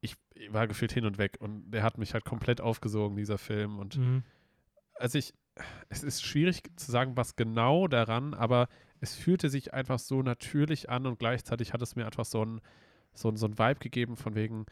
[0.00, 3.38] ich, ich war gefühlt hin und weg und der hat mich halt komplett aufgesogen, dieser
[3.38, 3.78] Film.
[3.78, 4.24] Und Mhm.
[4.94, 5.34] also ich,
[5.88, 8.68] es ist schwierig zu sagen, was genau daran, aber
[9.00, 12.60] es fühlte sich einfach so natürlich an und gleichzeitig hat es mir einfach so ein,
[13.14, 14.66] so ein, so ein Vibe gegeben von wegen,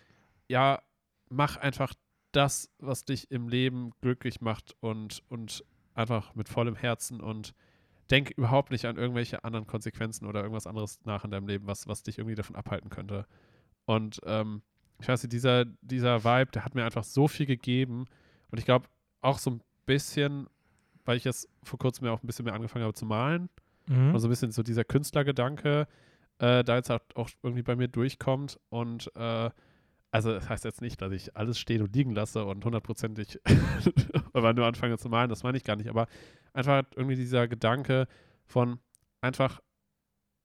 [0.49, 0.83] ja,
[1.29, 1.93] mach einfach
[2.39, 5.65] das, was dich im Leben glücklich macht und, und
[5.95, 7.55] einfach mit vollem Herzen und
[8.11, 11.87] denk überhaupt nicht an irgendwelche anderen Konsequenzen oder irgendwas anderes nach in deinem Leben, was,
[11.89, 13.27] was dich irgendwie davon abhalten könnte.
[13.85, 14.63] Und ähm,
[15.01, 18.07] ich weiß nicht, dieser, dieser Vibe, der hat mir einfach so viel gegeben
[18.51, 18.87] und ich glaube
[19.21, 20.47] auch so ein bisschen,
[21.05, 23.49] weil ich jetzt vor kurzem ja auch ein bisschen mehr angefangen habe zu malen,
[23.89, 24.13] Mhm.
[24.15, 25.89] und so ein bisschen so dieser Künstlergedanke
[26.41, 29.51] äh, da jetzt halt auch irgendwie bei mir durchkommt und äh,
[30.11, 33.41] also das heißt jetzt nicht, dass ich alles stehen und liegen lasse und hundertprozentig
[34.33, 36.07] aber nur anfange zu malen, das meine ich gar nicht, aber
[36.53, 38.07] einfach irgendwie dieser Gedanke
[38.47, 38.79] von
[39.21, 39.61] einfach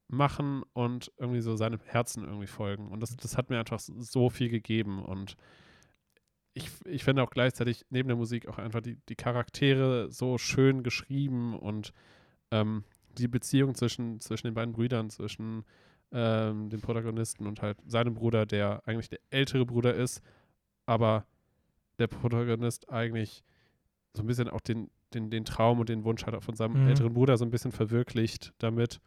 [0.10, 2.90] machen und irgendwie so seinem Herzen irgendwie folgen.
[2.90, 5.04] Und das, das hat mir einfach so viel gegeben.
[5.04, 5.36] Und
[6.54, 10.84] ich, ich finde auch gleichzeitig neben der Musik auch einfach die, die Charaktere so schön
[10.84, 11.94] geschrieben und
[12.52, 12.84] ähm,
[13.18, 15.66] die Beziehung zwischen, zwischen den beiden Brüdern, zwischen
[16.14, 20.22] ähm, dem Protagonisten und halt seinem Bruder, der eigentlich der ältere Bruder ist,
[20.86, 21.26] aber
[22.00, 23.44] der Protagonist eigentlich
[24.16, 26.82] so ein bisschen auch den, den, den Traum und den Wunsch hat auch von seinem
[26.82, 26.88] Mhm.
[26.90, 29.00] älteren Bruder so ein bisschen verwirklicht damit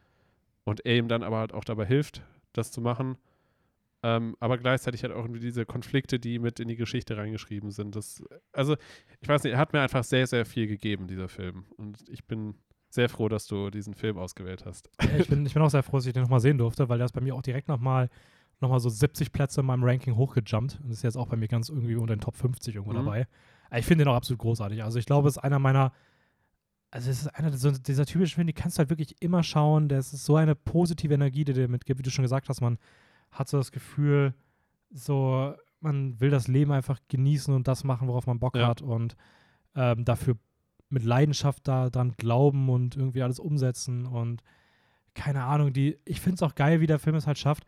[0.64, 3.16] und er ihm dann aber halt auch dabei hilft, das zu machen.
[4.02, 7.96] Ähm, aber gleichzeitig hat auch irgendwie diese Konflikte, die mit in die Geschichte reingeschrieben sind.
[7.96, 8.76] Das, also,
[9.20, 11.64] ich weiß nicht, er hat mir einfach sehr, sehr viel gegeben, dieser Film.
[11.76, 12.54] Und ich bin
[12.88, 14.88] sehr froh, dass du diesen Film ausgewählt hast.
[15.18, 17.04] Ich, bin, ich bin auch sehr froh, dass ich den nochmal sehen durfte, weil der
[17.06, 18.08] ist bei mir auch direkt nochmal
[18.60, 21.46] noch mal so 70 Plätze in meinem Ranking hochgejumpt und ist jetzt auch bei mir
[21.46, 23.04] ganz irgendwie unter den Top 50 irgendwo Mhm.
[23.04, 23.26] dabei.
[23.68, 24.82] Aber ich finde den auch absolut großartig.
[24.82, 25.92] Also ich glaube, es ist einer meiner,
[26.90, 29.88] also es ist einer so dieser typischen Filme, die kannst du halt wirklich immer schauen.
[29.90, 32.62] Das ist so eine positive Energie, die dir mitgibt, wie du schon gesagt hast.
[32.62, 32.78] Man
[33.30, 34.32] hat so das Gefühl,
[34.90, 38.68] so man will das Leben einfach genießen und das machen, worauf man Bock Ja.
[38.68, 39.16] hat und
[39.74, 40.36] ähm, dafür
[40.88, 44.42] mit Leidenschaft da dran glauben und irgendwie alles umsetzen und
[45.14, 47.64] keine Ahnung, die, ich finde es auch geil, wie der Film es halt schafft,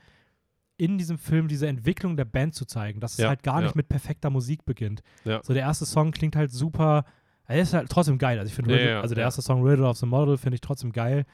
[0.77, 3.71] in diesem Film diese Entwicklung der Band zu zeigen, dass es Ja, halt gar nicht
[3.71, 3.77] ja.
[3.77, 5.03] mit perfekter Musik beginnt.
[5.25, 5.41] Ja.
[5.43, 7.05] So der erste Song klingt halt super,
[7.47, 8.39] er ist halt trotzdem geil.
[8.39, 11.25] Also ich finde, also der erste Song Riddle of the Model finde ich trotzdem geil,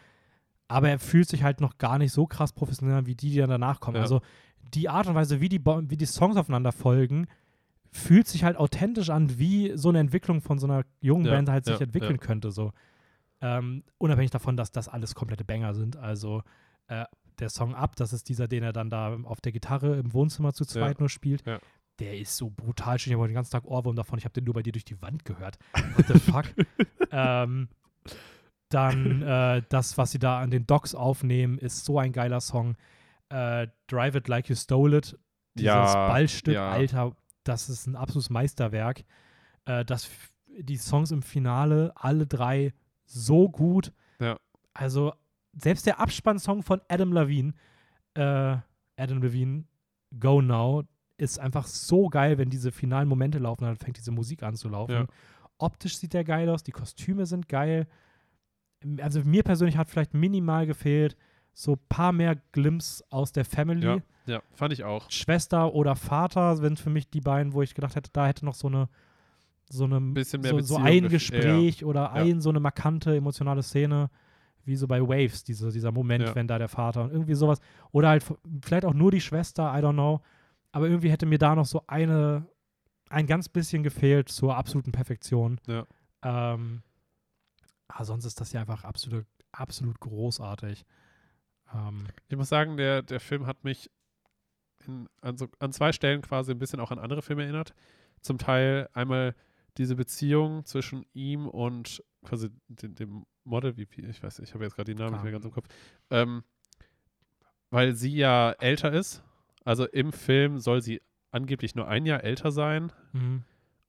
[0.69, 3.39] aber er fühlt sich halt noch gar nicht so krass professionell an, wie die, die
[3.39, 3.99] dann danach kommen.
[3.99, 4.23] Also
[4.73, 7.27] die Art und Weise, wie die, wie die Songs aufeinander folgen,
[7.95, 11.49] fühlt sich halt authentisch an, wie so eine Entwicklung von so einer jungen Ja, Band
[11.49, 12.27] halt sich ja, entwickeln ja.
[12.27, 12.51] könnte.
[12.51, 12.73] So.
[13.41, 15.97] Ähm, unabhängig davon, dass das alles komplette Banger sind.
[15.97, 16.43] Also
[16.89, 17.05] äh,
[17.39, 20.53] der Song Up, das ist dieser, den er dann da auf der Gitarre im Wohnzimmer
[20.53, 21.45] zu zweit nur spielt.
[22.01, 23.13] Der ist so brutal schön.
[23.13, 24.19] Ich habe den ganzen Tag Ohrwurm davon.
[24.19, 25.59] Ich habe den nur bei dir durch die Wand gehört.
[25.97, 26.47] What the fuck?
[27.13, 27.69] ähm,
[28.71, 32.77] dann äh, das, was sie da an den Docks aufnehmen, ist so ein geiler Song.
[33.29, 35.19] Äh, Drive It Like You Stole It.
[35.55, 36.71] Dieses Ja, Ballstück, ja.
[36.71, 37.13] Alter,
[37.45, 39.05] das ist ein absolutes Meisterwerk.
[39.67, 40.11] Äh, das,
[40.59, 42.73] die Songs im Finale, alle drei
[43.05, 43.93] so gut.
[44.19, 44.37] Ja.
[44.73, 45.13] Also,
[45.53, 47.53] selbst der Abspannsong von Adam Levine,
[48.15, 48.57] äh,
[48.97, 49.65] Adam Levine,
[50.19, 50.85] Go Now,
[51.17, 54.69] ist einfach so geil, wenn diese finalen Momente laufen, dann fängt diese Musik an zu
[54.69, 54.93] laufen.
[54.93, 55.07] Ja.
[55.59, 57.87] Optisch sieht der geil aus, die Kostüme sind geil.
[59.01, 61.17] Also mir persönlich hat vielleicht minimal gefehlt,
[61.55, 63.87] so ein paar mehr Glimps aus der Family.
[63.87, 65.11] Ja, ja, fand ich auch.
[65.11, 68.55] Schwester oder Vater sind für mich die beiden, wo ich gedacht hätte, da hätte noch
[68.55, 68.89] so eine
[69.71, 72.13] so eine Bisschen mehr so, so ein Gespräch oder Ja.
[72.13, 74.11] ein so eine markante emotionale Szene,
[74.65, 76.35] wie so bei Waves, diese, dieser Moment, Ja.
[76.35, 77.61] wenn da der Vater und irgendwie sowas.
[77.91, 78.25] Oder halt
[78.63, 80.21] vielleicht auch nur die Schwester, I don't know.
[80.73, 82.47] Aber irgendwie hätte mir da noch so eine,
[83.09, 85.59] ein ganz bisschen gefehlt zur absoluten Perfektion.
[85.67, 85.87] Ja.
[86.23, 86.83] Ähm,
[87.89, 90.85] aber sonst ist das ja einfach absolut, absolut großartig.
[91.75, 93.91] Ähm, Ich muss sagen, der, der Film hat mich
[94.87, 97.75] in, an, so, an zwei Stellen quasi ein bisschen auch an andere Filme erinnert.
[98.21, 99.35] Zum Teil einmal
[99.77, 104.65] diese Beziehung zwischen ihm und quasi dem, dem Model, wie, ich weiß, nicht, ich habe
[104.65, 105.69] jetzt gerade die Namen nicht mehr ganz im Kopf,
[106.11, 106.45] ähm,
[107.71, 109.23] weil sie ja älter ist.
[109.65, 112.93] Also im Film soll sie angeblich nur ein Jahr älter sein.
[113.13, 113.45] mhm.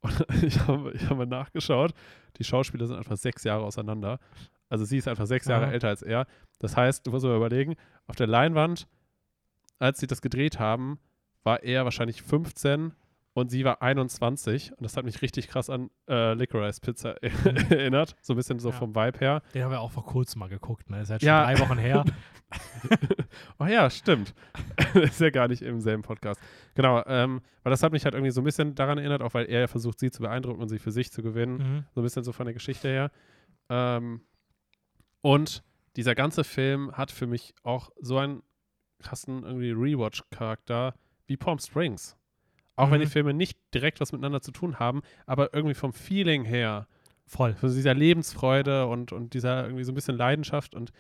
[0.06, 1.94] Und ich habe ich hab mal nachgeschaut,
[2.38, 4.20] die Schauspieler sind einfach sechs Jahre auseinander.
[4.70, 5.72] Also sie ist einfach sechs Jahre Aha.
[5.72, 6.26] älter als er.
[6.60, 7.76] Das heißt, du musst mal überlegen,
[8.08, 8.88] auf der Leinwand,
[9.80, 11.00] als sie das gedreht haben,
[11.44, 12.94] war er wahrscheinlich 15
[13.34, 14.72] und sie war 21.
[14.72, 18.16] Und das hat mich richtig krass an äh, Licorice Pizza erinnert.
[18.22, 18.76] So ein bisschen so Ja.
[18.76, 19.42] vom Vibe her.
[19.54, 21.02] Den haben wir auch vor kurzem mal geguckt, ne?
[21.02, 21.44] Ist halt schon Ja.
[21.44, 22.04] drei Wochen her.
[23.60, 24.34] oh ja, stimmt.
[24.94, 26.40] ist ja gar nicht im selben Podcast.
[26.76, 29.46] Genau, ähm, weil das hat mich halt irgendwie so ein bisschen daran erinnert, auch weil
[29.46, 31.58] er ja versucht, sie zu beeindrucken und sie für sich zu gewinnen.
[31.58, 31.86] mhm.
[31.94, 33.12] So ein bisschen so von der Geschichte her.
[33.70, 34.22] Ähm,
[35.22, 35.64] und
[35.96, 38.44] dieser ganze Film hat für mich auch so einen
[39.00, 40.94] krassen irgendwie Rewatch-Charakter
[41.28, 42.16] wie Palm Springs.
[42.76, 43.06] Auch wenn Mhm.
[43.06, 46.88] die Filme nicht direkt was miteinander zu tun haben, aber irgendwie vom Feeling her,
[47.26, 47.54] Voll.
[47.56, 50.92] von dieser Lebensfreude und, und dieser irgendwie so ein bisschen Leidenschaft und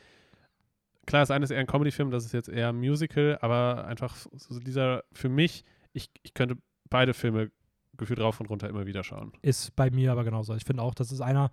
[1.05, 4.15] klar, das eine ist eher ein Comedy-Film, das ist jetzt eher ein Musical, aber einfach
[4.15, 5.63] so dieser, für mich,
[5.93, 6.57] ich, ich könnte
[6.89, 7.51] beide Filme
[7.97, 9.31] gefühlt rauf und runter immer wieder schauen.
[9.41, 10.53] Ist bei mir aber genauso.
[10.55, 11.51] Ich finde auch, das ist einer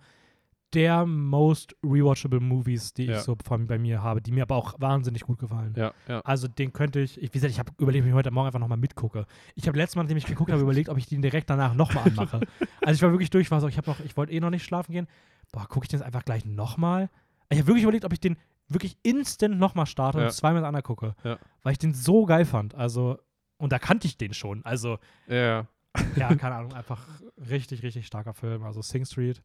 [0.73, 3.17] der most rewatchable Movies, die Ja.
[3.17, 5.73] ich so von bei mir habe, die mir aber auch wahnsinnig gut gefallen.
[5.77, 6.21] Ja, ja.
[6.21, 8.59] Also den könnte ich, ich wie gesagt, ich habe überlegt, ob ich heute Morgen einfach
[8.59, 9.25] nochmal mitgucke.
[9.55, 12.05] Ich habe letztes Mal, nachdem ich geguckt habe, überlegt, ob ich den direkt danach nochmal
[12.07, 12.41] anmache.
[12.81, 14.65] also ich war wirklich durch, war so, ich habe noch, ich wollte eh noch nicht
[14.65, 15.07] schlafen gehen.
[15.51, 17.09] Boah, gucke ich den jetzt einfach gleich nochmal?
[17.49, 18.35] Ich habe wirklich überlegt, ob ich den
[18.69, 20.25] wirklich instant nochmal starte Ja.
[20.25, 21.15] und zweimal hintereinander gucke.
[21.23, 21.37] Ja.
[21.63, 22.75] Weil ich den so geil fand.
[22.75, 23.19] Also,
[23.57, 24.63] und da kannte ich den schon.
[24.65, 25.67] Also, Ja, ja.
[26.15, 27.07] ja, keine Ahnung, einfach
[27.49, 28.63] richtig, richtig starker Film.
[28.63, 29.41] Also Sing Street.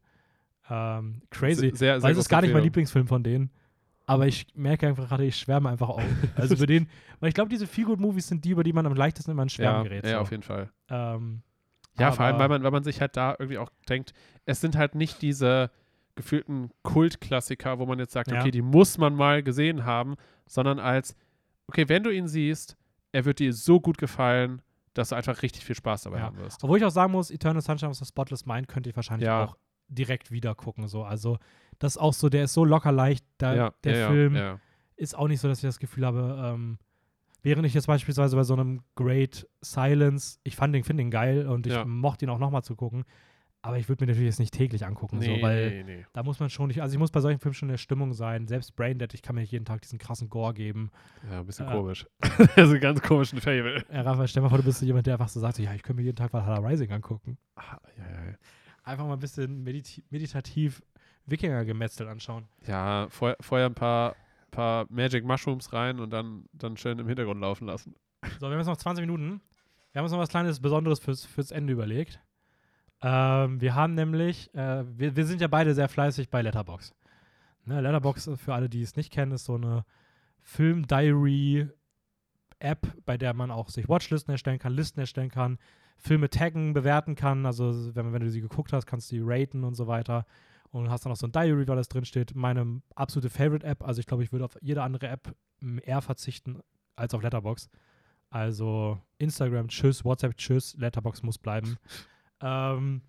[0.69, 1.69] Ähm, crazy.
[1.71, 2.63] Se- Sehr, sehr Weil es ist gar nicht mein.
[2.63, 3.51] Lieblingsfilm von denen.
[4.05, 6.03] Aber ich merke einfach gerade, ich schwärme einfach auf.
[6.35, 6.89] Also über den,
[7.19, 9.83] weil ich glaube, diese Feel-Good-Movies sind die, über die man am leichtesten immer ins Schwärmen
[9.83, 10.05] Ja, gerät.
[10.05, 10.17] ja so.
[10.19, 10.71] auf jeden Fall.
[10.89, 11.43] Ähm,
[11.99, 14.13] Ja, vor allem, weil man, weil man sich halt da irgendwie auch denkt,
[14.45, 15.69] es sind halt nicht diese
[16.19, 18.41] gefühlten Kultklassiker, wo man jetzt sagt, Ja.
[18.41, 20.15] okay, die muss man mal gesehen haben,
[20.47, 21.15] sondern als,
[21.67, 22.75] okay, wenn du ihn siehst,
[23.13, 24.61] er wird dir so gut gefallen,
[24.93, 26.23] dass du einfach richtig viel Spaß dabei Ja.
[26.25, 26.63] haben wirst.
[26.63, 29.45] Obwohl ich auch sagen muss, Eternal Sunshine of the Spotless Mind könnte ich wahrscheinlich Ja.
[29.45, 30.87] auch direkt wieder gucken.
[30.87, 31.03] So.
[31.03, 31.37] Also,
[31.79, 33.25] das ist auch so, der ist so locker leicht.
[33.37, 34.59] Da, der Film
[34.97, 36.77] ist auch nicht so, dass ich das Gefühl habe, ähm,
[37.41, 41.47] während ich jetzt beispielsweise bei so einem Great Silence, ich fand den, finde den geil
[41.47, 43.05] und ich mochte ihn auch nochmal zu gucken.
[43.61, 46.05] Aber ich würde mir natürlich jetzt nicht täglich angucken, Nee, so, weil nee, nee.
[46.13, 48.13] da muss man schon nicht, also ich muss bei solchen Filmen schon in der Stimmung
[48.13, 48.47] sein.
[48.47, 50.91] Selbst Braindead, ich kann mir nicht jeden Tag diesen krassen Gore geben.
[51.29, 51.71] Ja, ein bisschen Äh.
[51.71, 52.07] komisch.
[52.55, 53.83] also ein ganz komischen Fable.
[53.89, 55.83] Äh, Raphael, stell mal vor, du bist so jemand, der einfach so sagt, ja, ich
[55.83, 57.37] könnte mir jeden Tag Valhalla Rising angucken.
[57.55, 58.37] Ah, ja, ja, ja.
[58.83, 60.81] Einfach mal ein bisschen mediti meditativ
[61.25, 62.47] Wikinger-Gemetzel anschauen.
[62.65, 64.15] ja vorher, vorher ein paar,
[64.51, 67.93] paar Magic Mushrooms rein und dann, dann schön im Hintergrund laufen lassen.
[68.39, 69.41] So, wir haben jetzt noch 20 Minuten.
[69.91, 72.19] Wir haben uns noch was kleines Besonderes fürs, fürs Ende überlegt.
[73.01, 76.93] Ähm, wir haben nämlich, äh, wir, wir sind ja beide sehr fleißig bei Letterbox.
[77.65, 79.85] Ne, Letterbox, äh, für alle, die es nicht kennen, ist so eine
[80.41, 81.71] Film-Diary-App,
[83.05, 85.59] bei der man auch sich Watchlisten erstellen kann, Listen erstellen kann,
[85.97, 87.45] Filme taggen, bewerten kann.
[87.45, 90.25] Also, wenn, wenn du sie geguckt hast, kannst du die raten und so weiter.
[90.71, 92.35] Und hast dann auch so ein Diary, weil das drinsteht.
[92.35, 93.83] Meine absolute Favorite-App.
[93.83, 95.35] Also, ich glaube, ich würde auf jede andere App
[95.83, 96.59] eher verzichten
[96.95, 97.69] als auf Letterbox.
[98.29, 101.77] Also Instagram, tschüss, WhatsApp, tschüss, Letterbox muss bleiben.
[102.41, 103.01] Ähm,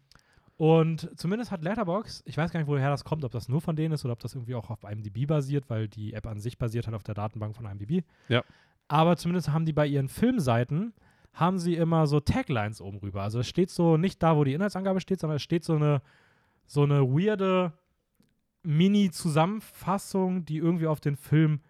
[0.60, 3.76] und zumindest hat Letterbox, ich weiß gar nicht, woher das kommt, ob das nur von
[3.76, 6.58] denen ist oder ob das irgendwie auch auf IMDb basiert, weil die App an sich
[6.58, 8.04] basiert halt auf der Datenbank von IMDb.
[8.28, 8.44] Ja.
[8.86, 10.92] Aber zumindest haben die bei ihren Filmseiten,
[11.32, 13.22] haben sie immer so Taglines oben rüber.
[13.22, 16.02] Also es steht so nicht da, wo die Inhaltsangabe steht, sondern es steht so eine,
[16.66, 17.72] so eine weirde
[18.62, 21.60] Mini-Zusammenfassung, die irgendwie auf den Film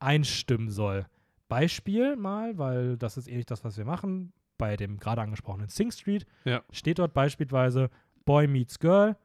[0.00, 1.06] einstimmen soll.
[1.48, 5.90] Beispiel mal, weil das ist ähnlich das, was wir machen, bei dem gerade angesprochenen Sing
[5.90, 6.62] Street, Ja.
[6.70, 7.90] steht dort beispielsweise
[8.24, 9.16] Boy meets Girl,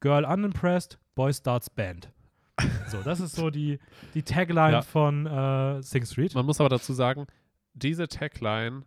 [0.00, 2.10] Girl unimpressed, Boy starts Band.
[2.88, 3.78] So, das ist so die,
[4.14, 4.82] die Tagline Ja.
[4.82, 6.34] von äh, Sing Street.
[6.34, 7.26] Man muss aber dazu sagen,
[7.74, 8.84] diese Tagline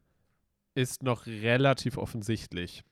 [0.74, 2.84] ist noch relativ offensichtlich.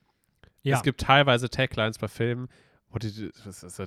[0.63, 2.49] Ja, Es gibt teilweise Taglines bei Filmen,
[2.89, 3.07] wo du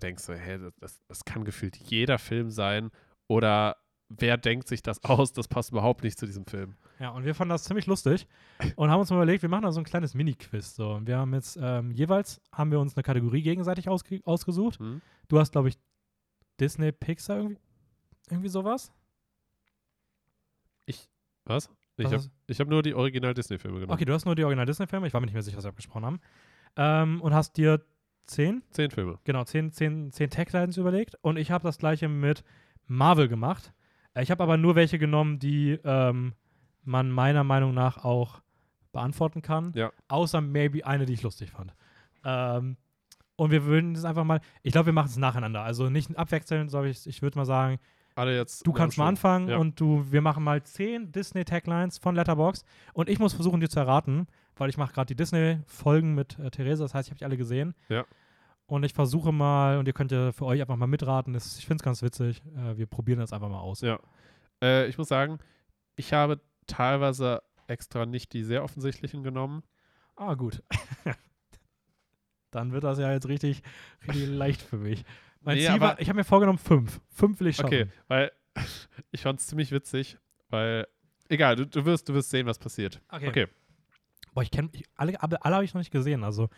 [0.01, 2.91] denkst, so, hä, das, das kann gefühlt jeder Film sein
[3.29, 3.77] oder
[4.11, 5.33] wer denkt sich das aus?
[5.33, 6.77] Das passt überhaupt nicht zu diesem Film.
[6.99, 8.27] Ja, und wir fanden das ziemlich lustig
[8.77, 10.75] und haben uns mal überlegt, wir machen da so ein kleines Mini-Quiz.
[10.75, 10.93] So.
[10.93, 14.79] Und wir haben jetzt ähm, jeweils haben wir uns eine Kategorie gegenseitig ausge ausgesucht.
[14.79, 15.01] Hm?
[15.29, 15.79] Du hast, glaube ich,
[16.61, 17.61] Disney, Pixar irgendwie,
[18.29, 18.93] irgendwie sowas.
[21.45, 21.71] Was?
[21.97, 23.93] Ich Was habe ich hab nur die Original-Disney-Filme genommen.
[23.93, 25.07] Okay, du hast nur die Original-Disney-Filme.
[25.07, 26.21] Ich war mir nicht mehr sicher, was wir abgesprochen haben.
[26.77, 27.85] Ähm, und hast dir
[28.27, 29.19] zehn, Zehn Filme.
[29.25, 31.17] genau, zehn, zehn, zehn Taglines überlegt.
[31.23, 32.45] Und ich habe das gleiche mit
[32.87, 33.73] Marvel gemacht.
[34.15, 36.35] Äh, Ich habe aber nur welche genommen, die ähm,
[36.85, 38.41] man meiner Meinung nach auch
[38.93, 39.73] beantworten kann.
[39.75, 39.93] Ja.
[40.09, 41.75] Außer maybe eine, die ich lustig fand.
[42.25, 42.77] Ähm,
[43.37, 45.63] und wir würden das einfach mal, ich glaube, wir machen es nacheinander.
[45.63, 47.79] Also nicht abwechselnd, sondern ich, ich würde mal sagen,
[48.17, 48.67] Alle jetzt.
[48.67, 49.57] du kannst mal anfangen Ja.
[49.59, 53.81] und du, wir machen mal zehn Disney-Taglines von Letterbox und ich muss versuchen, dir zu
[53.81, 54.27] erraten,
[54.57, 57.37] weil ich mache gerade die Disney-Folgen mit äh, Theresa, das heißt, ich habe die alle
[57.39, 57.75] gesehen.
[57.89, 58.05] Ja.
[58.71, 61.67] Und ich versuche mal, und ihr könnt ja für euch einfach mal mitraten, das, ich
[61.67, 63.81] finde es ganz witzig, äh, wir probieren das einfach mal aus.
[63.81, 63.99] Ja.
[64.63, 65.41] Äh, ich muss sagen,
[65.97, 69.65] ich habe teilweise extra nicht die sehr offensichtlichen genommen.
[70.15, 70.63] Ah, gut.
[72.53, 73.63] Dann wird das ja jetzt richtig,
[74.07, 75.03] richtig leicht für mich.
[75.41, 77.01] Mein Nee, Ziel war, ich habe mir vorgenommen, fünf.
[77.09, 77.67] Fünf will ich schaffen.
[77.67, 78.31] Okay, weil
[79.11, 80.17] ich fand es ziemlich witzig,
[80.49, 80.87] weil.
[81.29, 83.03] Egal, du, du, wirst, du wirst sehen, was passiert.
[83.09, 83.29] Okay.
[83.31, 83.47] Okay.
[84.33, 86.23] Boah, ich kenne, alle, alle, alle habe ich noch nicht gesehen.
[86.23, 86.49] Also,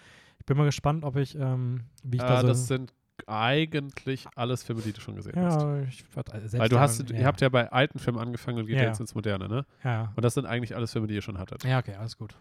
[0.42, 2.48] ich bin mal gespannt, ob ich, ähm, wie ich Äh, da so.
[2.48, 2.92] das sind
[3.28, 5.62] eigentlich alles Filme, die du schon gesehen hast.
[5.62, 8.18] ja, ich, werd- also selbst Weil du hast, ja, ihr habt ja bei alten Filmen
[8.18, 9.64] angefangen und geht Ja, jetzt ins Moderne, ne?
[9.84, 11.62] Ja, Und das sind eigentlich alles Filme, die ihr schon hattet.
[11.62, 12.34] ja, okay, alles gut.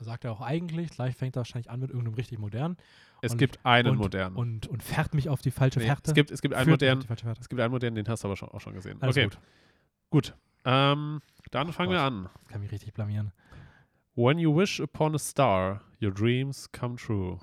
[0.00, 0.90] Sagt er auch eigentlich.
[0.90, 2.76] Gleich fängt er wahrscheinlich an mit irgendeinem richtig modernen
[3.22, 4.36] Es Und- gibt einen und, modernen.
[4.36, 6.10] und, und fährt mich auf die falsche nee, Fährte.
[6.10, 7.02] es gibt, es gibt einen modernen.
[7.40, 8.98] Es gibt einen modernen, den hast du aber schon, auch schon gesehen.
[9.00, 9.38] Alles okay, gut.
[10.10, 10.34] gut.
[10.66, 11.20] Ähm,
[11.52, 12.06] dann fangen wir Gott.
[12.06, 12.28] an.
[12.42, 13.32] Das kann mich richtig blamieren.
[14.16, 17.38] When you wish upon a star, your dreams come true.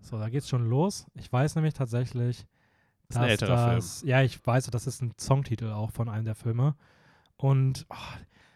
[0.00, 1.06] So, da geht's schon los.
[1.14, 2.46] Ich weiß nämlich tatsächlich,
[3.08, 6.08] Das ist ein dass älterer das, Ja, ich weiß, das ist ein Songtitel auch von
[6.08, 6.74] einem der Filme.
[7.36, 7.94] Und, oh,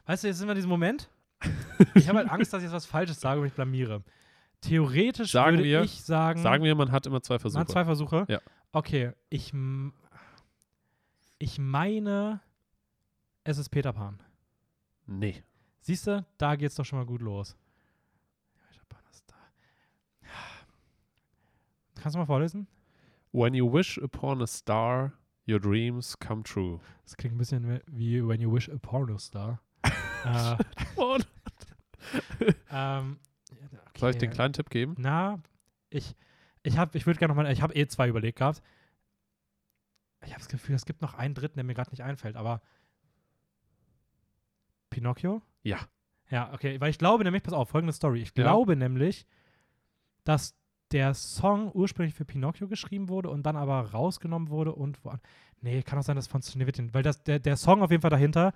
[0.06, 1.10] weißt du, jetzt sind wir in diesem Moment.
[1.94, 4.02] Ich habe halt Angst, dass ich jetzt was Falsches sage und mich blamiere.
[4.60, 6.40] Theoretisch Sagen würde wir- ich sagen.
[6.40, 7.58] Sagen wir, man hat immer zwei Versuche.
[7.58, 8.24] Man hat zwei Versuche?
[8.28, 8.40] Ja.
[8.72, 9.52] Okay, ich,
[11.38, 12.40] ich meine,
[13.44, 14.20] es ist Peter Pan.
[15.06, 15.42] Nee.
[15.84, 17.58] Siehst du, da geht's doch schon mal gut los.
[21.94, 22.66] Kannst du mal vorlesen?
[23.32, 25.12] When you wish upon a star,
[25.46, 26.80] your dreams come true.
[27.02, 29.60] Das klingt ein bisschen wie When You Wish a Pornostar.
[30.24, 30.56] äh,
[32.70, 33.18] ähm,
[33.98, 34.18] Soll ich okay.
[34.18, 34.94] den kleinen Tipp geben?
[34.96, 35.38] Na,
[35.90, 36.16] ich,
[36.62, 38.62] ich habe, ich würde gerne noch mal, ich habe eh zwei überlegt gehabt.
[40.24, 42.62] Ich habe das Gefühl, es gibt noch einen dritten, der mir gerade nicht einfällt, aber
[44.88, 45.42] Pinocchio?
[45.64, 45.78] Ja.
[46.30, 48.20] Ja, okay, weil ich glaube nämlich, pass auf, folgende Story.
[48.20, 48.44] Ich Ja.
[48.44, 49.26] glaube nämlich,
[50.24, 50.54] dass
[50.92, 55.12] der Song ursprünglich für Pinocchio geschrieben wurde und dann aber rausgenommen wurde und wo,
[55.60, 58.10] nee, kann auch sein, dass von Schneewittchen, weil das, der, der Song auf jeden Fall
[58.10, 58.52] dahinter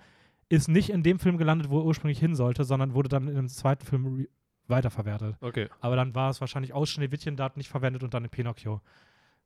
[0.47, 3.37] ist nicht in dem Film gelandet, wo er ursprünglich hin sollte, sondern wurde dann in
[3.37, 4.27] einem zweiten Film
[4.67, 5.35] weiterverwertet.
[5.41, 5.69] Okay.
[5.79, 8.81] Aber dann war es wahrscheinlich aus Schneewittchen da nicht verwendet und dann in Pinocchio.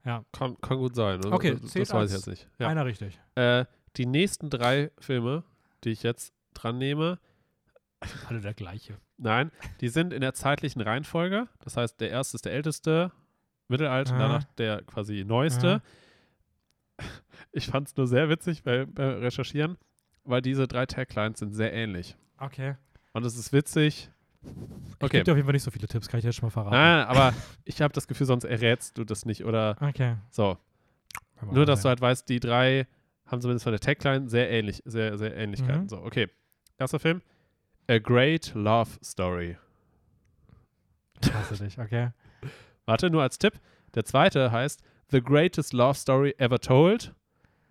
[0.03, 1.17] Kann, kann gut sein.
[1.17, 2.49] Also, Okay, das, zählt das weiß ich jetzt nicht.
[2.59, 2.67] Ja.
[2.67, 3.19] Einer richtig.
[3.35, 3.65] Äh,
[3.95, 5.43] die nächsten drei Filme,
[5.83, 7.19] die ich jetzt dran nehme,
[8.27, 8.97] Alle der gleiche.
[9.17, 9.51] nein,
[9.81, 11.47] die sind in der zeitlichen Reihenfolge.
[11.63, 13.11] Das heißt, der erste ist der älteste,
[13.67, 14.27] Mittelalter, und Ah.
[14.27, 15.81] danach der quasi neueste.
[17.51, 19.77] Ich fand es nur sehr witzig bei, bei Recherchieren,
[20.23, 22.15] weil diese drei Taglines sind sehr ähnlich.
[22.37, 22.75] Okay.
[23.13, 24.09] Und es ist witzig.
[24.43, 24.49] Ich
[24.99, 25.17] Okay.
[25.17, 26.75] gebe dir auf jeden Fall nicht so viele Tipps, kann ich dir schon mal verraten.
[26.75, 27.33] Nein, aber
[27.65, 29.43] ich habe das Gefühl, sonst errätst du das nicht.
[29.45, 30.15] Oder Okay.
[30.31, 30.57] so.
[31.51, 32.87] Nur, dass du halt weißt, die drei
[33.27, 35.83] haben zumindest von der Tagline sehr ähnlich, sehr, sehr Ähnlichkeiten.
[35.83, 35.89] Mhm.
[35.89, 36.29] So, okay.
[36.77, 37.21] Erster Film.
[37.89, 39.57] A Great Love Story.
[41.21, 42.09] Ich hasse dich, okay.
[42.85, 43.53] Warte, nur als Tipp.
[43.95, 44.81] Der zweite heißt
[45.11, 47.13] The Greatest Love Story Ever Told.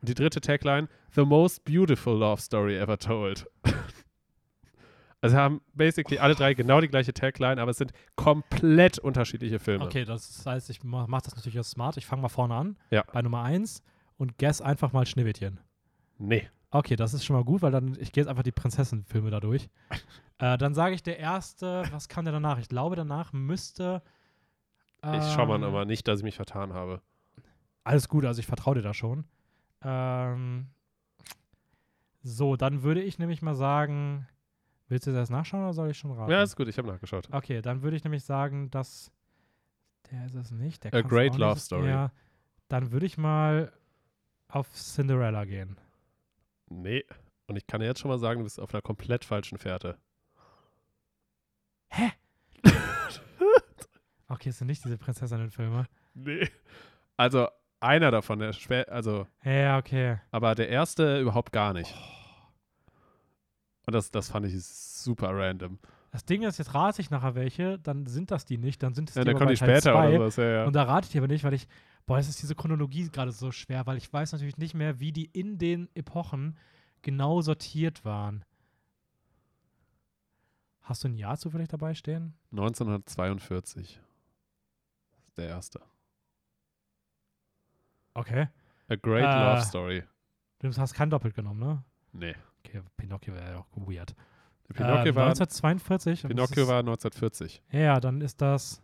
[0.01, 3.47] Und die dritte Tagline The Most Beautiful Love Story Ever Told.
[5.21, 9.85] also haben basically alle drei genau die gleiche Tagline, aber es sind komplett unterschiedliche Filme.
[9.85, 11.97] Okay, das heißt, ich mache mach das natürlich jetzt smart.
[11.97, 13.05] Ich fange mal vorne an, Ja.
[13.13, 13.83] bei Nummer 1
[14.17, 15.61] und guess einfach mal Schneewittchen.
[16.19, 16.49] Nee.
[16.73, 19.41] Okay, das ist schon mal gut, weil dann, ich gehe jetzt einfach die Prinzessin-Filme da
[19.41, 19.69] durch.
[20.39, 22.59] äh, dann sage ich der erste, was kam der danach?
[22.59, 24.03] Ich glaube, danach müsste.
[25.05, 27.03] Ich schau mal ähm, aber nicht, dass ich mich vertan habe.
[27.85, 29.25] Alles gut, also ich vertraue dir da schon.
[29.83, 30.69] Ähm,
[32.23, 34.27] so, dann würde ich nämlich mal sagen,
[34.89, 36.31] willst du das nachschauen oder soll ich schon raten?
[36.31, 37.29] Ja, ist gut, ich habe nachgeschaut.
[37.33, 39.13] Okay, dann würde ich nämlich sagen, dass
[40.11, 40.85] der ist es nicht.
[40.85, 41.59] Der A Great Love.
[41.59, 41.89] Story.
[41.89, 42.13] Ja,
[42.69, 43.73] dann würde ich mal
[44.49, 45.77] auf Cinderella gehen.
[46.81, 47.05] Nee.
[47.47, 49.99] Und ich kann dir jetzt schon mal sagen, du bist auf einer komplett falschen Fährte.
[54.29, 55.87] Okay, es sind nicht diese Prinzessinnen-Filme.
[56.15, 56.49] Nee.
[57.17, 57.49] Also,
[57.81, 60.19] einer davon, der schwer, also, Ja, okay.
[60.31, 61.95] aber der erste überhaupt gar nicht.
[63.87, 65.79] Und das, das fand ich super random.
[66.13, 69.11] Das Ding ist, jetzt rate ich nachher welche, dann sind das die nicht, dann sind
[69.11, 70.09] es Ja, die dann aber kommt die später zwei.
[70.09, 70.65] oder sowas, ja, ja.
[70.65, 71.67] Und da rate ich aber nicht, weil ich,
[72.07, 75.13] boah, es ist diese Chronologie gerade so schwer, weil ich weiß natürlich nicht mehr, wie
[75.13, 76.57] die in den Epochen
[77.03, 78.45] genau sortiert waren.
[80.83, 82.35] Hast du ein Jahr zufällig dabei stehen?
[82.51, 84.01] 1942.
[85.13, 85.81] Das ist der erste.
[88.15, 88.49] Okay.
[88.89, 89.55] A Great Äh.
[89.55, 90.03] Love Story.
[90.59, 91.85] Du hast kein Doppelt genommen, ne?
[92.13, 92.35] Nee.
[92.65, 94.15] Okay, Pinocchio wäre ja auch weird.
[94.69, 96.25] Pinocchio, äh, war, 1942.
[96.25, 97.63] und das Pinocchio war 1940.
[97.73, 98.83] Ja, dann ist das.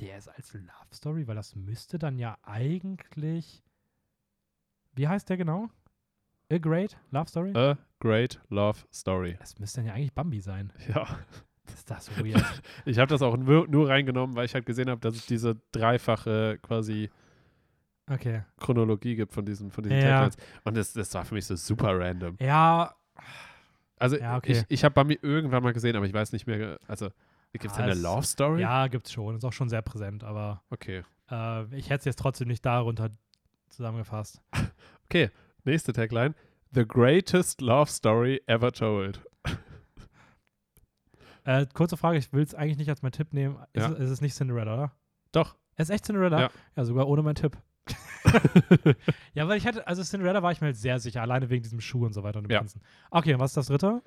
[0.00, 3.62] Der ist als Love Story, weil das müsste dann ja eigentlich.
[4.94, 5.70] Wie heißt der genau?
[6.52, 7.52] A Great Love Story?
[7.56, 9.36] A Great Love Story.
[9.38, 10.72] Das müsste dann ja eigentlich Bambi sein.
[10.94, 11.06] Ja.
[11.72, 12.44] Ist das weird.
[12.84, 15.56] Ich habe das auch nur, nur reingenommen, weil ich halt gesehen habe, dass es diese
[15.72, 17.10] dreifache quasi
[18.10, 18.42] Okay.
[18.58, 20.10] Chronologie gibt von diesen, von diesen Ja.
[20.28, 20.36] Taglines.
[20.64, 22.36] Und das, das war für mich so super random.
[22.38, 22.94] Ja,
[23.96, 24.52] Also Ja, okay.
[24.52, 27.08] ich, ich habe Bambi irgendwann mal gesehen, aber ich weiß nicht mehr, also
[27.58, 28.60] gibt es da eine es- Love Story?
[28.60, 29.36] ja, gibt's schon.
[29.36, 31.02] Ist auch schon sehr präsent, aber Okay.
[31.30, 33.10] äh, ich hätte es jetzt trotzdem nicht darunter
[33.68, 34.40] zusammengefasst.
[35.06, 35.30] Okay,
[35.64, 36.34] nächste Tagline.
[36.72, 39.20] The greatest love story ever told.
[41.44, 43.58] Äh, kurze Frage, ich will es eigentlich nicht als mein Tipp nehmen.
[43.74, 43.92] Ist, Ja.
[43.92, 44.92] es- ist es nicht Cinderella, oder?
[45.32, 45.56] Doch.
[45.76, 46.40] Es ist echt Cinderella?
[46.40, 46.50] Ja.
[46.76, 47.58] ja, sogar ohne meinen Tipp.
[49.34, 51.80] ja, weil ich hatte, also Cinderella war ich mir halt sehr sicher, alleine wegen diesem
[51.80, 52.60] Schuh und so weiter und dem Ja.
[52.60, 52.80] Prinzen.
[53.10, 54.02] Okay, und was ist das dritte?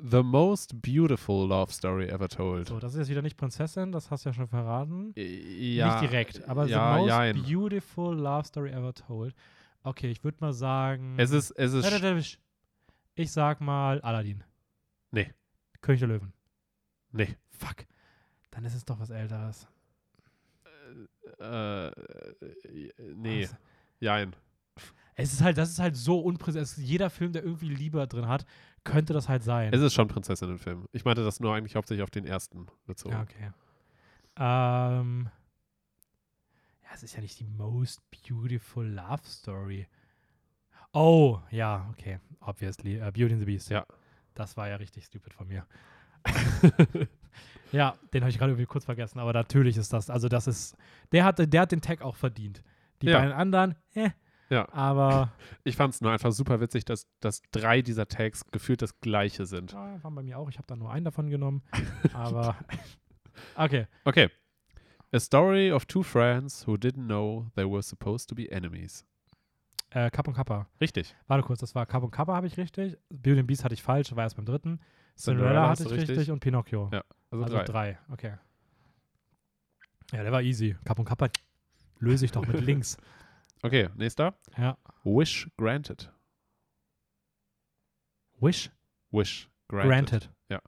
[0.00, 2.68] The most beautiful love story ever told.
[2.68, 5.12] So, das ist jetzt wieder nicht Prinzessin, das hast du ja schon verraten.
[5.16, 7.42] Ja, nicht direkt, aber ja, the most jein.
[7.42, 9.34] beautiful love story ever told.
[9.82, 11.16] Okay, ich würde mal sagen.
[11.18, 12.38] Es ist, es ist,
[13.14, 14.44] Ich sag mal Aladdin.
[15.10, 15.32] Nee.
[15.80, 16.32] König der Löwen.
[17.12, 17.36] nee.
[17.50, 17.86] Fuck.
[18.52, 19.66] Dann ist es doch was Älteres.
[21.40, 21.90] Äh,
[23.14, 23.56] nee, Was?
[24.00, 24.34] jein.
[25.14, 26.62] Es ist halt, das ist halt so unpräsent.
[26.64, 28.44] Es ist Jeder Film, der irgendwie Liebe drin hat,
[28.90, 29.72] könnte das halt sein.
[29.72, 30.88] Es ist schon Prinzessinnenfilm.
[30.92, 33.14] Ich meinte das nur eigentlich hauptsächlich auf den ersten bezogen.
[33.14, 33.50] Ja, okay.
[34.36, 35.30] Ähm.
[36.82, 39.86] Ja, es ist ja nicht die most beautiful love story.
[40.92, 42.18] Oh, ja, okay.
[42.40, 42.96] Obviously.
[42.98, 43.70] Äh, Beauty and the Beast.
[43.70, 43.84] Ja.
[44.34, 45.66] Das war ja richtig stupid von mir.
[47.72, 50.76] ja, den habe ich gerade irgendwie kurz vergessen, aber natürlich ist das, also das ist,
[51.12, 52.62] der hat, der hat den Tag auch verdient.
[53.02, 53.18] Die Ja.
[53.18, 54.10] beiden anderen, eh,
[54.50, 54.68] Ja.
[54.72, 55.32] aber
[55.64, 59.44] Ich fand es nur einfach super witzig, dass, dass drei dieser Tags gefühlt das gleiche
[59.46, 59.72] sind.
[59.72, 60.48] ja, waren bei mir auch.
[60.48, 61.62] Ich habe da nur einen davon genommen.
[62.14, 62.56] aber
[63.56, 63.86] okay.
[64.04, 64.30] Okay.
[65.12, 69.04] A story of two friends who didn't know they were supposed to be enemies.
[69.90, 70.66] Äh, Kapp und Kappa.
[70.82, 71.16] Richtig.
[71.28, 72.98] Warte kurz, das war Kapp und Kappa habe ich richtig.
[73.08, 74.80] Beauty and Beast hatte ich falsch, war erst beim dritten.
[75.16, 76.10] Cinderella Cinderella hatte ich richtig.
[76.10, 76.30] richtig.
[76.30, 76.90] und Pinocchio.
[76.92, 77.64] Ja, Also, also drei.
[77.64, 77.98] drei.
[78.12, 78.34] Okay.
[80.12, 80.76] Ja, der war easy.
[80.84, 81.28] Kapp und Kappa
[81.98, 82.96] löse ich doch mit links.
[83.62, 84.34] Okay, nächster.
[84.56, 84.76] Ja.
[85.04, 86.10] Wish granted.
[88.40, 88.70] Wish
[89.10, 89.88] Wish granted.
[89.90, 90.30] granted.
[90.48, 90.60] Ja.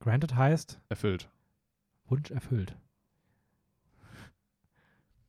[0.00, 1.28] Granted heißt Erfüllt.
[2.08, 2.74] Wunsch erfüllt.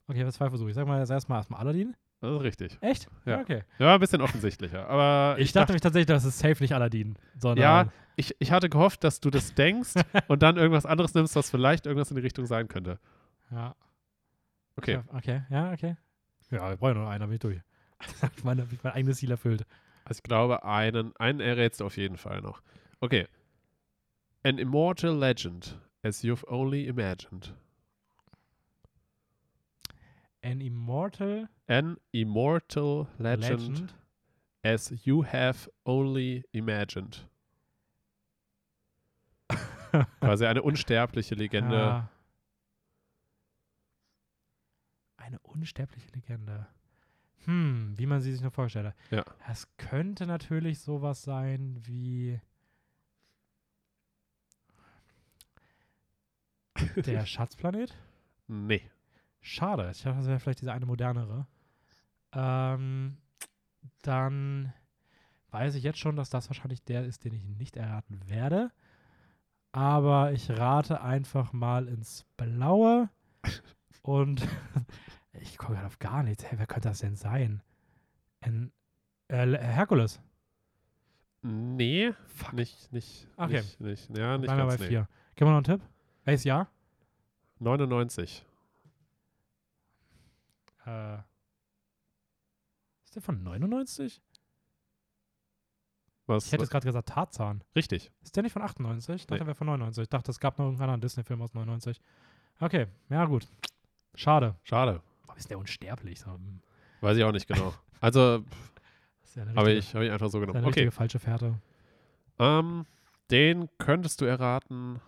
[0.08, 0.70] Okay, was zwei Versuche.
[0.70, 1.96] Ich sag mal jetzt erstmal erstmal Aladdin.
[2.22, 2.78] Das ist richtig.
[2.82, 3.08] Echt?
[3.26, 3.40] Ja.
[3.42, 3.64] Okay.
[3.80, 4.88] Ja, ein bisschen offensichtlicher.
[4.88, 8.70] Aber Ich, dachte nämlich tatsächlich, das ist safe nicht Aladdin, sondern Ja, ich, ich hatte
[8.70, 9.94] gehofft, dass du das denkst
[10.28, 13.00] und dann irgendwas anderes nimmst, was vielleicht irgendwas in die Richtung sein könnte.
[13.52, 13.76] ja.
[14.78, 14.94] Okay.
[14.94, 15.98] Ja, okay, ja, okay.
[16.52, 17.62] Ja, wir brauchen nur einen, damit ich durch.
[18.38, 19.66] ich meine, hab ich mein eigenes Ziel erfüllt.
[20.06, 22.62] Also ich glaube, einen, einen errätst du auf jeden Fall noch.
[23.00, 23.28] Okay.
[24.44, 27.54] An immortal legend, as you've only imagined.
[30.44, 33.94] An Immortal An immortal legend, Legend.
[34.64, 37.28] as you have only imagined.
[40.20, 41.76] Quasi eine unsterbliche Legende.
[41.76, 42.10] Ja.
[45.18, 46.68] Eine unsterbliche Legende.
[47.46, 48.96] Hm, wie man sie sich nur vorgestellt hat.
[49.10, 49.26] Ja.
[49.50, 52.40] Es könnte natürlich sowas sein wie
[56.96, 57.96] der Schatzplanet.
[58.48, 58.84] Nee.
[59.40, 59.90] Schade.
[59.92, 61.48] Ich dachte, das wäre vielleicht diese eine modernere.
[62.34, 63.18] Ähm,
[64.04, 64.74] dann
[65.50, 68.72] weiß ich jetzt schon, dass das wahrscheinlich der ist, den ich nicht erraten werde.
[69.72, 73.10] Aber ich rate einfach mal ins Blaue.
[74.04, 74.48] Und
[75.34, 76.44] ich komme gerade auf gar nichts.
[76.46, 77.62] Hey, wer könnte das denn sein?
[78.42, 78.72] Ein,
[79.28, 80.20] äh, Herkules.
[81.44, 82.54] Nee, Fuck.
[82.54, 83.62] nicht, nicht, Okay.
[83.62, 84.90] nicht, nicht, ja, nicht Bleiben wir ganz bei nee.
[84.90, 85.08] vier.
[85.36, 85.90] Gib mal noch einen Tipp.
[86.24, 86.70] Welches Jahr?
[87.60, 88.46] 99.
[90.86, 91.18] Äh,
[93.04, 94.22] ist der von 99?
[96.28, 96.46] Was?
[96.46, 97.64] Ich hätte jetzt gerade gesagt Tarzan.
[97.76, 98.12] richtig.
[98.24, 99.16] Ist der nicht von 98?
[99.16, 99.38] Ich dachte, Nee.
[99.40, 100.04] der wäre von 99.
[100.04, 102.00] Ich dachte, es gab noch irgendeinen anderen Disney-Film aus 99.
[102.60, 103.48] Okay, ja gut.
[104.16, 104.56] Schade.
[104.64, 105.02] Schade.
[105.32, 106.20] Warum ist der unsterblich?
[106.20, 106.60] So, hm,
[107.00, 107.74] Weiß ich auch nicht genau.
[108.02, 108.44] Also
[109.36, 110.58] ja habe ich, hab ich einfach so genommen.
[110.58, 110.92] eine Okay.
[110.92, 111.58] falsche Fährte.
[112.38, 112.86] Ähm,
[113.30, 115.00] den könntest du erraten.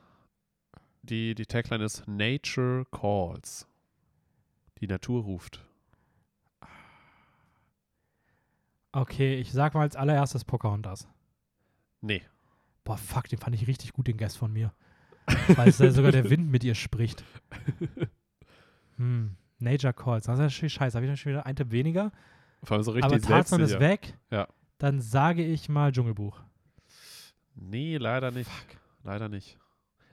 [1.01, 3.67] Die, die Tagline ist Nature Calls.
[4.79, 5.65] Die Natur ruft.
[8.93, 11.07] Okay, ich sag mal als allererstes Pocahontas.
[11.99, 12.21] Nee.
[12.85, 14.71] Boah, fuck, den fand ich richtig gut, den Guest von mir.
[15.55, 17.23] Weil es da sogar der Wind mit ihr spricht.
[18.97, 20.25] Hm, Nature Calls.
[20.25, 20.95] Das ist natürlich scheiße.
[20.95, 22.11] Habe ich dann schon wieder einen Tipp weniger.
[22.63, 24.17] Vor allem so Aber richtig Tarzan ist weg.
[24.29, 24.47] Ja.
[24.77, 26.41] Dann sage ich mal Dschungelbuch.
[27.55, 28.49] Nee, leider nicht.
[29.03, 29.59] Leider nicht.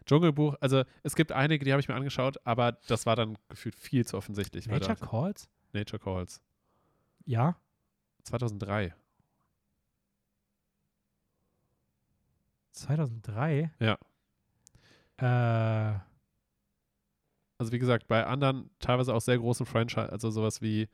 [0.06, 3.76] Dschungelbuch, also es gibt einige, die habe ich mir angeschaut, aber das war dann gefühlt
[3.76, 4.66] viel zu offensichtlich.
[4.66, 5.48] Nature Calls?
[5.72, 6.40] Nature Calls.
[7.26, 7.56] Ja.
[8.24, 8.94] 2003.
[12.72, 13.70] 2003?
[13.78, 13.98] Ja.
[15.18, 16.00] Äh,
[17.60, 20.88] Also wie gesagt, bei anderen teilweise auch sehr großen Franchise, also sowas wie,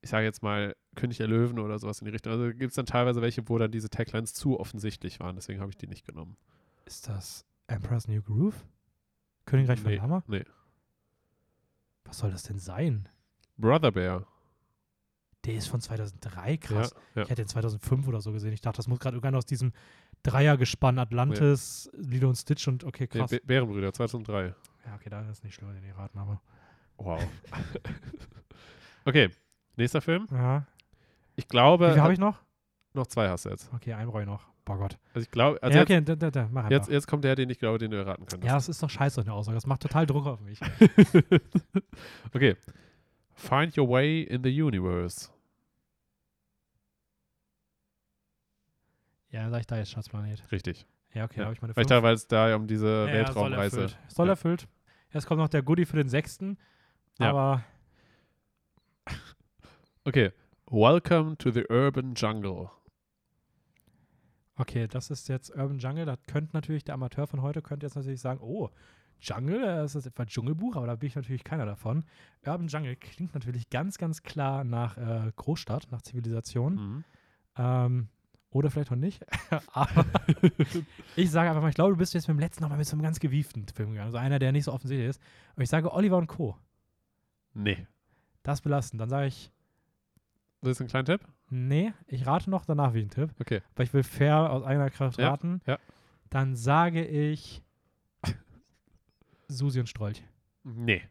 [0.00, 2.32] ich sage jetzt mal, König der Löwen oder sowas in die Richtung.
[2.32, 5.70] Also gibt es dann teilweise welche, wo dann diese Taglines zu offensichtlich waren, deswegen habe
[5.70, 6.36] ich die nicht genommen.
[6.84, 8.64] ist das Emperor's New Groove?
[9.44, 10.22] Königreich von Nee, Lama?
[10.28, 10.44] nee.
[12.04, 13.08] Was soll das denn sein?
[13.56, 14.26] Brother Bear.
[15.44, 16.94] Der ist von 2003, krass.
[16.94, 17.22] Ja, ja.
[17.22, 18.52] Ich hätte den 2005 oder so gesehen.
[18.52, 19.72] Ich dachte, das muss gerade irgendwann aus diesem
[20.22, 23.32] Dreiergespann Atlantis, Lilo und Stitch und okay, Nee, krass.
[23.32, 24.54] Bä- Bärenbrüder, 2003.
[24.86, 26.40] ja, okay, da ist nicht schlimmer, den die raten, aber.
[26.96, 27.22] Wow.
[29.04, 29.30] okay,
[29.76, 30.26] nächster Film.
[30.30, 30.66] Ja.
[31.36, 32.38] Ich glaube, Wie viel habe ich noch?
[32.94, 33.72] noch zwei hast du jetzt.
[33.72, 34.46] Okay, einen brauche ich noch.
[34.64, 34.98] Boah Gott.
[35.14, 37.34] Also ich glaube, also ja, jetzt, okay, da, da, da, mach jetzt, jetzt kommt der,
[37.34, 38.44] den ich glaube, den du erraten könntest.
[38.44, 39.56] ja, das ist doch scheiße, eine Aussage.
[39.56, 40.60] Das macht total Druck auf mich.
[42.34, 42.56] okay.
[43.34, 45.30] Find your way in the universe.
[49.32, 50.44] ja, dann sag ich da jetzt Schatzplanet.
[50.52, 50.86] Richtig.
[51.14, 51.44] Ja, okay, Ja.
[51.44, 52.00] habe ich meine Vielleicht fünf.
[52.00, 53.82] da, weil es da um diese Ja, ja, Soll Weltraumreise.
[53.82, 53.98] erfüllt.
[54.08, 54.68] Soll erfüllt.
[55.12, 56.58] Jetzt kommt noch der Goodie für den sechsten.
[57.18, 57.30] Ja.
[57.30, 57.64] Aber
[60.04, 60.32] Okay.
[60.66, 62.70] Welcome to the urban jungle.
[64.56, 66.06] okay, das ist jetzt Urban Jungle.
[66.06, 68.70] Da könnte natürlich der Amateur von heute könnte jetzt natürlich sagen, oh,
[69.20, 72.04] Jungle, das ist etwa Dschungelbuch, aber da bin ich natürlich keiner davon.
[72.46, 76.74] Urban Jungle klingt natürlich ganz, ganz klar nach äh, Großstadt, nach Zivilisation.
[76.74, 77.04] Mhm.
[77.56, 78.08] Ähm,
[78.52, 79.24] oder vielleicht auch nicht.
[79.72, 80.04] Aber
[81.16, 82.94] ich sage einfach mal, ich glaube, du bist jetzt mit dem letzten nochmal mit so
[82.94, 84.06] einem ganz gewieften Film gegangen.
[84.06, 85.20] Also einer, der nicht so offensichtlich ist.
[85.56, 86.56] Und ich sage Oliver und Co.
[87.54, 87.86] Nee.
[88.42, 88.98] Das belasten.
[88.98, 89.50] Dann sage ich,
[90.60, 91.20] Willst du einen kleinen Tipp?
[91.50, 93.30] nee, ich rate noch danach wie ein Tipp.
[93.40, 93.60] Okay.
[93.74, 95.60] Weil ich will fair aus eigener Kraft Ja, raten.
[95.66, 95.78] ja.
[96.30, 97.62] Dann sage ich
[99.48, 100.22] Susi und Strolch.
[100.64, 101.02] Nee.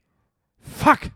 [0.60, 1.12] Fuck!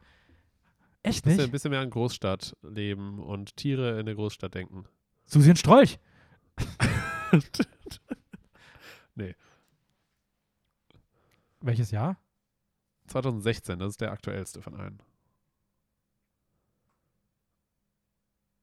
[1.04, 1.46] Echt Bisschen, nicht?
[1.46, 4.86] ein bisschen mehr an Großstadt leben und Tiere in der Großstadt denken.
[5.26, 6.00] Susi und Strolch!
[9.16, 9.36] nee.
[11.62, 12.18] Welches Jahr?
[13.08, 15.02] 2016, das ist der aktuellste von allen.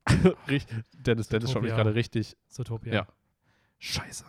[0.92, 2.36] Dennis, Dennis schaut mich gerade richtig.
[2.48, 2.92] Zootopia.
[2.92, 3.06] Ja.
[3.78, 4.24] Scheiße.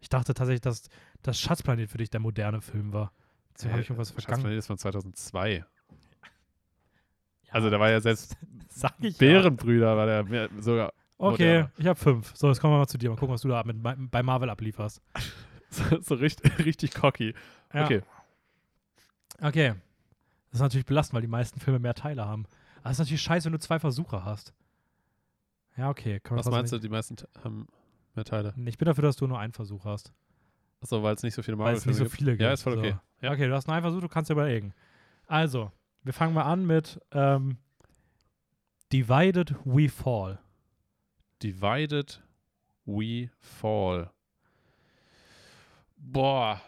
[0.00, 0.88] Ich dachte tatsächlich, dass
[1.22, 3.12] das Schatzplanet für dich der moderne Film war.
[3.54, 4.36] Deswegen habe ich irgendwas vergangen.
[4.36, 5.54] Schatzplanet ist von 2002.
[5.56, 5.66] Ja,
[7.50, 8.36] Also da war ja selbst.
[9.18, 11.70] Bärenbrüder, war der sogar Okay, moderner.
[11.76, 12.32] ich habe fünf.
[12.36, 13.10] So, jetzt kommen wir mal zu dir.
[13.10, 13.76] Mal gucken, was du da mit,
[14.10, 15.02] bei Marvel ablieferst.
[15.70, 17.34] so, so richtig, richtig cocky.
[17.74, 17.84] Ja.
[17.84, 18.02] Okay.
[19.40, 19.74] Okay.
[20.50, 22.46] Das ist natürlich belastend, weil die meisten Filme mehr Teile haben.
[22.76, 24.54] Aber das ist natürlich scheiße, wenn du zwei Versuche hast.
[25.76, 26.20] Ja, okay.
[26.30, 27.66] Was meinst du, die meisten haben
[28.14, 28.54] mehr Teile?
[28.64, 30.12] Ich bin dafür, dass du nur einen Versuch hast.
[30.80, 32.16] Achso, weil es nicht so viele Weil es Marvel-Filme nicht so gibt.
[32.16, 32.42] viele gibt.
[32.42, 32.96] Ja, ist voll okay.
[33.20, 33.26] So.
[33.26, 33.32] Ja.
[33.32, 34.72] Okay, du hast nur einen Versuch, du kannst dir überlegen.
[35.26, 35.72] Also,
[36.04, 37.58] wir fangen mal an mit ähm,
[38.92, 40.38] Divided We Fall.
[41.42, 42.20] Divided
[42.84, 44.10] We Fall.
[45.96, 46.60] Boah.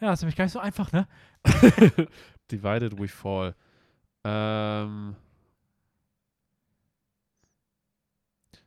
[0.00, 1.06] Ja, ist nämlich gar nicht so einfach, ne?
[2.50, 3.54] Divided We Fall.
[4.24, 5.16] Ähm.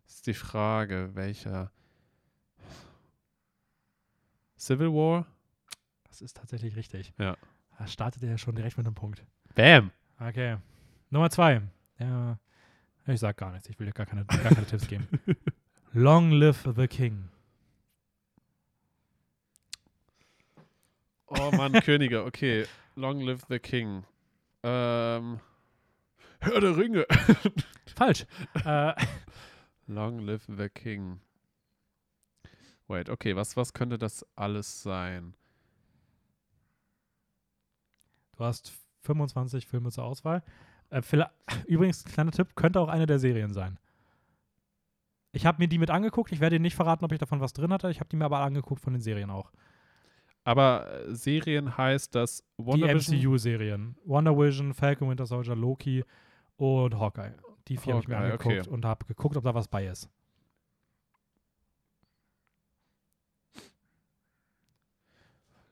[0.05, 1.71] Ist die Frage, welcher.
[4.57, 5.25] Civil War?
[6.07, 7.13] Das ist tatsächlich richtig.
[7.17, 7.35] Ja.
[7.77, 9.25] Da startet er ja schon direkt mit einem Punkt.
[9.55, 9.91] Bam!
[10.19, 10.57] Okay.
[11.09, 11.61] Nummer zwei.
[11.99, 12.39] Ja,
[13.07, 13.69] ich sag gar nichts.
[13.69, 15.07] Ich will dir gar keine, gar keine Tipps geben.
[15.93, 17.29] Long live the King.
[21.27, 22.65] Oh Mann, Könige, okay.
[22.95, 24.03] Long live the King.
[24.63, 25.39] Ähm.
[26.39, 27.05] Hör der Ringe.
[27.95, 28.25] Falsch.
[28.65, 28.93] äh,
[29.87, 31.19] Long live the King.
[32.87, 35.35] Wait, okay, was, was könnte das alles sein?
[38.37, 38.73] du hast
[39.03, 40.43] 25 Filme zur Auswahl.
[40.93, 41.01] Äh,
[41.67, 43.79] übrigens, kleiner Tipp, könnte auch eine der Serien sein.
[45.31, 46.31] Ich habe mir die mit angeguckt.
[46.31, 47.89] Ich werde dir nicht verraten, ob ich davon was drin hatte.
[47.89, 49.51] Ich habe die mir aber angeguckt von den Serien auch.
[50.43, 53.17] Aber äh, Serien heißt das Die WandaVision.
[53.17, 53.95] MCU-Serien.
[54.05, 56.03] Wonder Vision, Falcon Winter Soldier, Loki
[56.57, 57.33] und Hawkeye.
[57.67, 58.69] Die vier habe ich mir Hawkeye, angeguckt okay.
[58.69, 60.09] und habe geguckt, ob da was bei ist.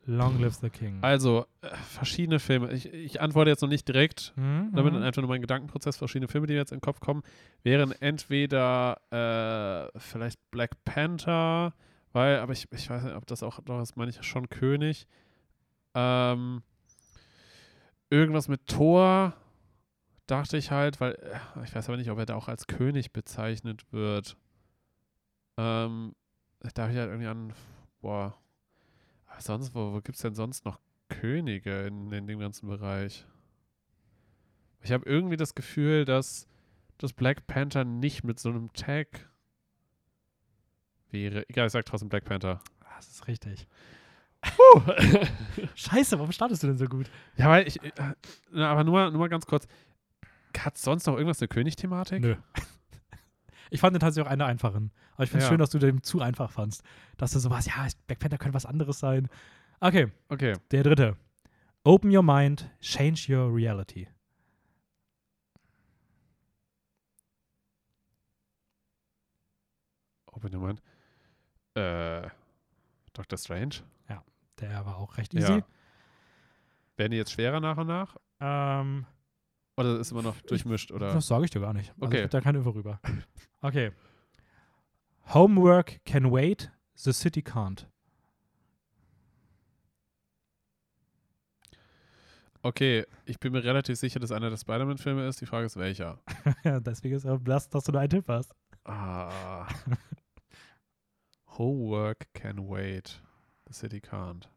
[0.05, 0.97] Long lives the King.
[1.01, 2.71] Also, äh, verschiedene Filme.
[2.71, 5.03] Ich, ich antworte jetzt noch nicht direkt, Mhm, damit mhm.
[5.03, 5.97] einfach nur mein Gedankenprozess.
[5.97, 7.21] Verschiedene Filme, die mir jetzt in den Kopf kommen,
[7.63, 8.97] wären entweder
[9.93, 11.73] äh, vielleicht Black Panther,
[12.13, 15.07] weil, aber ich, ich weiß nicht, ob das auch, das meine ich schon König.
[15.93, 16.63] Ähm,
[18.09, 19.33] irgendwas mit Thor,
[20.25, 23.13] dachte ich halt, weil, äh, ich weiß aber nicht, ob er da auch als König
[23.13, 24.35] bezeichnet wird.
[25.57, 26.15] Ähm,
[26.73, 27.53] da habe ich halt irgendwie an,
[28.01, 28.35] boah,
[29.39, 30.79] sonst, wo, wo gibt es denn sonst noch
[31.09, 33.25] Könige in, in dem ganzen Bereich?
[34.81, 36.47] Ich habe irgendwie das Gefühl, dass
[36.97, 39.29] das Black Panther nicht mit so einem Tag
[41.09, 41.47] wäre.
[41.49, 42.61] Egal, ich sag trotzdem Black Panther.
[42.95, 43.67] Das ist richtig.
[45.75, 47.09] Scheiße, warum startest du denn so gut?
[47.37, 47.91] ja, weil ich, äh,
[48.55, 49.67] aber nur, nur mal ganz kurz.
[50.57, 52.21] Hat sonst noch irgendwas eine König-Thematik?
[52.21, 52.35] Nö.
[53.73, 54.91] Ich fand den tatsächlich auch eine einfachen.
[55.13, 55.49] Aber ich finde es Ja.
[55.53, 56.83] schön, dass du den zu einfach fandst.
[57.17, 59.29] Dass du so warst, ja, Black Panther könnte was anderes sein.
[59.79, 60.53] Okay, Okay.
[60.71, 61.17] der dritte.
[61.83, 64.07] Open your mind, change your reality.
[70.31, 70.81] Open your mind.
[71.75, 72.29] Äh,
[73.13, 73.75] Doctor Strange?
[74.59, 75.39] Der war auch recht Ja.
[75.39, 75.63] easy.
[76.97, 78.15] Werden die jetzt schwerer nach und nach?
[78.39, 79.07] Ähm,
[79.81, 80.91] Oder ist immer noch durchmischt?
[80.91, 81.13] Oder?
[81.13, 81.91] Das sage ich dir gar nicht.
[81.91, 82.23] Also Okay.
[82.23, 82.99] Ich da keine Info rüber.
[83.63, 83.91] Okay.
[85.35, 87.85] Homework can wait, the city can't.
[92.63, 95.41] Okay, ich bin mir relativ sicher, dass einer der Spider-Man-Filme ist.
[95.41, 96.19] Die Frage ist, welcher?
[96.63, 98.53] ja, deswegen ist auch blass, dass du nur einen Tipp hast.
[98.83, 99.67] Ah.
[101.57, 103.21] Homework can wait.
[103.67, 104.47] The city can't.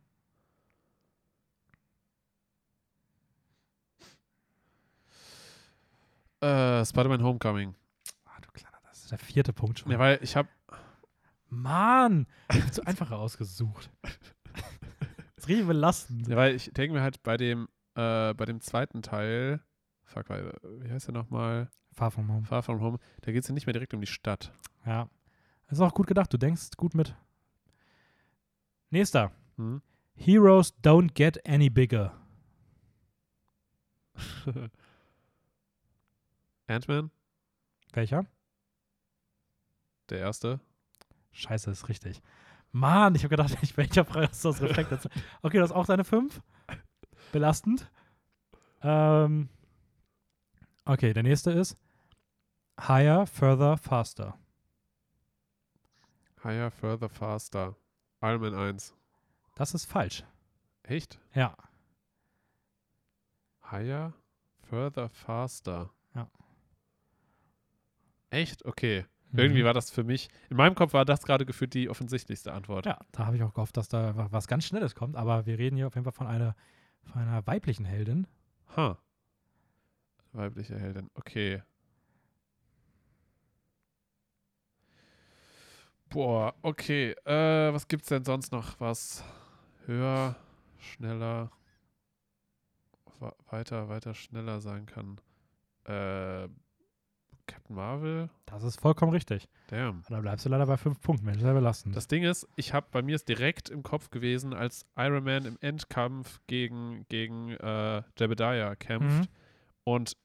[6.44, 7.74] Äh, Spider-Man Homecoming.
[8.26, 9.90] Ah, du Kleiner, das ist der vierte Punkt schon.
[9.90, 10.48] Ja, weil ich habe
[11.48, 13.90] Mann, ich hab zu einfacher ausgesucht.
[15.36, 16.26] Das ist richtig belastend.
[16.26, 19.60] Ja, weil ich denke mir halt bei dem, äh, bei dem zweiten Teil,
[20.04, 21.68] fuck, wie heißt der nochmal?
[21.92, 22.46] Far from home.
[22.46, 24.52] Far From Home, da geht es ja nicht mehr direkt um die Stadt.
[24.86, 25.10] Ja.
[25.66, 26.32] Das ist auch gut gedacht.
[26.32, 27.14] Du denkst gut mit.
[28.88, 29.32] Nächster.
[29.56, 29.82] Hm?
[30.14, 32.14] Heroes don't get any bigger.
[36.66, 37.10] Ant-Man,
[37.92, 38.26] Welcher?
[40.10, 40.60] der erste.
[41.32, 42.22] Scheiße, ist richtig.
[42.72, 45.08] Mann, ich habe gedacht, ich welcher Frage hast du das Reflekt dazu?
[45.42, 46.42] Okay, das ist auch deine 5.
[47.32, 47.90] Belastend.
[48.82, 49.48] Ähm,
[50.84, 51.76] okay, der nächste ist
[52.80, 54.38] Higher, Further, Faster.
[56.42, 57.76] Higher, Further, Faster.
[58.20, 58.94] Iron Man 1.
[59.54, 60.24] Das ist falsch.
[60.82, 61.18] Echt?
[61.34, 61.56] Ja.
[63.70, 64.12] Higher,
[64.68, 65.90] Further, Faster.
[68.34, 68.64] Echt?
[68.64, 69.04] Okay.
[69.32, 69.66] Irgendwie Mhm.
[69.66, 72.86] war das für mich, in meinem Kopf war das gerade gefühlt die offensichtlichste Antwort.
[72.86, 75.58] Ja, da habe ich auch gehofft, dass da wa- was ganz Schnelles kommt, aber wir
[75.58, 76.54] reden hier auf jeden Fall von einer,
[77.02, 78.26] von einer weiblichen Heldin.
[78.76, 78.96] Ha.
[80.32, 81.10] Weibliche Heldin.
[81.14, 81.62] Okay.
[86.10, 87.12] Boah, okay.
[87.24, 88.78] Äh, was gibt's denn sonst noch?
[88.78, 89.24] Was
[89.86, 90.36] höher,
[90.78, 91.50] schneller,
[93.50, 95.20] weiter, weiter, schneller sein kann?
[95.84, 96.48] Äh,
[97.46, 98.30] Captain Marvel?
[98.46, 99.48] Das ist vollkommen richtig.
[99.68, 100.02] Damn.
[100.08, 101.94] Da bleibst du leider bei fünf Punkten, Mensch, sehr belastend.
[101.96, 105.44] Das Ding ist, ich habe bei mir ist direkt im Kopf gewesen, als Iron Man
[105.44, 109.28] im Endkampf gegen, gegen äh, Jebediah kämpft Mhm.
[109.84, 110.16] und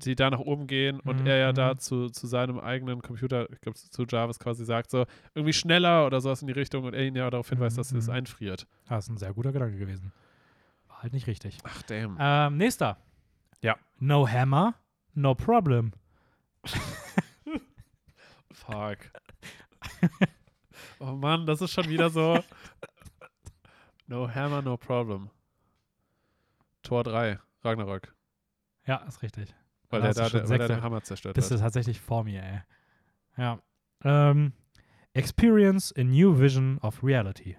[0.00, 1.78] sie da nach oben gehen und Mhm, er ja da mhm.
[1.78, 6.20] zu, zu seinem eigenen Computer, ich glaube zu Jarvis quasi sagt, so irgendwie schneller oder
[6.22, 8.14] sowas in die Richtung und er ihn ja darauf hinweist, Mhm, dass es mhm.
[8.14, 8.66] einfriert.
[8.88, 10.12] das ist ein sehr guter Gedanke gewesen.
[10.88, 11.58] War halt nicht richtig.
[11.64, 12.16] Ach, damn.
[12.18, 12.96] Ähm, nächster.
[13.60, 13.76] Ja.
[13.98, 14.74] No hammer,
[15.12, 15.92] no problem.
[18.52, 18.98] Fuck.
[20.98, 22.42] oh Mann, das ist schon wieder so.
[24.06, 25.30] No hammer, no problem.
[26.82, 28.14] Tor 3, Ragnarök.
[28.86, 29.54] Ja, ist richtig.
[29.88, 31.62] Weil, der, du da, der, weil der Hammer zerstört Bist du wird.
[31.62, 32.60] tatsächlich vor mir, ey.
[33.36, 33.60] Ja.
[34.02, 34.52] Ähm,
[35.12, 37.56] experience a new vision of reality.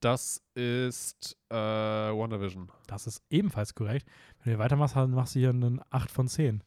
[0.00, 2.70] Das ist äh, WandaVision.
[2.86, 4.08] Das ist ebenfalls korrekt.
[4.42, 6.62] Wenn du weitermachst, dann machst du hier einen 8 von 10.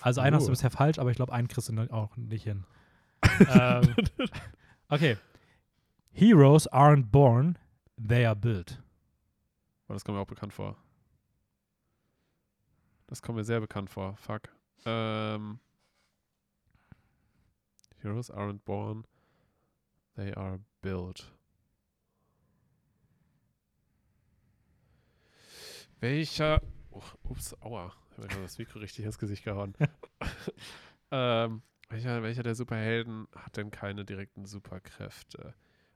[0.00, 0.38] Also einen uh.
[0.38, 2.64] hast du bisher falsch, aber ich glaube, einen kriegst du auch nicht hin.
[3.48, 3.94] ähm,
[4.88, 5.16] okay.
[6.12, 7.58] Heroes aren't born,
[7.96, 8.82] they are built.
[9.88, 10.76] Oh, das kommt mir auch bekannt vor.
[13.06, 14.16] Das kommt mir sehr bekannt vor.
[14.16, 14.48] Fuck.
[14.86, 15.58] Ähm,
[17.98, 19.06] Heroes aren't born,
[20.16, 21.32] they are built.
[26.00, 26.60] Welcher.
[26.90, 27.92] Oh, ups, aua.
[28.14, 29.74] Ich habe gerade das Mikro richtig ins Gesicht gehauen.
[31.10, 35.54] ähm, welcher, welcher der Superhelden hat denn keine direkten Superkräfte?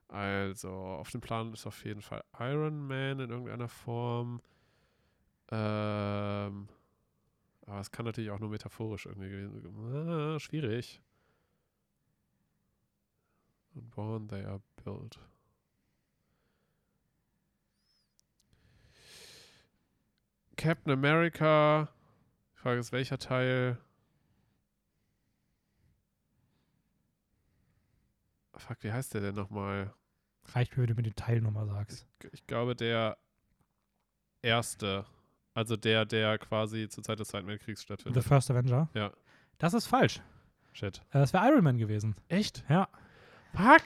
[0.09, 4.40] Also, auf dem Plan ist auf jeden Fall Iron Man in irgendeiner Form.
[5.51, 6.69] Ähm,
[7.66, 11.01] aber es kann natürlich auch nur metaphorisch irgendwie gewesen ah, Schwierig.
[13.74, 15.19] Und born they are built.
[20.57, 21.89] Captain America.
[22.59, 23.78] Die Frage ist, welcher Teil?
[28.56, 29.94] Fuck, wie heißt der denn nochmal?
[30.55, 32.09] Reicht mir, wenn du mir die Teilnummer sagst.
[32.32, 33.16] Ich glaube, der
[34.43, 35.06] erste.
[35.55, 38.24] Also der, der quasi zur Zeit des Zweiten Weltkriegs The stattfindet.
[38.24, 38.89] First Avenger?
[38.93, 39.12] Ja.
[39.59, 40.20] Das ist falsch.
[40.72, 40.98] Shit.
[41.10, 42.16] Äh, Das wäre Iron Man gewesen.
[42.26, 42.64] Echt?
[42.68, 42.89] Ja.
[43.55, 43.85] Fuck!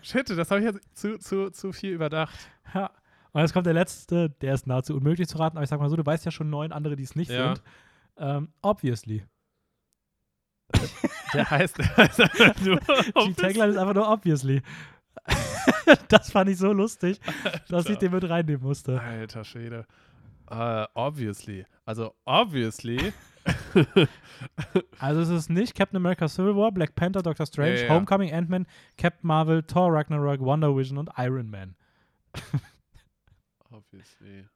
[0.02, 2.38] Shit, das habe ich jetzt zu, zu, zu viel überdacht.
[2.72, 2.90] Ja.
[3.32, 5.88] Und jetzt kommt der letzte, der ist nahezu unmöglich zu raten, aber ich sag mal
[5.88, 7.54] so, du weißt ja schon neun andere, die es nicht Ja.
[7.54, 7.62] sind.
[8.18, 9.24] Ähm, obviously.
[11.34, 12.78] Der heißt, der heißt einfach nur
[13.26, 14.60] Die Tagline ist einfach nur obviously.
[16.08, 17.20] das fand ich so lustig,
[17.70, 18.00] dass ich Alter.
[18.00, 19.00] den mit reinnehmen musste.
[19.00, 19.86] Alter Schwede.
[20.50, 21.64] Äh, obviously.
[21.86, 23.14] Also, obviously.
[24.98, 27.94] Also es ist nicht Captain America Civil War, Black Panther, Doctor Strange, ja, ja.
[27.94, 28.66] Homecoming, Ant-Man,
[28.98, 31.74] Captain Marvel, Thor Ragnarok, Wonder Vision und Iron Man.
[33.72, 34.46] Obviously.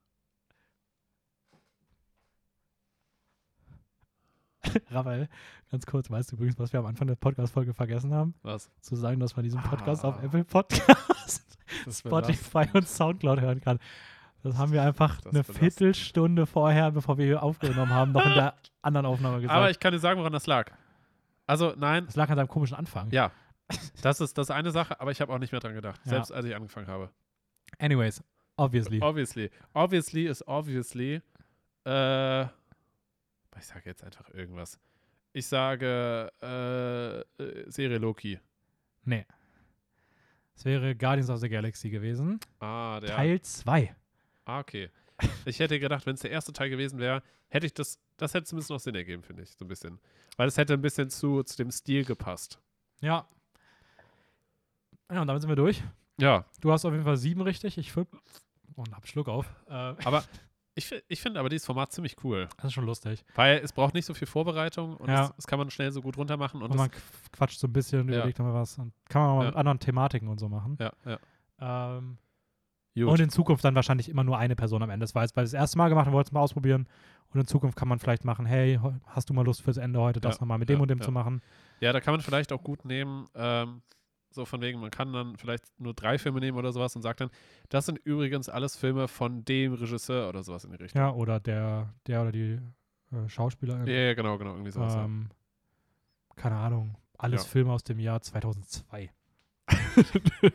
[4.91, 5.29] Raphael,
[5.71, 8.35] ganz kurz, weißt du übrigens, was wir am Anfang der Podcast-Folge vergessen haben?
[8.43, 8.71] Was?
[8.81, 10.09] Zu sagen, dass man diesen Podcast Ah.
[10.09, 11.59] auf Apple Podcast,
[11.91, 13.79] Spotify und Soundcloud hören kann.
[14.43, 15.59] Das haben wir einfach Das eine belastend.
[15.59, 19.57] Viertelstunde vorher, bevor wir hier aufgenommen haben, noch in der anderen Aufnahme gesagt.
[19.57, 20.71] Aber ich kann dir sagen, woran das lag.
[21.47, 23.11] Also, nein, das lag an deinem komischen Anfang.
[23.11, 23.31] ja.
[24.01, 26.01] Das ist das ist eine Sache, aber ich habe auch nicht mehr dran gedacht.
[26.05, 26.11] Ja.
[26.11, 27.11] Selbst als ich angefangen habe.
[27.81, 28.23] Anyways,
[28.57, 29.01] obviously.
[29.01, 29.51] Obviously.
[29.75, 31.23] Obviously ist obviously.
[31.85, 34.79] Äh, ich sage jetzt einfach irgendwas.
[35.33, 38.39] Ich sage äh, äh, Serie Loki.
[39.05, 39.27] Nee.
[40.55, 42.41] Es wäre Guardians of the Galaxy gewesen.
[42.61, 43.11] Ah, der.
[43.11, 43.95] Teil 2.
[44.47, 44.91] Ah, okay.
[45.45, 48.45] Ich hätte gedacht, wenn es der erste Teil gewesen wäre, hätte ich das, das hätte
[48.45, 49.99] zumindest noch Sinn ergeben, finde ich, so ein bisschen.
[50.37, 52.59] Weil es hätte ein bisschen zu, zu dem Stil gepasst.
[53.01, 53.29] Ja.
[55.11, 55.83] Ja, und damit sind wir durch.
[56.19, 57.79] Ja, Du hast auf jeden Fall sieben richtig.
[57.79, 58.09] Ich fünf.
[58.77, 59.47] Oh, und hab einen Schluck auf.
[59.69, 59.73] Äh,
[60.05, 60.23] aber
[60.75, 62.49] ich, ich finde aber dieses Format ziemlich cool.
[62.57, 63.25] das ist schon lustig.
[63.35, 65.25] Weil es braucht nicht so viel Vorbereitung und Ja.
[65.25, 66.63] es, es kann man schnell so gut runter machen.
[66.63, 68.17] Und Und man das, qu- quatscht so ein bisschen, Ja.
[68.19, 68.79] überlegt nochmal was.
[68.79, 69.49] Und kann man mal Ja.
[69.51, 70.77] mit anderen Thematiken und so machen.
[70.81, 71.19] ja, ja.
[71.99, 72.19] Ähm,
[72.99, 75.05] und in Zukunft dann wahrscheinlich immer nur eine Person am Ende.
[75.05, 76.89] Das war jetzt, weil das erste Mal gemacht und wollten es mal ausprobieren.
[77.29, 80.19] Und in Zukunft kann man vielleicht machen, hey, hast du mal Lust fürs Ende heute,
[80.19, 81.05] das Ja, nochmal mit dem ja, und dem ja.
[81.05, 81.43] zu machen?
[81.81, 83.83] Ja, da kann man vielleicht auch gut nehmen, ähm,
[84.37, 87.21] so von wegen, man kann dann vielleicht nur drei Filme nehmen oder sowas und sagt
[87.21, 87.31] dann,
[87.69, 91.01] das sind übrigens alles Filme von dem Regisseur oder sowas in die Richtung.
[91.01, 92.61] Ja, oder der, der oder die
[93.13, 93.87] äh, Schauspielerin.
[93.87, 94.95] Ja, ja, genau, genau, irgendwie sowas.
[94.95, 95.05] ja.
[95.05, 95.31] ähm,
[96.37, 96.97] keine Ahnung.
[97.19, 97.49] Alles Ja.
[97.49, 99.11] Filme aus dem Jahr 2002.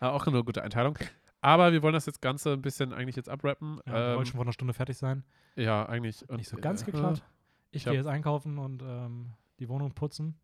[0.00, 0.96] Ja, auch eine gute Einteilung.
[1.40, 3.80] Aber wir wollen das jetzt Ganze ein bisschen eigentlich jetzt abrappen.
[3.86, 5.24] Ja, wir ähm, wollten schon vor einer Stunde fertig sein.
[5.56, 6.24] ja eigentlich.
[6.30, 7.22] Nicht so ganz äh, geklappt.
[7.70, 10.40] Ich ich gehe jetzt einkaufen und ähm, die Wohnung putzen.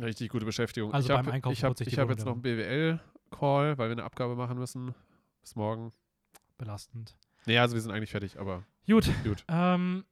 [0.00, 0.92] Richtig gute Beschäftigung.
[0.92, 4.04] Also ich beim hab, Einkaufen Ich habe hab jetzt noch einen BWL-Call, weil wir eine
[4.04, 4.94] Abgabe machen müssen.
[5.40, 5.92] Bis morgen.
[6.56, 7.16] Belastend.
[7.46, 9.10] Nee, also wir sind eigentlich fertig, aber Gut.
[9.24, 9.44] Gut.
[9.48, 10.04] Ähm,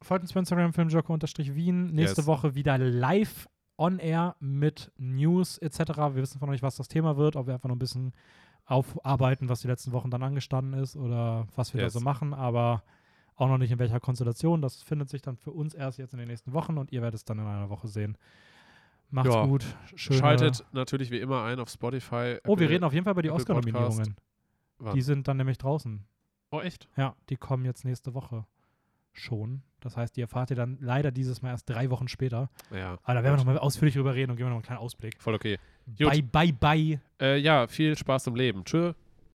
[0.00, 1.86] folgt uns bei Instagram, filmjoker-wien.
[1.92, 2.26] Nächste Yes.
[2.26, 5.78] Woche wieder live on air mit News etc.
[5.96, 8.12] Wir wissen von euch, was das Thema wird, ob wir einfach noch ein bisschen
[8.64, 11.92] aufarbeiten, was die letzten Wochen dann angestanden ist oder was wir Yes.
[11.94, 12.84] da so machen, aber
[13.34, 14.62] auch noch nicht in welcher Konstellation.
[14.62, 17.18] Das findet sich dann für uns erst jetzt in den nächsten Wochen und ihr werdet
[17.18, 18.16] es dann in einer Woche sehen.
[19.12, 19.44] Macht's Ja.
[19.44, 19.64] gut.
[19.94, 22.38] Schöne schaltet natürlich wie immer ein auf Spotify.
[22.46, 24.16] Oh, wir reden auf jeden Fall über die Oscar-Nominierungen.
[24.94, 26.04] Die sind dann nämlich draußen.
[26.50, 26.88] Oh, echt?
[26.96, 28.46] Ja, die kommen jetzt nächste Woche
[29.12, 29.62] schon.
[29.80, 32.50] Das heißt, die erfahrt ihr dann leider dieses Mal erst drei Wochen später.
[32.70, 32.98] Ja.
[33.02, 35.20] Aber da werden wir nochmal ausführlich drüber reden und geben wir noch einen kleinen Ausblick.
[35.20, 35.58] Voll okay.
[35.86, 36.10] Gut.
[36.10, 37.00] Bye, bye, bye.
[37.20, 38.64] Äh, ja, viel Spaß im Leben.
[38.64, 38.92] Tschö.